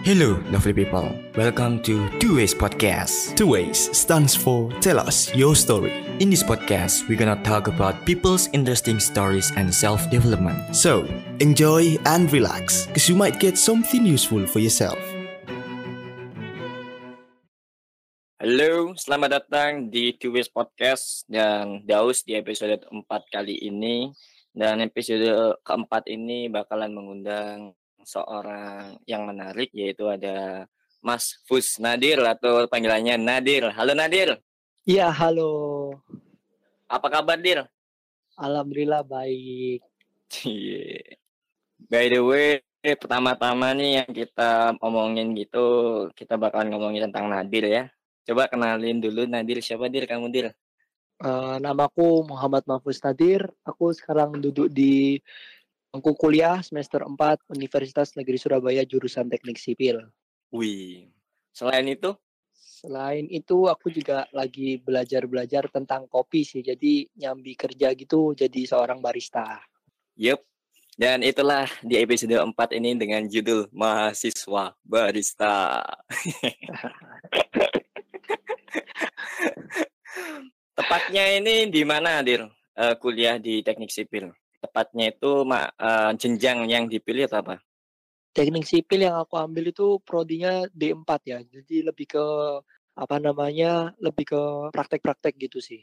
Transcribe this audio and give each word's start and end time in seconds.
Hello, 0.00 0.40
lovely 0.48 0.72
people. 0.72 1.12
Welcome 1.36 1.84
to 1.84 2.08
Two 2.16 2.40
Ways 2.40 2.56
Podcast. 2.56 3.36
Two 3.36 3.52
Ways 3.52 3.92
stands 3.92 4.32
for 4.32 4.72
Tell 4.80 4.96
Us 4.96 5.28
Your 5.36 5.52
Story. 5.52 5.92
In 6.24 6.32
this 6.32 6.40
podcast, 6.40 7.04
we're 7.04 7.20
gonna 7.20 7.36
talk 7.44 7.68
about 7.68 8.08
people's 8.08 8.48
interesting 8.56 8.96
stories 8.96 9.52
and 9.60 9.68
self-development. 9.68 10.72
So, 10.72 11.04
enjoy 11.44 12.00
and 12.08 12.32
relax, 12.32 12.88
because 12.88 13.12
you 13.12 13.16
might 13.16 13.44
get 13.44 13.60
something 13.60 14.08
useful 14.08 14.48
for 14.48 14.64
yourself. 14.64 14.96
Halo, 18.40 18.96
selamat 18.96 19.36
datang 19.36 19.92
di 19.92 20.16
Two 20.16 20.32
Ways 20.32 20.48
Podcast 20.48 21.28
dan 21.28 21.84
Daus 21.84 22.24
di 22.24 22.40
episode 22.40 22.88
4 22.88 23.04
kali 23.28 23.68
ini. 23.68 24.08
Dan 24.56 24.80
episode 24.80 25.60
keempat 25.60 26.08
ini 26.08 26.48
bakalan 26.48 26.96
mengundang 26.96 27.76
seorang 28.04 28.98
yang 29.04 29.24
menarik 29.28 29.70
yaitu 29.72 30.08
ada 30.08 30.66
Mas 31.00 31.40
Fus 31.48 31.80
Nadir 31.80 32.20
atau 32.20 32.68
panggilannya 32.68 33.16
Nadir. 33.16 33.72
Halo 33.72 33.96
Nadir. 33.96 34.36
Iya, 34.84 35.08
halo. 35.08 35.96
Apa 36.90 37.08
kabar 37.08 37.40
Dir? 37.40 37.64
Alhamdulillah 38.36 39.04
baik. 39.04 39.84
Cie. 40.28 41.20
By 41.88 42.12
the 42.12 42.20
way, 42.20 42.60
pertama-tama 42.82 43.72
nih 43.76 44.04
yang 44.04 44.10
kita 44.12 44.76
omongin 44.80 45.36
gitu, 45.36 46.08
kita 46.16 46.36
bakalan 46.40 46.72
ngomongin 46.72 47.08
tentang 47.08 47.28
Nadir 47.28 47.64
ya. 47.68 47.84
Coba 48.24 48.48
kenalin 48.48 49.00
dulu 49.00 49.24
Nadir 49.24 49.60
siapa 49.64 49.88
Dir 49.88 50.04
kamu 50.04 50.28
Dir? 50.28 50.46
Uh, 51.20 51.60
namaku 51.60 52.24
Muhammad 52.24 52.64
Mahfuz 52.64 53.00
Nadir. 53.04 53.48
Aku 53.64 53.92
sekarang 53.92 54.40
duduk 54.40 54.72
di 54.72 55.20
bangku 55.90 56.14
kuliah 56.14 56.62
semester 56.62 57.02
4 57.02 57.50
Universitas 57.50 58.14
Negeri 58.14 58.38
Surabaya 58.38 58.86
jurusan 58.86 59.26
Teknik 59.26 59.58
Sipil. 59.58 59.98
Wih. 60.54 61.10
Selain 61.50 61.82
itu? 61.90 62.14
Selain 62.54 63.26
itu 63.26 63.66
aku 63.66 63.90
juga 63.90 64.24
lagi 64.30 64.78
belajar-belajar 64.80 65.66
tentang 65.68 66.06
kopi 66.06 66.46
sih. 66.46 66.62
Jadi 66.62 67.10
nyambi 67.18 67.58
kerja 67.58 67.90
gitu 67.92 68.32
jadi 68.38 68.62
seorang 68.64 69.02
barista. 69.02 69.58
Yup. 70.14 70.46
Dan 71.00 71.24
itulah 71.24 71.64
di 71.80 71.96
episode 71.96 72.36
4 72.38 72.54
ini 72.76 72.92
dengan 72.92 73.24
judul 73.24 73.72
Mahasiswa 73.72 74.76
Barista. 74.84 75.80
Tepatnya 80.76 81.24
ini 81.40 81.72
di 81.72 81.88
mana, 81.88 82.20
Dir? 82.20 82.44
Uh, 82.76 82.92
kuliah 83.00 83.40
di 83.40 83.64
Teknik 83.64 83.88
Sipil. 83.88 84.28
Tepatnya 84.60 85.08
itu 85.08 85.44
uh, 85.48 86.12
jenjang 86.20 86.68
yang 86.68 86.84
dipilih 86.84 87.24
atau 87.24 87.40
apa? 87.40 87.56
Teknik 88.30 88.68
Sipil 88.68 89.08
yang 89.08 89.18
aku 89.18 89.34
ambil 89.40 89.72
itu 89.72 89.98
prodinya 90.06 90.62
D4 90.70 91.10
ya. 91.26 91.38
Jadi 91.42 91.82
lebih 91.82 92.06
ke 92.14 92.26
apa 92.94 93.16
namanya? 93.18 93.90
Lebih 93.98 94.24
ke 94.28 94.42
praktek-praktek 94.70 95.34
gitu 95.40 95.58
sih. 95.58 95.82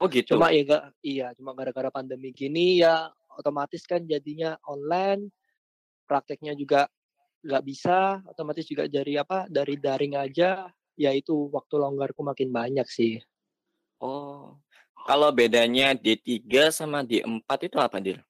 Oh 0.00 0.06
gitu. 0.08 0.38
Cuma 0.38 0.54
ya 0.54 0.62
enggak 0.64 0.84
iya, 1.04 1.26
cuma 1.36 1.52
gara-gara 1.52 1.90
pandemi 1.90 2.30
gini 2.34 2.80
ya 2.80 3.10
otomatis 3.36 3.84
kan 3.84 4.06
jadinya 4.06 4.56
online. 4.64 5.28
Prakteknya 6.04 6.52
juga 6.54 6.86
nggak 7.44 7.64
bisa, 7.64 8.20
otomatis 8.28 8.64
juga 8.64 8.88
dari 8.88 9.18
apa? 9.18 9.50
Dari 9.50 9.76
daring 9.76 10.14
aja. 10.16 10.70
Ya 10.94 11.10
itu 11.10 11.50
waktu 11.50 11.74
longgarku 11.76 12.22
makin 12.22 12.54
banyak 12.54 12.86
sih. 12.86 13.18
Oh. 13.98 14.63
Kalau 15.04 15.28
bedanya 15.36 15.92
D3 15.92 16.72
sama 16.72 17.04
D4 17.04 17.48
itu 17.68 17.76
apa, 17.76 18.00
Dir? 18.00 18.24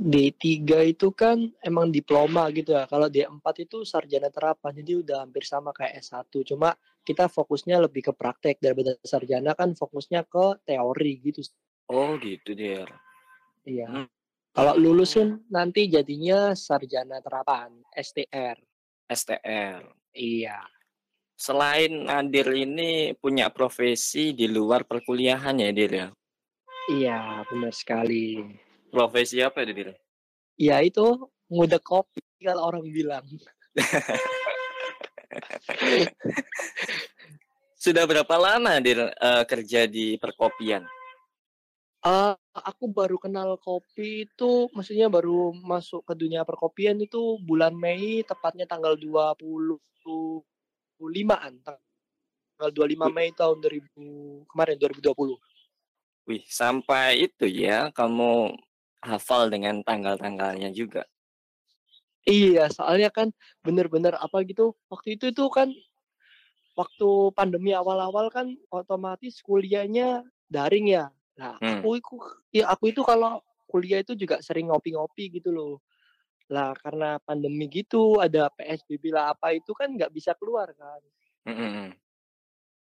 D3 0.00 0.88
itu 0.96 1.12
kan 1.12 1.36
emang 1.60 1.92
diploma 1.92 2.48
gitu 2.52 2.72
ya. 2.72 2.88
Kalau 2.88 3.08
D4 3.08 3.44
itu 3.64 3.84
sarjana 3.84 4.32
terapan, 4.32 4.72
jadi 4.80 5.00
udah 5.00 5.16
hampir 5.24 5.44
sama 5.44 5.72
kayak 5.72 6.00
S1. 6.00 6.32
Cuma 6.44 6.76
kita 7.04 7.28
fokusnya 7.28 7.80
lebih 7.84 8.08
ke 8.08 8.12
praktek 8.12 8.60
daripada 8.60 8.96
sarjana 9.04 9.52
kan 9.52 9.72
fokusnya 9.72 10.24
ke 10.24 10.60
teori 10.64 11.12
gitu. 11.24 11.40
Oh 11.88 12.16
gitu, 12.20 12.52
Dir. 12.52 12.88
Iya. 13.64 13.88
Hmm. 13.88 14.06
Kalau 14.56 14.74
lulusin 14.76 15.46
nanti 15.48 15.88
jadinya 15.88 16.52
sarjana 16.56 17.20
terapan, 17.20 17.70
STR. 17.92 18.56
STR. 19.08 19.84
Iya. 20.16 20.58
Selain 21.40 22.04
Nadir 22.04 22.52
ini 22.52 23.16
punya 23.16 23.48
profesi 23.48 24.36
di 24.36 24.44
luar 24.44 24.84
perkuliahan 24.84 25.56
ya, 25.56 25.72
Dir 25.72 25.88
ya? 25.88 26.12
Iya, 26.92 27.48
benar 27.48 27.72
sekali. 27.72 28.44
Profesi 28.92 29.40
apa 29.40 29.64
ya, 29.64 29.72
Dir? 29.72 29.96
Ya 30.60 30.84
itu 30.84 31.00
ngudek 31.48 31.80
kopi 31.80 32.20
kalau 32.44 32.68
orang 32.68 32.84
bilang. 32.92 33.24
Sudah 37.88 38.04
berapa 38.04 38.36
lama 38.36 38.76
Dir 38.84 39.08
uh, 39.08 39.40
kerja 39.48 39.88
di 39.88 40.20
perkopian? 40.20 40.84
Uh, 42.04 42.36
aku 42.52 42.92
baru 42.92 43.16
kenal 43.16 43.56
kopi 43.56 44.28
itu 44.28 44.68
maksudnya 44.76 45.08
baru 45.08 45.56
masuk 45.56 46.04
ke 46.04 46.12
dunia 46.20 46.44
perkopian 46.44 47.00
itu 47.00 47.40
bulan 47.40 47.72
Mei 47.72 48.28
tepatnya 48.28 48.68
tanggal 48.68 48.92
20 48.92 49.80
25-an 51.00 51.52
tanggal 51.64 52.70
25 52.76 53.08
Mei 53.08 53.32
tahun 53.32 53.56
2000 53.64 54.44
kemarin 54.52 54.76
2020. 54.76 55.40
Wih, 56.28 56.44
sampai 56.44 57.24
itu 57.24 57.48
ya 57.48 57.88
kamu 57.96 58.52
hafal 59.00 59.48
dengan 59.48 59.80
tanggal-tanggalnya 59.80 60.68
juga. 60.76 61.08
Iya, 62.28 62.68
soalnya 62.68 63.08
kan 63.08 63.32
bener-bener 63.64 64.12
apa 64.20 64.44
gitu. 64.44 64.76
Waktu 64.92 65.16
itu 65.16 65.32
tuh 65.32 65.48
kan 65.48 65.72
waktu 66.76 67.08
pandemi 67.32 67.72
awal-awal 67.72 68.28
kan 68.28 68.52
otomatis 68.68 69.40
kuliahnya 69.40 70.20
daring 70.52 70.92
ya. 70.92 71.08
Nah, 71.40 71.56
hmm. 71.56 71.80
aku 71.80 71.88
itu 71.96 72.14
ya 72.52 72.68
aku 72.68 72.92
itu 72.92 73.00
kalau 73.00 73.40
kuliah 73.64 74.04
itu 74.04 74.12
juga 74.12 74.44
sering 74.44 74.68
ngopi-ngopi 74.68 75.40
gitu 75.40 75.48
loh. 75.48 75.80
Lah 76.50 76.74
karena 76.74 77.22
pandemi 77.22 77.70
gitu 77.70 78.18
ada 78.18 78.50
PSBB 78.50 79.14
lah 79.14 79.32
apa 79.32 79.54
itu 79.54 79.70
kan 79.70 79.86
nggak 79.94 80.10
bisa 80.10 80.34
keluar 80.34 80.74
kan. 80.74 81.00
Mm-hmm. 81.46 81.88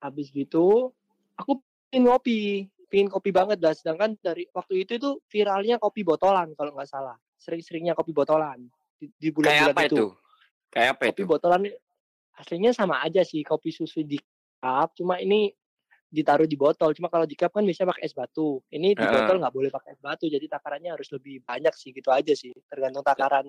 Habis 0.02 0.34
gitu 0.34 0.90
aku 1.38 1.62
pingin 1.88 2.10
ngopi, 2.10 2.66
pingin 2.90 3.06
kopi 3.06 3.30
banget 3.30 3.62
lah. 3.62 3.70
Sedangkan 3.72 4.18
dari 4.18 4.50
waktu 4.50 4.82
itu 4.82 4.98
tuh 4.98 5.22
viralnya 5.30 5.78
kopi 5.78 6.02
botolan 6.02 6.50
kalau 6.58 6.74
nggak 6.74 6.90
salah. 6.90 7.14
Sering-seringnya 7.38 7.94
kopi 7.94 8.10
botolan 8.10 8.66
di, 8.98 9.06
di 9.14 9.28
bulan-bulan 9.30 9.70
Kayak 9.70 9.78
apa 9.78 9.82
itu. 9.86 9.94
itu? 9.94 10.06
Kayak 10.72 10.90
apa 10.98 11.02
kopi 11.14 11.22
itu? 11.22 11.30
botolan 11.30 11.62
aslinya 12.32 12.70
sama 12.74 12.98
aja 13.06 13.22
sih 13.22 13.46
kopi 13.46 13.70
susu 13.70 14.02
di 14.02 14.18
cup. 14.58 14.98
Cuma 14.98 15.22
ini 15.22 15.54
ditaruh 16.12 16.44
di 16.44 16.60
botol. 16.60 16.92
Cuma 16.92 17.08
kalau 17.08 17.24
di 17.24 17.32
cup 17.32 17.56
kan 17.56 17.64
biasanya 17.64 17.96
pakai 17.96 18.04
es 18.04 18.12
batu. 18.12 18.60
Ini 18.68 18.92
di 18.92 19.00
uh. 19.00 19.08
botol 19.08 19.40
nggak 19.40 19.54
boleh 19.56 19.70
pakai 19.72 19.96
es 19.96 20.00
batu. 20.04 20.28
Jadi 20.28 20.44
takarannya 20.44 20.92
harus 20.92 21.08
lebih 21.08 21.40
banyak 21.40 21.72
sih 21.72 21.96
gitu 21.96 22.12
aja 22.12 22.36
sih. 22.36 22.52
Tergantung 22.68 23.00
takaran 23.00 23.48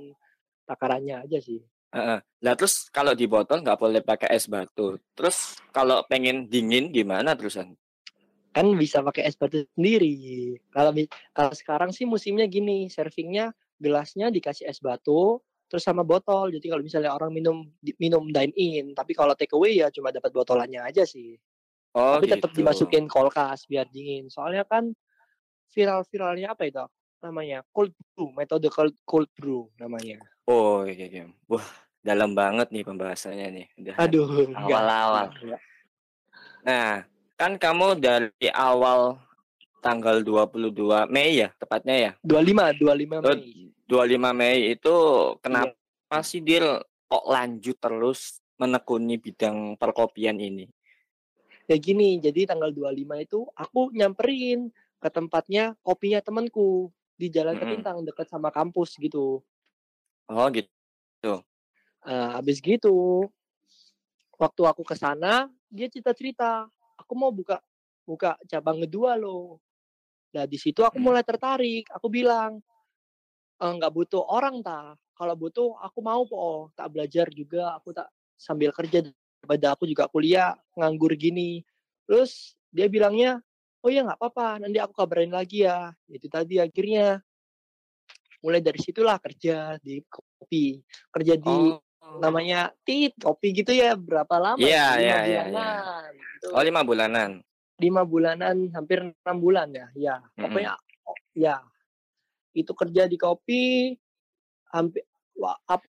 takarannya 0.63 1.27
aja 1.27 1.43
sih. 1.43 1.59
Uh, 1.93 2.17
nah 2.41 2.57
terus 2.57 2.89
kalau 2.89 3.13
di 3.13 3.29
botol 3.29 3.61
nggak 3.61 3.77
boleh 3.77 4.01
pakai 4.01 4.31
es 4.31 4.47
batu. 4.47 4.95
Terus 5.13 5.59
kalau 5.75 6.01
pengen 6.07 6.47
dingin 6.47 6.89
gimana 6.89 7.35
terusan? 7.35 7.75
Kan 8.55 8.71
bisa 8.79 9.03
pakai 9.03 9.27
es 9.27 9.35
batu 9.35 9.67
sendiri. 9.75 10.55
Kalau 10.71 10.95
kalau 11.35 11.53
sekarang 11.53 11.91
sih 11.91 12.07
musimnya 12.07 12.47
gini, 12.47 12.87
servingnya 12.87 13.51
gelasnya 13.77 14.31
dikasih 14.31 14.71
es 14.71 14.79
batu, 14.79 15.43
terus 15.67 15.83
sama 15.83 16.01
botol. 16.07 16.49
Jadi 16.49 16.65
kalau 16.71 16.81
misalnya 16.81 17.11
orang 17.11 17.29
minum 17.29 17.67
minum 17.99 18.25
dine 18.31 18.53
in, 18.55 18.85
tapi 18.95 19.11
kalau 19.11 19.35
take 19.35 19.51
away 19.53 19.83
ya 19.83 19.91
cuma 19.91 20.09
dapat 20.09 20.31
botolannya 20.31 20.79
aja 20.79 21.03
sih. 21.03 21.35
Oh, 21.93 22.17
tapi 22.17 22.25
tetap 22.25 22.49
gitu. 22.49 22.65
dimasukin 22.65 23.05
kulkas 23.05 23.69
biar 23.69 23.85
dingin. 23.85 24.25
Soalnya 24.25 24.65
kan 24.65 24.89
viral-viralnya 25.69 26.57
apa 26.57 26.65
itu? 26.65 26.85
Namanya 27.21 27.61
cold 27.69 27.93
brew, 28.17 28.33
metode 28.33 28.67
cold, 28.73 28.93
cold 29.05 29.29
brew 29.37 29.69
namanya. 29.77 30.17
Oh 30.49 30.83
iya 30.89 31.05
iya. 31.05 31.23
Wah, 31.45 31.63
dalam 32.01 32.33
banget 32.33 32.73
nih 32.73 32.83
pembahasannya 32.83 33.47
nih. 33.53 33.67
Udah 33.77 33.95
Aduh, 34.01 34.27
awal-awal. 34.57 35.31
Nah, 36.65 37.05
kan 37.37 37.61
kamu 37.61 38.01
dari 38.01 38.49
awal 38.51 39.21
tanggal 39.83 40.23
22 40.25 41.05
Mei 41.13 41.45
ya, 41.45 41.53
tepatnya 41.61 41.95
ya? 41.95 42.11
25, 42.25 42.73
25 42.81 43.21
Mei. 43.21 43.69
25 43.85 44.31
Mei 44.33 44.59
itu 44.73 44.95
kenapa 45.43 45.75
iya. 46.09 46.19
sih 46.25 46.41
Dil 46.41 46.81
kok 47.05 47.25
lanjut 47.29 47.77
terus 47.77 48.41
menekuni 48.57 49.21
bidang 49.21 49.77
perkopian 49.77 50.39
ini? 50.41 50.65
Ya 51.67 51.77
gini 51.79 52.19
jadi 52.19 52.49
tanggal 52.49 52.71
25 52.75 53.23
itu 53.23 53.39
aku 53.55 53.91
nyamperin 53.95 54.71
ke 55.03 55.09
tempatnya 55.11 55.75
kopinya 55.83 56.23
temanku 56.23 56.87
di 57.19 57.27
Jalan. 57.27 57.59
Ketintang 57.59 58.03
dekat 58.07 58.27
sama 58.31 58.51
kampus 58.51 58.95
gitu. 58.95 59.43
Oh 60.31 60.47
gitu. 60.51 61.43
Uh, 62.03 62.29
habis 62.35 62.59
gitu 62.59 63.27
waktu 64.35 64.61
aku 64.67 64.83
ke 64.83 64.91
sana 64.99 65.47
dia 65.71 65.87
cerita-cerita 65.87 66.67
aku 66.99 67.13
mau 67.15 67.31
buka 67.31 67.63
buka 68.03 68.35
cabang 68.51 68.83
kedua 68.83 69.15
loh. 69.15 69.63
Nah 70.35 70.43
di 70.43 70.59
situ 70.59 70.83
aku 70.83 70.99
mulai 70.99 71.23
tertarik. 71.23 71.87
Aku 71.95 72.11
bilang 72.11 72.59
nggak 73.63 73.91
e, 73.91 73.95
butuh 73.95 74.23
orang 74.27 74.59
ta 74.59 74.99
kalau 75.15 75.35
butuh 75.39 75.79
aku 75.79 75.99
mau 76.03 76.27
po. 76.27 76.71
Tak 76.75 76.91
belajar 76.91 77.31
juga 77.31 77.71
aku 77.79 77.95
tak 77.95 78.11
sambil 78.35 78.75
kerja 78.75 79.07
daripada 79.43 79.75
aku 79.75 79.83
juga 79.83 80.07
kuliah 80.07 80.55
nganggur 80.79 81.11
gini 81.19 81.67
terus 82.07 82.55
dia 82.71 82.87
bilangnya 82.87 83.43
oh 83.83 83.91
ya 83.91 84.07
nggak 84.07 84.15
apa-apa 84.15 84.63
nanti 84.63 84.79
aku 84.79 84.95
kabarin 84.95 85.35
lagi 85.35 85.67
ya 85.67 85.91
itu 86.07 86.31
tadi 86.31 86.63
akhirnya 86.63 87.19
mulai 88.39 88.63
dari 88.63 88.79
situlah 88.79 89.19
kerja 89.19 89.75
di 89.83 89.99
kopi 90.07 90.79
kerja 91.11 91.35
di 91.35 91.75
Oh. 92.03 92.19
namanya 92.19 92.67
tit 92.83 93.15
kopi 93.15 93.55
gitu 93.55 93.71
ya 93.71 93.95
berapa 93.95 94.35
lama 94.35 94.59
Iya, 94.59 94.99
ya? 94.99 94.99
iya, 94.99 95.15
Lima 95.15 95.23
iya, 95.23 95.41
bulanan 95.47 96.11
gitu. 96.11 96.47
Oh, 96.51 96.59
lima 96.61 96.81
bulanan. 96.83 97.29
lima 97.79 98.01
bulanan 98.03 98.55
hampir 98.75 98.99
enam 99.23 99.37
bulan 99.39 99.67
ya 99.71 99.87
ya 99.95 100.15
Mm-mm. 100.19 100.35
pokoknya 100.35 100.71
oh, 101.07 101.15
ya 101.31 101.55
itu 102.51 102.71
kerja 102.75 103.07
di 103.07 103.15
kopi 103.15 103.63
hampir 104.75 105.07
wah, 105.39 105.55
apa 105.63 105.87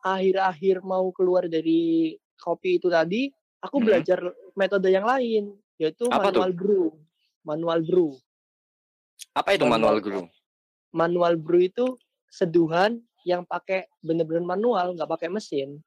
akhir-akhir 0.00 0.80
mau 0.80 1.12
keluar 1.12 1.44
dari 1.52 2.16
kopi 2.42 2.76
itu 2.76 2.90
tadi 2.90 3.30
aku 3.58 3.78
Mm-mm. 3.78 3.86
belajar 3.86 4.18
metode 4.52 4.90
yang 4.90 5.06
lain 5.06 5.54
yaitu 5.78 6.10
Apa 6.10 6.28
tuh? 6.28 6.42
manual 6.42 6.50
brew 6.52 6.84
manual 7.42 7.80
brew 7.80 8.10
Apa 9.32 9.54
itu 9.54 9.62
Manual. 9.62 9.78
manual 9.94 9.96
guru? 9.98 10.22
manual 10.90 11.34
brew 11.36 11.62
itu 11.62 11.86
seduhan 12.28 12.98
yang 13.22 13.46
pakai 13.46 13.86
bener-bener 14.00 14.42
manual 14.42 14.92
nggak 14.92 15.06
pakai 15.08 15.30
mesin 15.30 15.78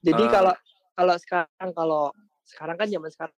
jadi 0.00 0.22
Ah. 0.22 0.30
kalau 0.32 0.54
kalau 0.96 1.14
sekarang 1.18 1.70
kalau 1.72 2.02
sekarang 2.42 2.76
kan 2.76 2.88
zaman 2.88 3.10
sekarang 3.10 3.36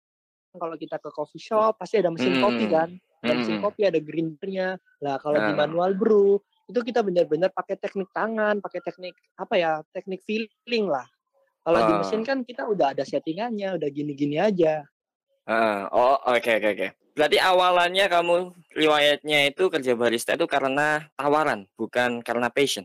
kalau 0.54 0.76
kita 0.76 0.96
ke 0.96 1.10
coffee 1.10 1.42
shop 1.42 1.76
pasti 1.76 1.98
ada 1.98 2.08
mesin 2.08 2.38
kopi 2.38 2.64
Hmm. 2.64 2.72
kan 2.72 2.88
ada 3.18 3.32
mesin 3.34 3.58
Mm-mm. 3.58 3.64
kopi 3.64 3.82
ada 3.84 3.98
grindernya 3.98 4.68
lah 5.00 5.18
kalau 5.18 5.38
di 5.38 5.52
Ah. 5.52 5.58
manual 5.58 5.92
brew 5.92 6.38
itu 6.68 6.80
kita 6.84 7.00
benar-benar 7.00 7.48
pakai 7.50 7.80
teknik 7.80 8.12
tangan 8.12 8.60
pakai 8.60 8.80
teknik 8.84 9.16
apa 9.34 9.54
ya 9.56 9.72
teknik 9.90 10.20
feeling 10.22 10.86
lah 10.86 11.08
kalau 11.64 11.80
di 11.82 11.92
Ah. 11.92 11.98
mesin 12.00 12.22
kan 12.22 12.44
kita 12.44 12.68
udah 12.68 12.92
ada 12.92 13.02
settingannya 13.02 13.76
udah 13.76 13.88
gini-gini 13.88 14.36
aja 14.38 14.84
Ah, 15.48 15.88
oh, 15.88 16.20
oke 16.28 16.44
oke 16.60 16.68
oke. 16.76 16.88
Berarti 17.16 17.40
awalannya 17.40 18.04
kamu 18.12 18.34
riwayatnya 18.76 19.48
itu 19.48 19.72
kerja 19.72 19.96
barista 19.96 20.36
itu 20.36 20.44
karena 20.44 21.08
tawaran, 21.16 21.64
bukan 21.72 22.20
karena 22.20 22.52
passion. 22.52 22.84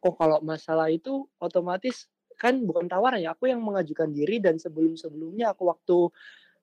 oh 0.00 0.14
kalau 0.14 0.38
masalah 0.40 0.86
itu 0.88 1.26
otomatis 1.36 2.06
kan 2.36 2.62
bukan 2.62 2.86
tawaran 2.86 3.18
ya 3.18 3.32
aku 3.34 3.48
yang 3.50 3.58
mengajukan 3.64 4.12
diri 4.12 4.38
dan 4.38 4.60
sebelum 4.60 4.94
sebelumnya 4.94 5.50
aku 5.56 5.66
waktu 5.66 5.96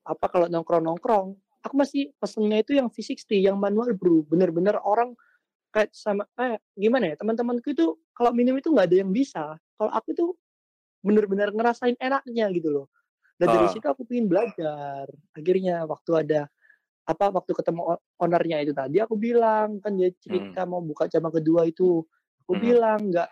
apa 0.06 0.26
kalau 0.30 0.48
nongkrong 0.48 0.84
nongkrong 0.86 1.28
aku 1.60 1.74
masih 1.76 2.14
pesennya 2.22 2.62
itu 2.62 2.78
yang 2.78 2.88
V60 2.88 3.42
yang 3.42 3.58
manual 3.60 3.92
brew 3.98 4.22
bener-bener 4.24 4.78
orang 4.80 5.18
kayak 5.74 5.90
sama 5.92 6.24
kayak 6.38 6.62
gimana 6.78 7.12
ya 7.12 7.16
teman-temanku 7.18 7.74
itu 7.74 7.98
kalau 8.14 8.30
minum 8.32 8.54
itu 8.56 8.70
nggak 8.70 8.88
ada 8.94 8.98
yang 9.02 9.12
bisa. 9.12 9.58
Kalau 9.74 9.92
aku 9.92 10.14
tuh 10.14 10.30
bener-bener 11.02 11.50
ngerasain 11.52 11.98
enaknya 11.98 12.48
gitu 12.54 12.70
loh. 12.72 12.88
Dan 13.42 13.50
dari 13.50 13.66
Ah. 13.68 13.74
situ 13.74 13.86
aku 13.90 14.06
pengen 14.06 14.30
belajar. 14.30 15.10
Akhirnya 15.34 15.84
waktu 15.90 16.12
ada 16.14 16.42
apa 17.04 17.36
waktu 17.36 17.52
ketemu 17.52 18.00
ownernya 18.16 18.64
itu 18.64 18.72
tadi 18.72 19.04
aku 19.04 19.20
bilang 19.20 19.82
kan 19.84 19.92
dia 19.98 20.14
cerita 20.24 20.64
mau 20.64 20.80
buka 20.80 21.10
cabang 21.12 21.34
kedua 21.36 21.66
itu. 21.68 22.06
Aku 22.46 22.54
Hmm. 22.56 22.64
bilang 22.64 23.00
nggak 23.12 23.30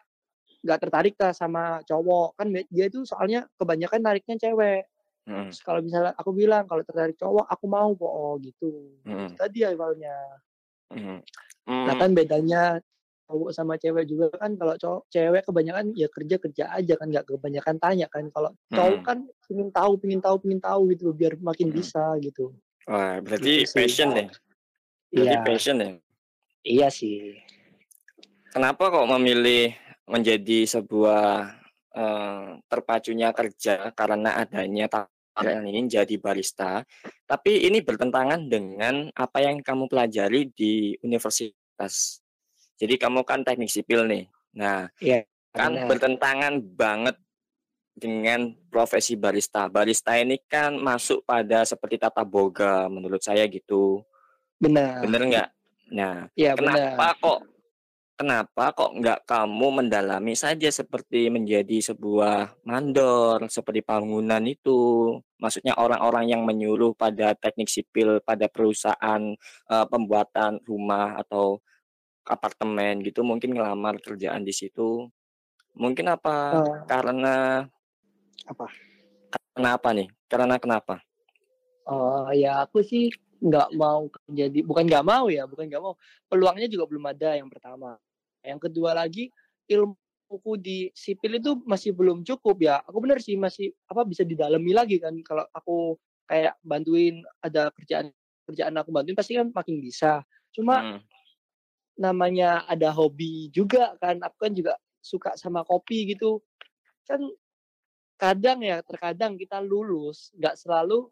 nggak 0.66 0.80
tertarik 0.82 1.16
lah 1.22 1.32
sama 1.32 1.80
cowok. 1.86 2.36
Kan 2.42 2.52
dia 2.52 2.86
itu 2.90 3.06
soalnya 3.06 3.46
kebanyakan 3.56 4.02
nariknya 4.02 4.36
cewek. 4.42 4.90
Mm, 5.30 5.54
Terus 5.54 5.62
kalau 5.62 5.80
misalnya 5.86 6.12
aku 6.18 6.34
bilang 6.34 6.66
kalau 6.66 6.82
tertarik 6.82 7.14
cowok 7.16 7.46
aku 7.46 7.66
mau 7.70 7.94
kok. 7.94 8.10
Oh, 8.10 8.36
gitu. 8.42 8.98
Mm, 9.06 9.32
Itu 9.32 9.34
tadi 9.38 9.60
awalnya 9.64 10.18
nah 11.66 11.94
Mm, 11.94 12.02
kan 12.02 12.12
bedanya 12.12 12.62
cowok 13.26 13.52
sama 13.56 13.80
cewek 13.80 14.06
juga 14.06 14.28
kan 14.36 14.58
kalau 14.60 14.76
cowok 14.76 15.02
cewek 15.08 15.44
kebanyakan 15.48 15.86
ya 15.96 16.12
kerja 16.12 16.36
kerja 16.36 16.64
aja 16.74 16.94
kan 17.00 17.08
nggak 17.08 17.26
kebanyakan 17.26 17.76
tanya 17.80 18.08
kan 18.12 18.28
kalau 18.30 18.52
cowok 18.68 19.00
Mm. 19.00 19.06
kan 19.08 19.18
ingin 19.48 19.70
tahu 19.72 19.92
ingin 20.04 20.20
tahu 20.20 20.36
ingin 20.44 20.60
tahu 20.60 20.82
gitu 20.92 21.06
biar 21.14 21.34
makin 21.40 21.72
Mm. 21.72 21.76
bisa 21.80 22.04
gitu 22.20 22.52
Wah, 22.90 23.22
berarti 23.22 23.62
Gitu 23.62 23.70
sih. 23.70 23.78
passion 23.78 24.10
deh. 24.12 24.28
Berarti 25.14 25.36
iya 25.38 25.46
passion 25.46 25.76
deh. 25.78 25.92
iya 26.66 26.88
sih 26.90 27.38
Kenapa 28.52 28.92
kok 28.92 29.08
memilih 29.08 29.72
menjadi 30.10 30.68
sebuah 30.68 31.56
eh, 31.92 32.48
terpacunya 32.68 33.32
kerja 33.32 33.96
karena 33.96 34.36
adanya 34.40 34.92
tawaran 35.32 35.68
ini 35.68 35.88
jadi 35.88 36.16
barista, 36.20 36.84
tapi 37.28 37.68
ini 37.68 37.80
bertentangan 37.80 38.48
dengan 38.52 39.08
apa 39.16 39.44
yang 39.44 39.64
kamu 39.64 39.88
pelajari 39.88 40.52
di 40.52 40.96
universitas. 41.02 42.20
Jadi 42.76 42.98
kamu 42.98 43.24
kan 43.24 43.46
teknik 43.46 43.72
sipil 43.72 44.08
nih. 44.10 44.26
Nah, 44.58 44.90
Iya, 45.00 45.24
kan 45.56 45.76
benar. 45.76 45.88
bertentangan 45.88 46.54
banget 46.76 47.16
dengan 47.92 48.56
profesi 48.72 49.20
barista. 49.20 49.68
Barista 49.68 50.16
ini 50.18 50.40
kan 50.48 50.76
masuk 50.80 51.24
pada 51.28 51.64
seperti 51.68 52.00
tata 52.00 52.24
boga 52.24 52.88
menurut 52.88 53.22
saya 53.22 53.46
gitu. 53.48 54.02
benar 54.62 55.02
Bener 55.02 55.22
nggak? 55.26 55.50
Nah, 55.92 56.30
iya 56.38 56.54
benar 56.56 56.96
kenapa 56.96 57.08
kok 57.20 57.40
kenapa 58.22 58.70
kok 58.78 58.94
nggak 59.02 59.26
kamu 59.26 59.82
mendalami 59.82 60.38
saja 60.38 60.70
seperti 60.70 61.34
menjadi 61.34 61.82
sebuah 61.82 62.62
mandor 62.70 63.50
seperti 63.50 63.82
bangunan 63.82 64.46
itu? 64.46 65.18
Maksudnya 65.42 65.74
orang-orang 65.82 66.30
yang 66.30 66.46
menyuruh 66.46 66.94
pada 66.94 67.34
teknik 67.34 67.66
sipil 67.66 68.22
pada 68.22 68.46
perusahaan 68.46 69.34
eh, 69.74 69.86
pembuatan 69.90 70.62
rumah 70.70 71.18
atau 71.18 71.58
apartemen 72.22 73.02
gitu 73.02 73.26
mungkin 73.26 73.58
ngelamar 73.58 73.98
kerjaan 73.98 74.46
di 74.46 74.54
situ. 74.54 75.10
Mungkin 75.74 76.06
apa? 76.14 76.62
Eh, 76.62 76.78
karena 76.86 77.66
apa? 78.46 78.70
Kenapa 79.58 79.98
nih? 79.98 80.14
Karena 80.30 80.62
kenapa? 80.62 81.02
Oh 81.90 82.30
ya 82.30 82.62
aku 82.62 82.86
sih 82.86 83.10
nggak 83.42 83.74
mau 83.74 84.06
jadi 84.30 84.62
bukan 84.62 84.86
nggak 84.86 85.02
mau 85.10 85.26
ya 85.34 85.50
bukan 85.50 85.66
nggak 85.66 85.82
mau. 85.82 85.98
Peluangnya 86.30 86.70
juga 86.70 86.86
belum 86.86 87.10
ada 87.10 87.34
yang 87.34 87.50
pertama 87.50 87.98
yang 88.42 88.60
kedua 88.62 88.98
lagi 88.98 89.30
ilmuku 89.70 90.54
di 90.58 90.90
sipil 90.92 91.38
itu 91.38 91.58
masih 91.64 91.94
belum 91.94 92.26
cukup 92.26 92.58
ya. 92.62 92.82
Aku 92.86 92.98
bener 93.00 93.22
sih 93.22 93.38
masih 93.38 93.72
apa 93.88 94.04
bisa 94.04 94.26
didalami 94.26 94.74
lagi 94.74 94.98
kan. 94.98 95.14
Kalau 95.22 95.46
aku 95.54 95.96
kayak 96.26 96.58
bantuin 96.66 97.22
ada 97.44 97.70
kerjaan 97.74 98.10
kerjaan 98.50 98.74
aku 98.78 98.90
bantuin 98.90 99.18
pasti 99.18 99.38
kan 99.38 99.50
makin 99.54 99.78
bisa. 99.80 100.26
Cuma 100.52 100.82
Hmm, 100.82 101.00
namanya 101.96 102.66
ada 102.66 102.92
hobi 102.92 103.54
juga 103.54 103.96
kan. 104.02 104.20
Aku 104.20 104.38
kan 104.50 104.52
juga 104.52 104.76
suka 105.00 105.38
sama 105.38 105.62
kopi 105.64 106.12
gitu. 106.12 106.42
Kan 107.06 107.22
kadang 108.22 108.62
ya 108.62 108.86
terkadang 108.86 109.34
kita 109.34 109.58
lulus 109.58 110.30
nggak 110.38 110.54
selalu 110.54 111.10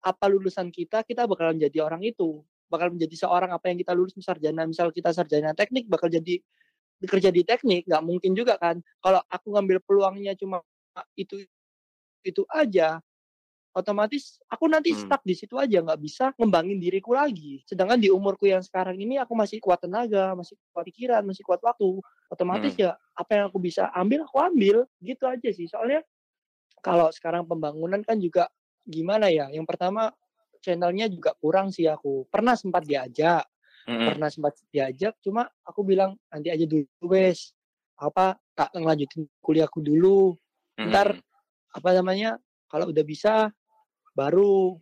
apa 0.00 0.24
lulusan 0.32 0.72
kita 0.72 1.04
kita 1.04 1.28
bakalan 1.28 1.60
jadi 1.60 1.84
orang 1.84 2.00
itu 2.00 2.40
bakal 2.68 2.92
menjadi 2.94 3.16
seorang 3.26 3.50
apa 3.52 3.72
yang 3.72 3.80
kita 3.80 3.92
lulus 3.96 4.14
sarjana 4.20 4.64
misal 4.68 4.92
kita 4.92 5.10
sarjana 5.12 5.56
teknik 5.56 5.88
bakal 5.88 6.08
jadi 6.12 6.40
bekerja 6.98 7.30
di 7.32 7.42
teknik 7.46 7.86
nggak 7.88 8.02
mungkin 8.04 8.32
juga 8.36 8.58
kan. 8.60 8.78
Kalau 9.00 9.20
aku 9.30 9.54
ngambil 9.54 9.78
peluangnya 9.82 10.36
cuma 10.36 10.60
itu 11.14 11.42
itu 12.26 12.42
aja 12.50 12.98
otomatis 13.70 14.42
aku 14.50 14.66
nanti 14.66 14.90
Hmm. 14.90 15.06
stuck 15.06 15.22
di 15.22 15.38
situ 15.38 15.54
aja 15.54 15.78
nggak 15.78 16.00
bisa 16.02 16.34
ngembangin 16.34 16.82
diriku 16.82 17.14
lagi. 17.14 17.62
Sedangkan 17.62 18.02
di 18.02 18.10
umurku 18.10 18.50
yang 18.50 18.58
sekarang 18.64 18.98
ini 18.98 19.22
aku 19.22 19.38
masih 19.38 19.62
kuat 19.62 19.78
tenaga 19.78 20.34
masih 20.34 20.58
kuat 20.74 20.84
pikiran 20.90 21.22
masih 21.22 21.46
kuat 21.46 21.62
waktu 21.62 22.02
otomatis 22.26 22.74
Hmm. 22.74 22.90
ya 22.90 22.90
apa 23.14 23.30
yang 23.38 23.44
aku 23.54 23.58
bisa 23.62 23.86
ambil 23.94 24.26
aku 24.26 24.38
ambil. 24.42 24.76
Gitu 24.98 25.22
aja 25.22 25.48
sih. 25.54 25.70
Soalnya 25.70 26.02
kalau 26.82 27.06
sekarang 27.14 27.46
pembangunan 27.46 28.02
kan 28.02 28.18
juga 28.18 28.50
gimana 28.82 29.30
ya? 29.30 29.46
Yang 29.54 29.70
pertama 29.70 30.10
channelnya 30.68 31.08
juga 31.08 31.32
kurang 31.40 31.72
sih 31.72 31.88
aku. 31.88 32.28
Pernah 32.28 32.52
sempat 32.52 32.84
diajak 32.84 33.48
mm-mm, 33.88 34.04
pernah 34.04 34.28
sempat 34.28 34.52
diajak 34.68 35.16
cuma 35.24 35.48
aku 35.64 35.80
bilang 35.80 36.12
nanti 36.28 36.52
aja 36.52 36.68
dulu 36.68 36.84
wes 37.08 37.56
apa 37.96 38.36
tak 38.52 38.76
ngelanjutin 38.76 39.24
kuliahku 39.40 39.80
dulu. 39.80 40.36
Mm-mm. 40.76 40.92
ntar 40.92 41.16
apa 41.72 41.88
namanya 41.96 42.36
kalau 42.68 42.92
udah 42.92 43.02
bisa 43.02 43.48
baru 44.12 44.76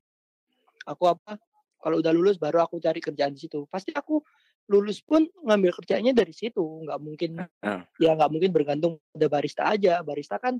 aku 0.84 1.04
apa 1.06 1.38
kalau 1.78 2.02
udah 2.02 2.10
lulus 2.10 2.36
baru 2.36 2.66
aku 2.66 2.82
cari 2.82 2.98
kerjaan 2.98 3.30
di 3.32 3.46
situ. 3.46 3.62
Pasti 3.70 3.94
aku 3.94 4.18
lulus 4.66 4.98
pun 5.06 5.22
ngambil 5.46 5.70
kerjanya 5.78 6.10
dari 6.10 6.34
situ. 6.34 6.82
Nggak 6.82 6.98
mungkin 6.98 7.30
Ah. 7.62 7.86
ya 8.02 8.18
nggak 8.18 8.30
mungkin 8.34 8.50
bergantung 8.50 8.98
pada 9.14 9.26
barista 9.30 9.62
aja. 9.70 10.02
Barista 10.02 10.42
kan 10.42 10.58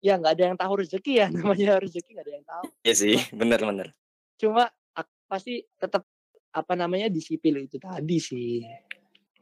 ya 0.00 0.16
nggak 0.16 0.32
ada 0.40 0.44
yang 0.52 0.58
tahu 0.58 0.72
rezeki 0.80 1.12
ya 1.20 1.26
namanya 1.36 1.76
rezeki 1.78 2.10
nggak 2.16 2.26
ada 2.26 2.34
yang 2.34 2.46
tahu. 2.48 2.66
Iya 2.80 2.94
sih 2.96 3.16
bener-bener 3.30 3.92
cuma 4.36 4.68
pasti 5.26 5.64
tetap 5.80 6.04
apa 6.54 6.72
namanya 6.78 7.10
di 7.10 7.18
sipil 7.18 7.64
itu 7.66 7.80
tadi 7.80 8.18
sih 8.22 8.62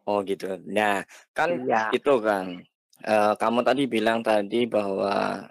Oh 0.02 0.18
gitu. 0.26 0.58
Nah, 0.66 1.06
kan 1.30 1.62
Iya. 1.62 1.94
itu 1.94 2.14
kan. 2.18 2.58
eh, 3.02 3.34
kamu 3.34 3.66
tadi 3.66 3.82
bilang 3.90 4.22
tadi 4.22 4.62
bahwa 4.66 5.42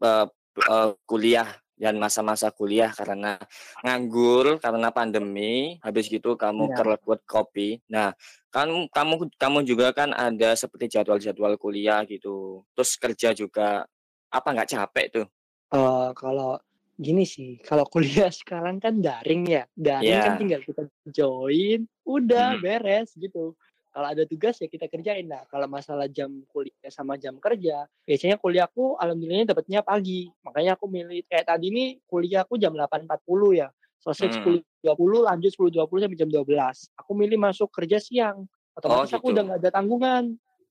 eh, 0.00 0.26
eh, 0.64 0.90
kuliah 1.04 1.48
dan 1.76 2.00
masa-masa 2.00 2.48
kuliah 2.48 2.88
karena 2.96 3.36
nganggur 3.84 4.56
karena 4.62 4.88
pandemi 4.88 5.76
habis 5.84 6.08
gitu 6.08 6.32
kamu 6.38 6.70
kerlet 6.72 7.00
buat 7.02 7.20
kopi 7.26 7.82
nah 7.90 8.14
kan 8.48 8.88
kamu 8.88 9.28
kamu 9.36 9.58
juga 9.66 9.90
kan 9.92 10.14
ada 10.14 10.54
seperti 10.54 10.96
jadwal-jadwal 10.96 11.58
kuliah 11.58 12.06
gitu 12.06 12.62
terus 12.72 12.94
kerja 12.96 13.34
juga 13.34 13.84
apa 14.32 14.48
nggak 14.54 14.70
capek 14.70 15.06
tuh 15.12 15.26
Eh, 15.74 16.08
kalau 16.14 16.54
gini 16.94 17.26
sih, 17.26 17.58
kalau 17.60 17.84
kuliah 17.84 18.30
sekarang 18.40 18.78
kan 18.78 18.98
daring 18.98 19.44
ya, 19.44 19.66
daring 19.74 20.18
kan 20.20 20.32
Iya. 20.34 20.40
tinggal 20.40 20.60
kita 20.62 20.82
join, 21.06 21.84
udah 22.02 22.54
Mhm. 22.54 22.62
beres 22.62 23.10
gitu. 23.14 23.54
Kalau 23.94 24.10
ada 24.10 24.26
tugas 24.26 24.58
ya 24.58 24.66
kita 24.66 24.90
kerjain. 24.90 25.22
Nah, 25.22 25.46
kalau 25.46 25.70
masalah 25.70 26.10
jam 26.10 26.42
kuliah 26.50 26.90
sama 26.90 27.14
jam 27.14 27.38
kerja, 27.38 27.86
biasanya 28.02 28.42
kuliahku 28.42 28.98
alhamdulillahnya 28.98 29.54
dapatnya 29.54 29.86
pagi. 29.86 30.26
Makanya 30.42 30.74
aku 30.74 30.90
milih 30.90 31.22
kayak 31.30 31.46
tadi 31.46 31.70
nih 31.70 31.88
kuliahku 32.10 32.58
jam 32.58 32.74
8.40 32.74 33.54
ya. 33.54 33.70
Selesai 34.02 34.42
Hmm. 34.42 34.66
10.20 34.82 35.22
lanjut 35.22 35.50
10.20 35.54 36.02
sampai 36.02 36.18
jam 36.18 36.26
12. 36.26 36.90
Aku 36.98 37.14
milih 37.14 37.38
masuk 37.38 37.70
kerja 37.70 38.02
siang. 38.02 38.50
Otomatis 38.74 39.14
aku 39.14 39.30
gitu. 39.30 39.38
udah 39.38 39.42
nggak 39.46 39.58
ada 39.62 39.70
tanggungan. 39.70 40.24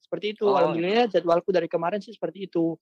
Seperti 0.03 0.35
itu. 0.35 0.43
Oh. 0.43 0.59
Alhamdulillah 0.59 1.07
jadwalku 1.07 1.55
dari 1.55 1.71
kemarin 1.71 2.03
sih 2.03 2.11
seperti 2.11 2.51
itu. 2.51 2.75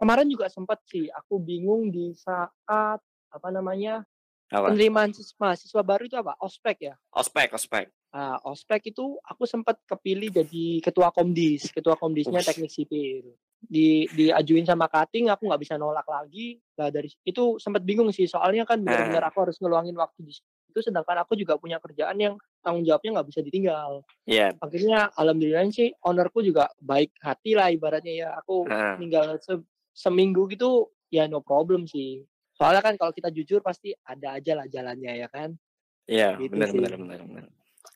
Kemarin 0.00 0.32
juga 0.32 0.48
sempat 0.48 0.80
sih 0.88 1.12
aku 1.12 1.36
bingung 1.36 1.92
di 1.92 2.16
saat 2.16 2.98
apa 3.30 3.48
namanya 3.52 4.00
apa? 4.48 4.72
penerimaan 4.72 5.12
sis- 5.12 5.36
mahasiswa 5.36 5.84
baru 5.84 6.08
itu 6.08 6.16
apa? 6.16 6.40
Ospek 6.40 6.88
ya? 6.88 6.94
Ospek 7.12 7.52
ospek. 7.52 7.92
Nah, 8.10 8.40
ospek 8.42 8.90
itu 8.90 9.20
aku 9.22 9.44
sempat 9.44 9.76
kepilih 9.84 10.32
jadi 10.32 10.80
ketua 10.80 11.12
komdis 11.12 11.68
ketua 11.68 12.00
komdisnya 12.00 12.40
Ush. 12.40 12.48
teknik 12.48 12.72
sipil. 12.72 13.36
Di 13.60 14.08
diajuin 14.08 14.64
sama 14.64 14.88
kating 14.88 15.28
aku 15.28 15.44
nggak 15.44 15.60
bisa 15.60 15.76
nolak 15.76 16.08
lagi. 16.08 16.56
Nah 16.80 16.88
dari 16.88 17.12
itu 17.22 17.60
sempat 17.60 17.84
bingung 17.84 18.08
sih 18.08 18.24
soalnya 18.24 18.64
kan 18.64 18.80
benar-benar 18.80 19.28
aku 19.28 19.44
harus 19.44 19.60
ngeluangin 19.60 19.94
waktu 20.00 20.24
di 20.24 20.32
situ 20.32 20.80
sedangkan 20.80 21.22
aku 21.22 21.36
juga 21.36 21.60
punya 21.60 21.76
kerjaan 21.76 22.16
yang 22.16 22.34
tanggung 22.64 22.88
jawabnya 22.88 23.20
nggak 23.20 23.28
bisa 23.28 23.44
ditinggal. 23.44 24.00
Iya. 24.24 24.56
akhirnya 24.56 25.12
alhamdulillah 25.12 25.68
sih 25.68 25.92
ownerku 26.00 26.40
juga 26.40 26.72
baik 26.80 27.12
hati 27.20 27.52
lah 27.52 27.68
ibaratnya 27.68 28.14
ya 28.16 28.28
aku 28.40 28.64
Heeh. 28.64 28.94
tinggal 28.96 29.36
se- 29.38 29.66
seminggu 29.92 30.46
gitu 30.46 30.70
ya 31.06 31.24
no 31.24 31.40
problem 31.40 31.84
sih 31.84 32.22
soalnya 32.52 32.80
kan 32.80 32.94
kalau 32.94 33.10
kita 33.10 33.28
jujur 33.28 33.60
pasti 33.60 33.90
ada 34.00 34.34
aja 34.34 34.52
lah 34.54 34.66
jalannya 34.66 35.12
ya 35.16 35.28
kan 35.28 35.54
Iya, 36.02 36.34
Gitu 36.36 36.50
benar 36.50 36.70
benar 36.70 36.92
benar 36.96 37.18
benar. 37.22 37.44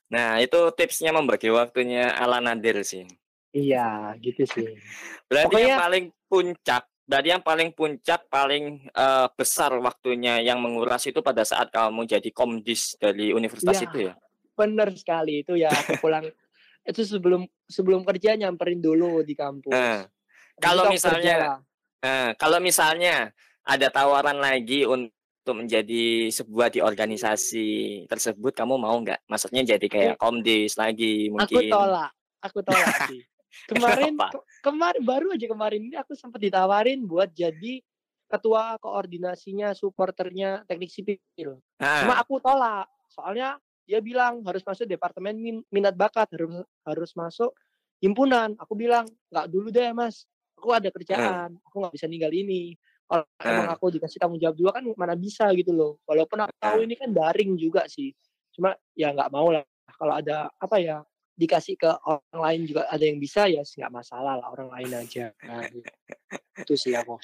Nah, 0.06 0.38
itu 0.38 0.54
tipsnya 0.70 1.10
membagi 1.10 1.50
waktunya 1.50 2.08
ala 2.08 2.38
Nadir 2.38 2.78
sih. 2.80 3.02
iya 3.50 4.14
gitu 4.16 4.44
sih 4.44 4.70
Berarti 5.24 5.42
yang 5.42 5.74
Pokoknya- 5.74 5.78
paling 5.80 6.04
puncak, 6.24 6.82
berarti 7.04 7.28
yang 7.28 7.42
paling 7.42 7.68
puncak 7.70 8.20
paling 8.28 8.64
eh, 8.86 9.26
besar 9.32 9.74
waktunya 9.76 10.38
yang 10.40 10.58
menguras 10.58 11.02
itu 11.02 11.18
pada 11.20 11.42
saat 11.42 11.68
kamu 11.68 12.06
jadi 12.08 12.30
komdis 12.30 12.94
dari 12.96 13.30
universitas 13.30 13.74
Iya. 13.76 13.84
itu 13.84 13.98
ya. 14.04 14.14
bener 14.54 14.88
sekali 14.94 15.42
itu 15.42 15.54
ya 15.54 15.66
aku 15.68 15.98
pulang 16.04 16.30
itu 16.84 17.00
sebelum 17.02 17.42
sebelum 17.66 18.02
kerja 18.04 18.34
nyamperin 18.36 18.78
dulu 18.78 19.20
di 19.20 19.34
kampus 19.34 19.70
Nah, 19.70 20.06
Habis 20.06 20.60
kalau 20.60 20.84
misalnya- 20.86 21.38
kerja. 21.58 21.73
Nah, 22.04 22.36
kalau 22.36 22.60
misalnya 22.60 23.32
ada 23.64 23.88
tawaran 23.88 24.36
lagi 24.36 24.84
untuk 24.84 25.56
menjadi 25.56 26.28
sebuah 26.28 26.68
di 26.68 26.84
organisasi 26.84 28.04
tersebut, 28.04 28.52
kamu 28.52 28.76
mau 28.76 28.92
nggak? 29.00 29.24
Maksudnya 29.24 29.64
jadi 29.64 29.86
kayak 29.88 30.20
komdis 30.20 30.76
lagi 30.76 31.32
aku 31.32 31.40
mungkin. 31.40 31.72
tolak 31.72 32.12
aku 32.44 32.58
tolak 32.60 32.92
sih 33.08 33.24
kemarin 33.64 34.20
ke- 34.20 34.44
kemarin 34.60 35.00
baru 35.00 35.32
aja 35.32 35.48
kemarin 35.48 35.80
ini 35.88 35.96
aku 35.96 36.12
sempat 36.12 36.36
ditawarin 36.44 37.00
buat 37.08 37.32
jadi 37.32 37.80
ketua 38.28 38.76
koordinasinya 38.76 39.72
supporternya 39.72 40.68
teknik 40.68 40.92
sipil 40.92 41.16
Cuma 41.36 41.64
Nah, 41.80 42.20
aku 42.20 42.36
tolak. 42.40 42.84
Soalnya 43.08 43.56
dia 43.88 44.00
bilang 44.04 44.44
harus 44.44 44.60
masuk 44.60 44.84
departemen 44.84 45.36
min- 45.36 45.64
minat 45.72 45.96
bakat, 45.96 46.28
harus 46.36 46.64
harus 46.84 47.10
masuk 47.16 47.52
himpunan. 48.04 48.52
Aku 48.60 48.76
bilang 48.76 49.08
nggak 49.32 49.46
dulu 49.48 49.72
deh 49.72 49.92
mas. 49.96 50.28
Aku 50.64 50.72
ada 50.72 50.88
kerjaan, 50.88 51.60
aku 51.60 51.76
nggak 51.76 51.92
bisa 51.92 52.08
ninggal 52.08 52.32
ini. 52.32 52.72
Kalau 53.04 53.28
emang 53.36 53.68
aku 53.68 53.92
dikasih 53.92 54.16
tanggung 54.16 54.40
jawab 54.40 54.56
juga 54.56 54.80
kan 54.80 54.84
mana 54.96 55.12
bisa 55.12 55.44
gitu 55.52 55.76
loh. 55.76 56.00
Walaupun 56.08 56.40
aku 56.40 56.56
tahu 56.56 56.88
ini 56.88 56.96
kan 56.96 57.12
daring 57.12 57.52
juga 57.60 57.84
sih. 57.84 58.16
Cuma 58.48 58.72
ya 58.96 59.12
nggak 59.12 59.28
mau 59.28 59.52
lah. 59.52 59.60
Kalau 59.92 60.16
ada 60.16 60.48
apa 60.56 60.80
ya 60.80 61.04
dikasih 61.36 61.76
ke 61.76 61.90
orang 62.00 62.40
lain 62.40 62.60
juga 62.64 62.88
ada 62.88 63.04
yang 63.04 63.20
bisa 63.20 63.44
ya 63.44 63.60
nggak 63.60 63.92
masalah 63.92 64.40
lah 64.40 64.48
orang 64.48 64.72
lain 64.72 65.04
aja. 65.04 65.36
Nah, 65.44 65.68
itu 66.64 66.74
sih 66.80 66.96
aku. 66.96 67.20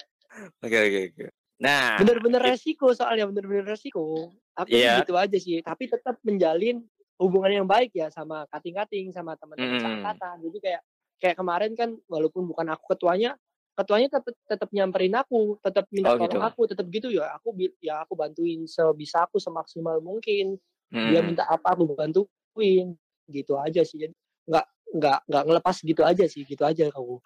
oke 0.61 0.76
oke 0.76 1.00
oke. 1.16 1.25
Nah, 1.64 1.97
bener-bener 1.97 2.44
resiko 2.44 2.92
soalnya 2.92 3.25
bener-bener 3.32 3.73
resiko 3.73 4.37
aku 4.52 4.76
Iya. 4.76 5.00
gitu 5.00 5.16
aja 5.16 5.37
sih 5.40 5.64
tapi 5.64 5.88
tetap 5.88 6.20
menjalin 6.25 6.85
hubungan 7.20 7.64
yang 7.64 7.68
baik 7.68 7.92
ya 7.92 8.09
sama 8.12 8.44
kating-kating 8.49 9.12
sama 9.12 9.37
teman-teman 9.37 9.76
Mm. 9.76 9.82
seangkatan 9.85 10.37
jadi 10.40 10.59
kayak 10.61 10.82
kayak 11.20 11.36
kemarin 11.36 11.76
kan 11.76 11.94
walaupun 12.08 12.48
bukan 12.48 12.72
aku 12.72 12.96
ketuanya 12.96 13.36
ketuanya 13.76 14.08
tetap 14.12 14.34
tetap 14.44 14.68
nyamperin 14.74 15.14
aku 15.16 15.56
tetap 15.64 15.88
minta 15.88 16.12
Oh, 16.12 16.16
tolong 16.20 16.36
gitu. 16.36 16.40
aku 16.44 16.60
tetap 16.68 16.86
gitu 16.92 17.08
ya 17.08 17.32
aku 17.36 17.56
ya 17.80 18.04
aku 18.04 18.12
bantuin 18.12 18.68
sebisa 18.68 19.24
aku 19.24 19.40
semaksimal 19.40 20.00
mungkin. 20.04 20.60
Dia 20.90 21.22
mm, 21.22 21.26
minta 21.32 21.44
apa 21.48 21.72
aku 21.72 21.96
bantuin 21.96 22.92
gitu 23.30 23.56
aja 23.56 23.80
sih. 23.86 23.96
Jadi 24.04 24.14
nggak 24.44 24.66
nggak 25.00 25.18
nggak 25.30 25.44
ngelepas 25.46 25.76
gitu 25.80 26.02
aja 26.02 26.24
sih 26.28 26.42
gitu 26.44 26.60
aja 26.66 26.90
aku. 26.92 27.22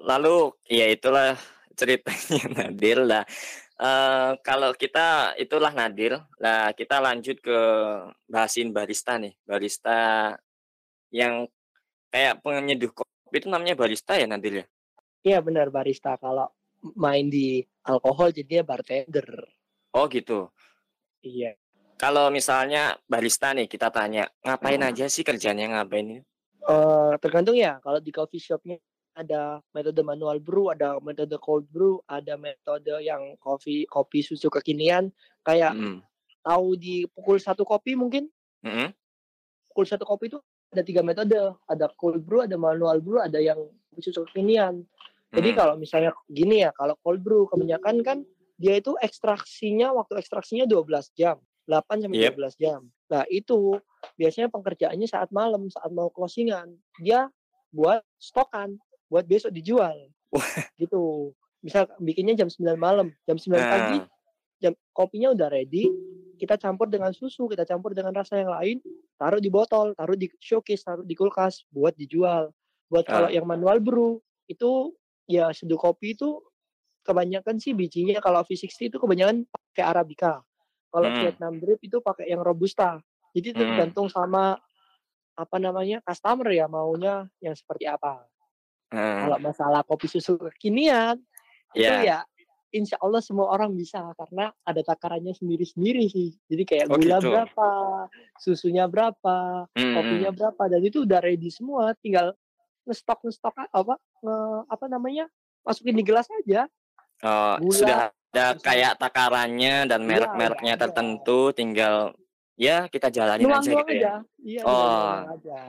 Lalu 0.00 0.54
ya 0.70 0.86
itulah 0.88 1.36
ceritanya 1.76 2.44
Nadir 2.64 3.02
lah. 3.04 3.24
Eh, 3.80 4.30
kalau 4.44 4.76
kita 4.76 5.32
itulah 5.40 5.72
Nadir, 5.72 6.20
lah 6.36 6.76
kita 6.76 7.00
lanjut 7.00 7.40
ke 7.40 7.58
bahasin 8.28 8.76
barista 8.76 9.16
nih, 9.16 9.32
barista 9.48 10.36
yang 11.08 11.48
kayak 12.12 12.44
penyeduh 12.44 12.92
itu 13.32 13.46
namanya 13.46 13.78
barista 13.78 14.18
ya 14.18 14.26
Nadir 14.26 14.64
ya. 14.64 14.66
iya 15.22 15.38
benar 15.38 15.68
barista 15.68 16.16
kalau 16.16 16.48
main 16.96 17.28
di 17.28 17.60
alkohol 17.84 18.32
jadinya 18.32 18.64
bartender 18.66 19.26
Oh 19.90 20.06
gitu. 20.06 20.48
iya 21.20 21.52
Kalau 22.00 22.32
misalnya 22.32 22.96
barista 23.04 23.52
nih 23.52 23.68
kita 23.68 23.92
tanya 23.92 24.24
ngapain 24.40 24.80
aja 24.80 25.04
sih 25.04 25.20
kerjanya 25.20 25.68
ngapain 25.68 26.06
ini? 26.08 26.20
Eh, 26.60 27.12
tergantung 27.20 27.58
ya 27.58 27.76
kalau 27.84 28.00
di 28.00 28.08
coffee 28.08 28.40
shopnya 28.40 28.78
ada 29.12 29.60
metode 29.74 30.00
manual 30.00 30.38
brew 30.38 30.70
ada 30.70 30.96
metode 31.02 31.34
cold 31.36 31.66
brew 31.68 31.98
ada 32.06 32.38
metode 32.38 32.94
yang 33.02 33.34
kopi 33.36 33.84
kopi 33.84 34.22
susu 34.22 34.48
kekinian 34.48 35.10
kayak 35.42 35.74
Mm. 35.74 35.98
tahu 36.40 36.78
di 36.78 37.04
pukul 37.10 37.36
satu 37.36 37.66
kopi 37.66 37.92
mungkin 37.92 38.30
Mm-mm. 38.64 38.94
pukul 39.68 39.84
satu 39.84 40.06
kopi 40.06 40.30
itu 40.30 40.38
ada 40.70 40.82
tiga 40.86 41.02
metode. 41.02 41.38
Ada 41.66 41.90
cold 41.98 42.22
brew 42.22 42.46
ada 42.46 42.54
manual 42.54 43.02
brew 43.02 43.18
ada 43.18 43.38
yang 43.42 43.58
susu 43.98 44.24
kekinian 44.24 44.86
jadi 45.30 45.54
Mm. 45.54 45.56
kalau 45.56 45.74
misalnya 45.78 46.10
gini 46.26 46.66
ya 46.66 46.74
kalau 46.74 46.98
cold 47.06 47.22
brew 47.22 47.46
kebanyakan 47.46 48.02
kan 48.02 48.18
dia 48.60 48.76
itu 48.76 48.98
ekstraksinya 48.98 49.94
waktu 49.94 50.18
ekstraksinya 50.20 50.66
12 50.66 51.14
jam. 51.14 51.38
8 51.70 52.02
sampai 52.02 52.18
Yep. 52.18 52.34
12 52.34 52.54
jam. 52.58 52.80
Nah 53.08 53.22
itu 53.30 53.78
biasanya 54.18 54.50
pengerjaannya 54.50 55.06
saat 55.06 55.30
malam 55.30 55.70
saat 55.70 55.88
mau 55.94 56.10
closingan. 56.10 56.74
Dia 56.98 57.30
buat 57.70 58.02
stokan 58.18 58.74
buat 59.06 59.24
besok 59.24 59.54
dijual. 59.54 60.10
Gitu. 60.74 61.30
Misal 61.62 61.86
bikinnya 62.02 62.34
jam 62.34 62.50
9 62.50 62.74
malam 62.74 63.14
jam 63.22 63.38
9 63.38 63.54
pagi 63.54 63.98
Nah, 64.02 64.08
jam 64.60 64.72
kopinya 64.92 65.32
udah 65.32 65.48
ready 65.48 65.88
kita 66.40 66.56
campur 66.56 66.88
dengan 66.88 67.12
susu 67.12 67.44
kita 67.44 67.68
campur 67.68 67.92
dengan 67.92 68.16
rasa 68.16 68.40
yang 68.40 68.48
lain 68.48 68.80
taruh 69.20 69.36
di 69.36 69.52
botol 69.52 69.92
taruh 69.92 70.16
di 70.16 70.32
showcase 70.40 70.80
taruh 70.80 71.04
di 71.04 71.12
kulkas 71.12 71.68
buat 71.68 71.92
dijual 71.92 72.48
buat 72.88 73.04
kalau 73.04 73.28
Ah. 73.28 73.32
yang 73.36 73.44
manual 73.44 73.76
brew 73.78 74.18
itu 74.48 74.96
ya 75.28 75.52
seduh 75.52 75.76
kopi 75.76 76.16
itu 76.16 76.40
kebanyakan 77.04 77.60
sih 77.60 77.76
bijinya 77.76 78.16
kalau 78.24 78.40
V60 78.42 78.88
itu 78.88 78.96
kebanyakan 78.96 79.44
pakai 79.46 79.84
arabica 79.84 80.40
kalau 80.90 81.06
Hmm. 81.12 81.20
Vietnam 81.20 81.52
drip 81.60 81.78
itu 81.84 82.00
pakai 82.00 82.32
yang 82.32 82.40
robusta 82.40 82.98
jadi 83.36 83.52
itu 83.52 83.60
Hmm. 83.60 83.76
tergantung 83.76 84.08
sama 84.08 84.56
apa 85.36 85.56
namanya 85.56 86.02
customer 86.02 86.50
ya 86.50 86.66
maunya 86.66 87.28
yang 87.38 87.54
seperti 87.54 87.86
apa 87.86 88.26
eh, 88.90 89.20
kalau 89.22 89.38
masalah 89.38 89.80
kopi 89.86 90.10
susu 90.10 90.34
kekinian 90.50 91.20
itu 91.76 91.86
ya. 91.86 92.26
Ya 92.70 92.78
insya 92.78 92.96
Allah 93.02 93.18
semua 93.18 93.50
orang 93.50 93.74
bisa 93.74 94.14
karena 94.14 94.54
ada 94.62 94.80
takarannya 94.86 95.34
sendiri-sendiri 95.34 96.06
sih. 96.06 96.38
Jadi 96.46 96.62
kayak 96.62 96.86
Oh, 96.86 96.96
gula 96.96 97.18
gitu. 97.18 97.34
berapa, 97.34 97.68
susunya 98.38 98.86
berapa, 98.86 99.66
Mm-mm. 99.74 99.94
kopinya 99.94 100.30
berapa 100.30 100.62
dan 100.70 100.80
itu 100.86 101.02
udah 101.02 101.18
ready 101.18 101.50
semua. 101.50 101.92
Tinggal 101.98 102.38
ngestok 102.86 103.26
ngestok 103.26 103.54
apa 103.58 103.94
nge- 104.22 104.64
apa 104.70 104.84
namanya 104.86 105.26
masukin 105.66 105.98
di 105.98 106.04
gelas 106.06 106.30
aja. 106.30 106.70
Oh, 107.20 107.58
Gula, 107.60 107.74
sudah 107.76 107.96
ada 108.32 108.46
kayak 108.56 108.96
takarannya 108.96 109.84
dan 109.90 110.00
Iya, 110.06 110.08
merek-mereknya 110.08 110.74
ada. 110.78 110.82
tertentu, 110.88 111.50
tinggal 111.52 112.14
ya 112.54 112.86
kita 112.86 113.10
jalanin 113.10 113.50
aja 113.50 113.60
gitu 113.60 113.92
ya. 113.92 113.98
aja. 113.98 114.14
Iya, 114.40 114.62
Oh. 114.64 115.18
aja. 115.36 115.60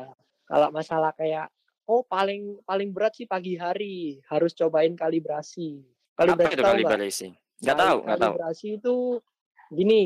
Kalau 0.48 0.68
masalah 0.70 1.12
kayak 1.18 1.50
oh 1.90 2.06
paling 2.06 2.62
paling 2.64 2.94
berat 2.94 3.18
sih 3.18 3.28
pagi 3.28 3.58
hari 3.58 4.22
harus 4.30 4.54
cobain 4.54 4.94
kalibrasi. 4.96 5.82
Apa 6.22 6.38
Kalibrasi 6.38 6.54
itu 6.54 6.62
tahu 6.62 6.70
kali 6.70 6.82
nggak? 6.82 6.92
Kali- 7.74 7.82
tahu, 7.82 7.98
nggak 8.06 8.20
tahu. 8.22 8.34
Kalibrasi 8.38 8.68
itu 8.78 8.96
gini, 9.74 10.02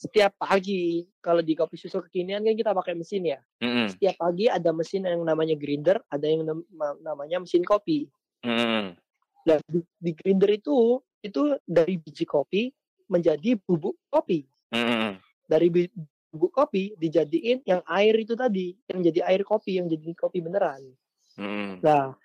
setiap 0.00 0.32
pagi 0.40 1.06
kalau 1.20 1.44
di 1.44 1.52
kopi 1.54 1.76
susu 1.78 2.00
kekinian 2.02 2.42
kan 2.42 2.54
kita 2.56 2.72
pakai 2.74 2.94
mesin 2.98 3.22
ya. 3.22 3.38
Mm-mm. 3.62 3.86
Setiap 3.94 4.16
pagi 4.18 4.48
ada 4.50 4.70
mesin 4.74 5.06
yang 5.06 5.22
namanya 5.22 5.54
grinder, 5.54 6.02
ada 6.10 6.26
yang 6.26 6.42
nam- 6.42 6.66
ma- 6.74 6.98
namanya 6.98 7.38
mesin 7.38 7.62
kopi. 7.62 8.10
Mm-mm. 8.42 8.96
Nah, 9.46 9.56
di, 9.68 9.80
di 10.00 10.10
grinder 10.16 10.50
itu 10.56 10.98
itu 11.20 11.40
dari 11.68 12.00
biji 12.00 12.24
kopi 12.24 12.72
menjadi 13.06 13.60
bubuk 13.60 14.00
kopi. 14.08 14.48
Mm-mm. 14.72 15.20
Dari 15.46 15.68
bubuk 16.32 16.52
kopi 16.54 16.96
dijadiin 16.96 17.60
yang 17.68 17.84
air 17.86 18.14
itu 18.16 18.32
tadi, 18.32 18.72
yang 18.88 19.04
jadi 19.04 19.20
air 19.28 19.42
kopi, 19.44 19.78
yang 19.78 19.86
jadi 19.86 20.16
kopi 20.16 20.40
beneran. 20.40 20.80
Mm-mm. 21.36 21.84
Nah, 21.84 22.16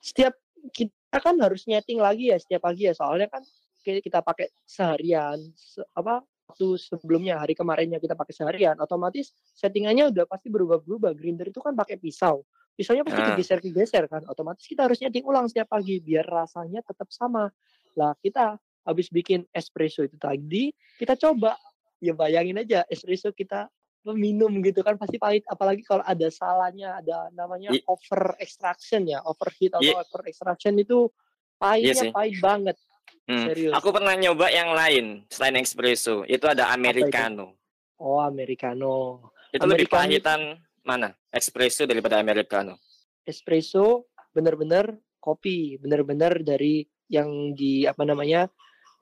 setiap 0.00 0.32
kita 0.72 0.94
kan 1.18 1.34
harus 1.42 1.66
nyeting 1.68 2.00
lagi 2.00 2.30
ya 2.32 2.38
setiap 2.38 2.64
pagi 2.64 2.88
ya, 2.88 2.94
soalnya 2.96 3.28
kan 3.28 3.42
ki- 3.82 4.00
kita 4.00 4.22
pakai 4.22 4.48
seharian, 4.64 5.36
se- 5.58 5.84
apa 5.92 6.22
waktu 6.48 6.76
sebelumnya 6.76 7.40
hari 7.40 7.56
kemarinnya 7.56 7.96
kita 7.98 8.12
pakai 8.12 8.32
seharian, 8.36 8.76
otomatis 8.78 9.32
settingannya 9.56 10.12
udah 10.12 10.24
pasti 10.28 10.52
berubah-berubah. 10.52 11.16
Grinder 11.16 11.48
itu 11.48 11.60
kan 11.64 11.72
pakai 11.72 11.96
pisau, 11.96 12.44
pisaunya 12.76 13.02
pasti 13.04 13.20
Ah. 13.20 13.26
kegeser-kegeser 13.32 14.04
kan, 14.08 14.22
otomatis 14.28 14.64
kita 14.68 14.84
harus 14.84 15.00
nyeting 15.00 15.24
ulang 15.24 15.48
setiap 15.48 15.72
pagi 15.72 15.98
biar 15.98 16.24
rasanya 16.28 16.84
tetap 16.84 17.08
sama. 17.08 17.48
Lah 17.96 18.12
kita 18.20 18.56
habis 18.84 19.08
bikin 19.08 19.48
espresso 19.52 20.04
itu 20.04 20.16
tadi, 20.20 20.72
kita 21.00 21.16
coba 21.16 21.56
ya 22.02 22.12
bayangin 22.12 22.60
aja 22.60 22.82
espresso 22.90 23.30
kita 23.30 23.70
minum 24.04 24.50
gitu 24.60 24.82
kan 24.82 24.98
pasti 24.98 25.14
pahit 25.14 25.46
apalagi 25.46 25.80
kalau 25.80 26.02
ada 26.02 26.26
salahnya 26.26 26.98
ada 26.98 27.30
namanya 27.30 27.70
I- 27.70 27.86
over 27.86 28.34
extraction 28.36 29.06
ya 29.06 29.22
overheat 29.22 29.70
atau 29.72 29.86
Iya. 29.86 29.94
over 29.96 30.20
extraction 30.26 30.74
itu 30.74 31.06
pahitnya 31.54 31.94
sih. 31.94 32.10
pahit 32.10 32.36
banget 32.38 32.76
Hmm. 33.22 33.46
serius 33.46 33.70
Aku 33.72 33.94
pernah 33.94 34.10
nyoba 34.12 34.50
yang 34.50 34.74
lain 34.74 35.22
selain 35.28 35.54
espresso. 35.56 36.26
Itu 36.26 36.50
ada 36.50 36.74
americano. 36.74 37.54
oh 37.94 38.18
americano 38.18 39.22
Itu 39.48 39.62
lebih 39.62 39.86
Americano 39.86 39.86
itu- 39.86 39.94
pahitan 39.94 40.40
mana? 40.82 41.14
Espresso 41.30 41.86
daripada 41.86 42.18
americano. 42.18 42.82
espresso 43.22 44.10
bener-bener 44.32 44.90
kopi 45.16 45.78
bener-bener 45.78 46.42
dari 46.42 46.82
yang 47.06 47.54
di 47.54 47.86
apa 47.86 48.02
namanya 48.02 48.50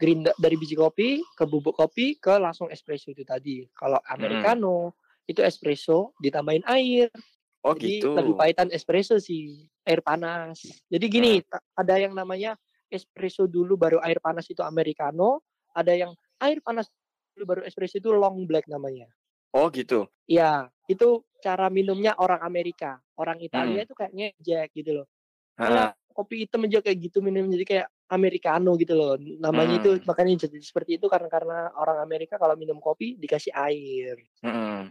green 0.01 0.25
dari 0.41 0.57
biji 0.57 0.75
kopi 0.75 1.21
ke 1.37 1.45
bubuk 1.45 1.77
kopi 1.77 2.17
ke 2.17 2.41
langsung 2.41 2.73
espresso 2.73 3.13
itu 3.13 3.21
tadi 3.23 3.69
kalau 3.77 4.01
americano 4.09 4.97
itu 5.29 5.45
espresso 5.45 6.17
ditambahin 6.19 6.65
air 6.65 7.13
Oh 7.61 7.77
Jadi 7.77 8.01
gitu. 8.01 8.17
lebih 8.17 8.41
pahitan 8.41 8.73
espresso 8.73 9.21
sih, 9.21 9.69
air 9.85 10.01
panas. 10.01 10.65
Jadi 10.89 11.07
gini, 11.13 11.45
ta- 11.45 11.61
ada 11.77 12.01
yang 12.01 12.17
namanya 12.17 12.57
espresso 12.89 13.45
dulu 13.45 13.77
baru 13.77 14.01
air 14.01 14.17
panas 14.17 14.49
itu 14.49 14.65
americano, 14.65 15.45
ada 15.77 15.93
yang 15.93 16.17
air 16.41 16.65
panas 16.65 16.89
dulu 17.37 17.45
baru 17.45 17.63
espresso 17.69 18.01
itu 18.01 18.17
long 18.17 18.49
black 18.49 18.65
namanya. 18.65 19.13
Oh 19.53 19.69
gitu. 19.69 20.09
Iya, 20.25 20.73
itu 20.89 21.21
cara 21.45 21.69
minumnya 21.69 22.17
orang 22.17 22.41
Amerika. 22.41 22.97
Orang 23.13 23.45
Hmm. 23.45 23.53
Italia 23.53 23.85
itu 23.85 23.93
kayak 23.93 24.13
ngejek 24.17 24.69
gitu 24.81 24.91
loh. 25.05 25.07
Kayak 25.53 26.01
kopi 26.17 26.49
hitam 26.49 26.65
aja 26.65 26.81
kayak 26.81 26.97
gitu 27.13 27.21
minum 27.21 27.45
jadi 27.53 27.65
kayak 27.69 27.89
americano 28.11 28.75
gitu 28.75 28.93
loh. 28.99 29.15
Namanya 29.17 29.79
itu 29.79 29.91
Hmm. 29.97 30.05
makanya 30.05 30.45
jadi 30.45 30.59
seperti 30.59 30.99
itu 30.99 31.07
karena 31.07 31.31
karena 31.31 31.59
orang 31.79 32.03
Amerika 32.03 32.37
kalau 32.37 32.59
minum 32.59 32.83
kopi 32.83 33.15
dikasih 33.17 33.55
air. 33.55 34.19
mm-mm. 34.43 34.91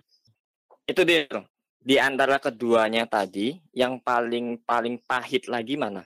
Itu 0.88 1.04
dia. 1.04 1.28
Di 1.80 1.96
antara 1.96 2.40
keduanya 2.40 3.08
tadi, 3.08 3.56
yang 3.72 4.00
paling 4.04 4.60
paling 4.64 5.00
pahit 5.04 5.48
lagi 5.48 5.80
mana? 5.80 6.04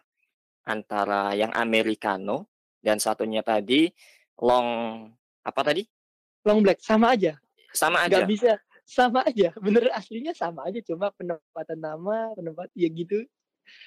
Antara 0.65 1.34
yang 1.34 1.50
americano 1.53 2.50
dan 2.82 2.98
satunya 2.98 3.41
tadi 3.41 3.89
long 4.41 5.08
apa 5.46 5.62
tadi? 5.62 5.86
Long 6.46 6.62
black 6.62 6.82
sama 6.82 7.15
aja. 7.15 7.38
Sama 7.74 8.05
nggak 8.05 8.25
aja. 8.25 8.29
bisa 8.29 8.51
sama 8.84 9.24
aja 9.24 9.55
bener 9.63 9.88
aslinya 9.96 10.36
sama 10.36 10.67
aja 10.67 10.84
cuma 10.84 11.08
penempatan 11.15 11.79
nama 11.79 12.36
penempat 12.36 12.67
ya 12.75 12.91
gitu 12.91 13.24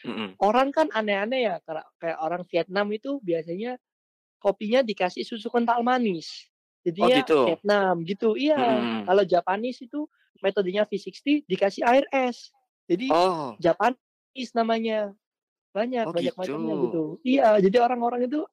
Mm-mm. 0.05 0.37
orang 0.43 0.69
kan 0.75 0.87
aneh-aneh 0.93 1.49
ya 1.49 1.55
kayak 2.01 2.19
orang 2.21 2.43
Vietnam 2.49 2.87
itu 2.93 3.19
biasanya 3.25 3.81
kopinya 4.39 4.85
dikasih 4.85 5.25
susu 5.25 5.49
kental 5.49 5.81
manis 5.83 6.49
jadi 6.87 7.01
Oh, 7.03 7.09
ya 7.11 7.19
gitu. 7.25 7.39
Vietnam 7.51 7.95
gitu 8.07 8.29
iya 8.39 8.59
Mm-mm. 8.61 9.05
kalau 9.09 9.25
Japanese 9.27 9.83
itu 9.83 10.07
metodenya 10.45 10.85
V60 10.85 11.49
dikasih 11.49 11.83
air 11.83 12.05
es 12.13 12.53
jadi 12.87 13.09
Oh, 13.11 13.57
Japanese 13.59 14.53
namanya 14.55 15.11
banyak 15.73 16.05
Oh, 16.09 16.13
banyak 16.15 16.33
gitu. 16.33 16.41
macamnya 16.41 16.75
gitu 16.89 17.03
iya 17.25 17.57
jadi 17.59 17.77
orang-orang 17.83 18.29
itu 18.29 18.45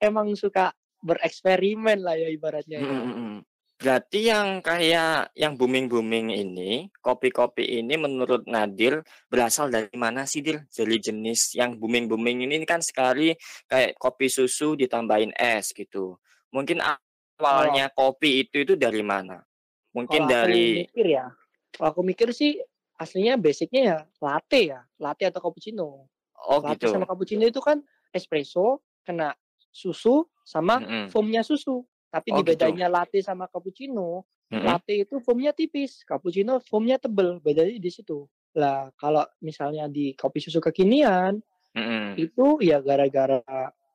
emang 0.00 0.32
suka 0.36 0.70
bereksperimen 1.04 2.00
lah 2.00 2.16
ya 2.16 2.28
ibaratnya 2.32 2.80
ya. 2.80 2.88
Mm-mm. 2.88 3.44
Berarti 3.74 4.30
yang 4.30 4.62
kayak 4.62 5.34
yang 5.34 5.58
booming-booming 5.58 6.30
ini, 6.30 6.88
kopi-kopi 7.02 7.82
ini 7.82 7.98
menurut 7.98 8.46
Nadir 8.46 9.02
berasal 9.26 9.66
dari 9.66 9.90
mana 9.98 10.24
sih, 10.30 10.46
Dir? 10.46 10.62
Jadi 10.70 11.10
jenis 11.10 11.58
yang 11.58 11.74
booming-booming 11.74 12.46
ini 12.46 12.62
kan 12.62 12.78
sekali 12.78 13.34
kayak 13.66 13.98
kopi 13.98 14.30
susu 14.30 14.78
ditambahin 14.78 15.34
es 15.34 15.74
gitu. 15.74 16.16
Mungkin 16.54 16.78
awalnya 17.42 17.90
kopi 17.90 18.46
itu 18.46 18.62
itu 18.62 18.74
dari 18.78 19.02
mana? 19.02 19.42
Mungkin 19.90 20.22
Kalau 20.22 20.30
aku 20.30 20.34
dari 20.38 20.66
mikir 20.86 21.06
ya, 21.06 21.26
kalau 21.74 21.88
aku 21.90 22.00
mikir 22.06 22.28
sih 22.30 22.58
aslinya 22.94 23.34
basicnya 23.34 23.82
ya 23.82 23.98
latte 24.22 24.60
ya, 24.70 24.80
latte 25.02 25.26
atau 25.26 25.40
cappuccino. 25.42 26.06
oh 26.46 26.58
latte 26.62 26.86
gitu. 26.86 26.94
sama 26.94 27.06
cappuccino 27.10 27.42
itu 27.42 27.58
kan 27.58 27.82
espresso 28.14 28.82
kena 29.02 29.34
susu 29.74 30.30
sama 30.46 30.78
Mm-mm. 30.78 31.10
foamnya 31.10 31.42
susu. 31.42 31.82
Tapi 32.14 32.30
Oh, 32.30 32.46
gitu. 32.46 32.54
bedanya 32.54 32.86
latte 32.86 33.18
sama 33.26 33.50
cappuccino, 33.50 34.22
Mm-mm. 34.54 34.62
latte 34.62 35.02
itu 35.02 35.18
foamnya 35.18 35.50
tipis, 35.50 36.06
cappuccino 36.06 36.62
foamnya 36.62 36.94
tebel. 37.02 37.42
Bedanya 37.42 37.74
di 37.74 37.90
situ. 37.90 38.30
Lah 38.54 38.86
kalau 38.94 39.26
misalnya 39.42 39.90
di 39.90 40.14
kopi 40.14 40.38
susu 40.38 40.62
kekinian 40.62 41.42
Mm-mm. 41.74 42.14
itu 42.14 42.62
ya 42.62 42.78
gara-gara 42.78 43.42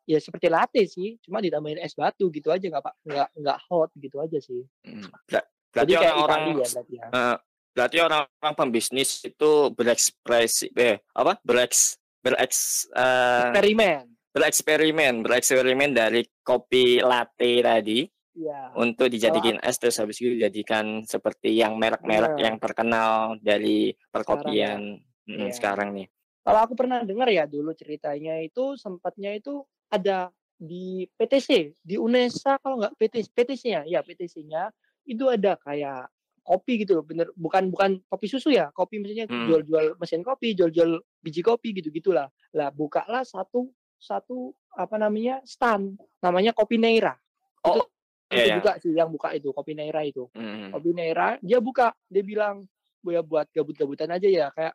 ya 0.04 0.20
seperti 0.20 0.52
latte 0.52 0.84
sih, 0.84 1.16
cuma 1.24 1.40
ditambahin 1.40 1.80
es 1.80 1.96
batu 1.96 2.28
gitu 2.28 2.52
aja 2.52 2.68
nggak 2.68 2.84
pak 2.84 2.96
nggak 3.08 3.30
nggak 3.40 3.60
hot 3.72 3.90
gitu 3.96 4.20
aja 4.20 4.36
sih. 4.44 4.68
Mm. 4.84 5.08
Ber- 5.32 5.48
Jadi 5.70 5.94
Berarti 5.94 5.94
kayak 5.96 6.16
orang-orang 6.18 6.42
ya 6.60 6.68
berarti 6.74 6.94
ya. 6.98 7.08
Eh, 7.08 7.38
berarti 7.78 7.98
orang-orang 8.02 8.54
pembisnis 8.58 9.10
itu 9.24 9.50
berekspresi 9.72 10.74
eh 10.76 10.98
apa 11.14 11.38
bereks 11.46 11.96
bereks 12.20 12.90
eh, 12.92 13.54
Eksperimen. 13.54 14.09
Bereksperimen 14.32 15.26
bereksperimen 15.26 15.92
dari 15.92 16.22
kopi 16.42 17.02
latte 17.02 17.62
tadi 17.62 18.00
Iya. 18.40 18.72
untuk 18.80 19.12
dijadikan 19.12 19.60
es 19.60 19.76
terus 19.76 20.00
habis 20.00 20.16
itu 20.24 20.32
dijadikan 20.40 21.04
seperti 21.04 21.60
yang 21.60 21.76
merek-merek 21.76 22.40
Benar. 22.40 22.46
yang 22.48 22.56
terkenal 22.56 23.36
dari 23.44 23.92
perkopian 24.08 24.96
mm, 25.28 25.50
Iya. 25.50 25.54
sekarang 25.60 25.92
nih 25.92 26.08
Kalau 26.40 26.60
aku 26.64 26.74
pernah 26.74 27.04
dengar 27.04 27.28
ya 27.28 27.44
dulu 27.44 27.76
ceritanya 27.76 28.40
itu 28.40 28.80
sempatnya 28.80 29.36
itu 29.36 29.60
ada 29.92 30.32
di 30.56 31.04
PTC 31.20 31.78
di 31.84 32.00
UNESA 32.00 32.64
kalau 32.64 32.80
nggak 32.80 32.96
PT 32.96 33.28
PTC-nya 33.36 33.84
ya 33.86 34.00
PTC-nya 34.02 34.72
itu 35.04 35.28
ada 35.28 35.60
kayak 35.60 36.08
kopi 36.40 36.82
gitu 36.82 36.98
loh 36.98 37.06
bener 37.06 37.28
bukan 37.36 37.70
bukan 37.70 38.00
kopi 38.08 38.26
susu 38.26 38.50
ya 38.50 38.72
kopi 38.72 38.98
maksudnya 38.98 39.28
Hmm. 39.30 39.46
jual-jual 39.52 40.00
mesin 40.00 40.24
kopi 40.24 40.56
jual-jual 40.56 40.98
biji 41.22 41.44
kopi 41.44 41.76
gitu 41.76 41.92
gitulah 41.92 42.32
lah 42.56 42.72
bukalah 42.72 43.22
satu 43.22 43.70
satu 44.00 44.56
apa 44.74 44.96
namanya 44.96 45.44
stand 45.44 46.00
namanya 46.24 46.56
kopi 46.56 46.80
Neira. 46.80 47.20
Oh 47.68 47.84
itu 48.30 48.40
iya, 48.40 48.44
iya. 48.46 48.56
buka 48.62 48.72
sih 48.80 48.92
yang 48.96 49.10
buka 49.12 49.30
itu 49.36 49.50
kopi 49.52 49.76
Neira 49.76 50.02
itu. 50.08 50.32
Mm, 50.34 50.72
Kopi 50.72 50.90
Neira 50.96 51.36
dia 51.44 51.60
buka 51.60 51.92
dia 52.08 52.24
bilang 52.24 52.64
ya 53.04 53.20
buat 53.20 53.48
gabut-gabutan 53.52 54.12
aja 54.16 54.28
ya 54.30 54.48
kayak 54.56 54.74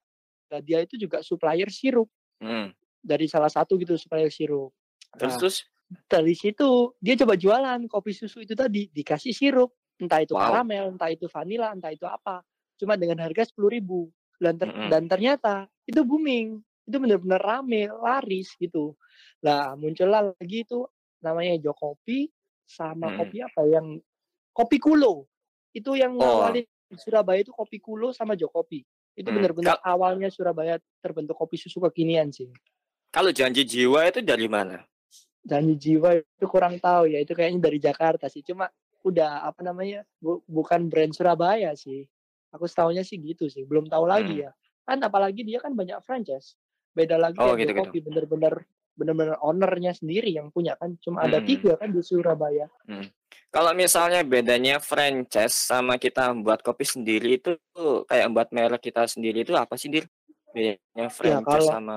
nah, 0.52 0.60
dia 0.60 0.78
itu 0.84 1.00
juga 1.00 1.24
supplier 1.24 1.70
sirup. 1.72 2.06
Mm. 2.42 2.74
dari 3.04 3.28
salah 3.28 3.52
satu 3.52 3.76
gitu 3.76 3.96
supplier 4.00 4.32
sirup. 4.32 4.72
Terus 5.20 5.32
Nah, 5.36 5.40
terus? 5.40 5.56
dari 6.08 6.32
situ 6.32 6.96
dia 6.98 7.14
coba 7.20 7.36
jualan 7.36 7.80
kopi 7.84 8.16
susu 8.16 8.40
itu 8.42 8.56
tadi 8.56 8.88
dikasih 8.90 9.32
sirup. 9.36 9.72
Entah 10.00 10.24
itu 10.24 10.32
Wow. 10.34 10.50
karamel 10.50 10.96
entah 10.96 11.12
itu 11.12 11.28
vanila 11.28 11.70
entah 11.70 11.92
itu 11.92 12.02
apa. 12.08 12.40
Cuma 12.74 12.98
dengan 12.98 13.22
harga 13.22 13.46
sepuluh 13.46 13.70
ribu. 13.70 14.08
Dan, 14.34 14.58
ter- 14.58 14.66
Mm-mm. 14.66 14.90
dan 14.90 15.06
ternyata 15.06 15.54
itu 15.86 16.02
booming 16.02 16.58
itu 16.84 16.96
benar-benar 17.00 17.40
rame 17.40 17.88
laris 17.88 18.52
gitu 18.56 18.92
lah 19.40 19.72
muncullah 19.74 20.32
lagi 20.36 20.64
itu 20.64 20.84
namanya 21.20 21.56
Jokopi 21.58 22.28
sama 22.64 23.08
Mm-mm. 23.08 23.18
kopi 23.18 23.38
apa 23.40 23.62
yang 23.64 23.86
kopi 24.52 24.76
kulo 24.76 25.24
itu 25.72 25.96
yang 25.96 26.14
Oh. 26.16 26.44
ngawalin 26.44 26.68
Surabaya 26.94 27.42
itu 27.42 27.50
kopi 27.50 27.80
kulo 27.80 28.12
sama 28.12 28.36
Jokopi 28.36 28.84
itu 29.14 29.28
Hmm. 29.28 29.36
benar-benar 29.40 29.80
awalnya 29.80 30.28
Surabaya 30.28 30.76
terbentuk 31.00 31.34
kopi 31.34 31.56
susu 31.56 31.80
kekinian 31.80 32.28
sih 32.30 32.52
kalau 33.08 33.32
janji 33.32 33.64
jiwa 33.64 34.04
itu 34.04 34.20
dari 34.20 34.46
mana 34.46 34.84
janji 35.40 35.74
jiwa 35.76 36.20
itu 36.20 36.46
kurang 36.46 36.76
tahu 36.76 37.08
ya 37.08 37.20
itu 37.20 37.32
kayaknya 37.32 37.60
dari 37.64 37.78
Jakarta 37.80 38.28
sih 38.28 38.44
cuma 38.44 38.68
udah 39.04 39.44
apa 39.44 39.60
namanya 39.60 40.04
bu- 40.16 40.40
bukan 40.44 40.88
brand 40.88 41.12
Surabaya 41.12 41.72
sih 41.76 42.04
aku 42.48 42.64
setahunya 42.64 43.04
sih 43.04 43.16
gitu 43.20 43.48
sih 43.48 43.64
belum 43.64 43.88
tahu 43.88 44.04
lagi 44.04 44.40
Hmm. 44.40 44.44
ya 44.48 44.50
kan 44.84 44.98
apalagi 45.00 45.40
dia 45.42 45.58
kan 45.60 45.72
banyak 45.72 45.96
franchise 46.04 46.56
Beda 46.94 47.18
lagi 47.18 47.36
Oh, 47.36 47.52
yang 47.52 47.58
gitu-gitu. 47.60 47.90
Jokopi 47.90 48.00
bener-bener 48.00 48.54
bener-bener 48.94 49.34
ownernya 49.42 49.90
sendiri 49.90 50.30
yang 50.30 50.54
punya 50.54 50.78
kan. 50.78 50.94
Cuma 51.02 51.26
ada 51.26 51.42
Hmm. 51.42 51.46
tiga 51.46 51.74
kan 51.74 51.90
di 51.90 51.98
Surabaya. 51.98 52.70
Kalau 53.50 53.74
misalnya 53.74 54.22
bedanya 54.22 54.78
franchise 54.78 55.66
sama 55.66 55.98
kita 55.98 56.30
buat 56.38 56.62
kopi 56.62 56.86
sendiri 56.86 57.42
itu 57.42 57.58
kayak 58.06 58.30
buat 58.30 58.48
merek 58.50 58.86
kita 58.86 59.06
sendiri 59.06 59.42
itu 59.42 59.50
apa 59.54 59.74
sih, 59.74 59.90
Dir? 59.90 60.06
Bedanya 60.54 61.10
franchise 61.10 61.42
kalau- 61.42 61.70
sama 61.74 61.94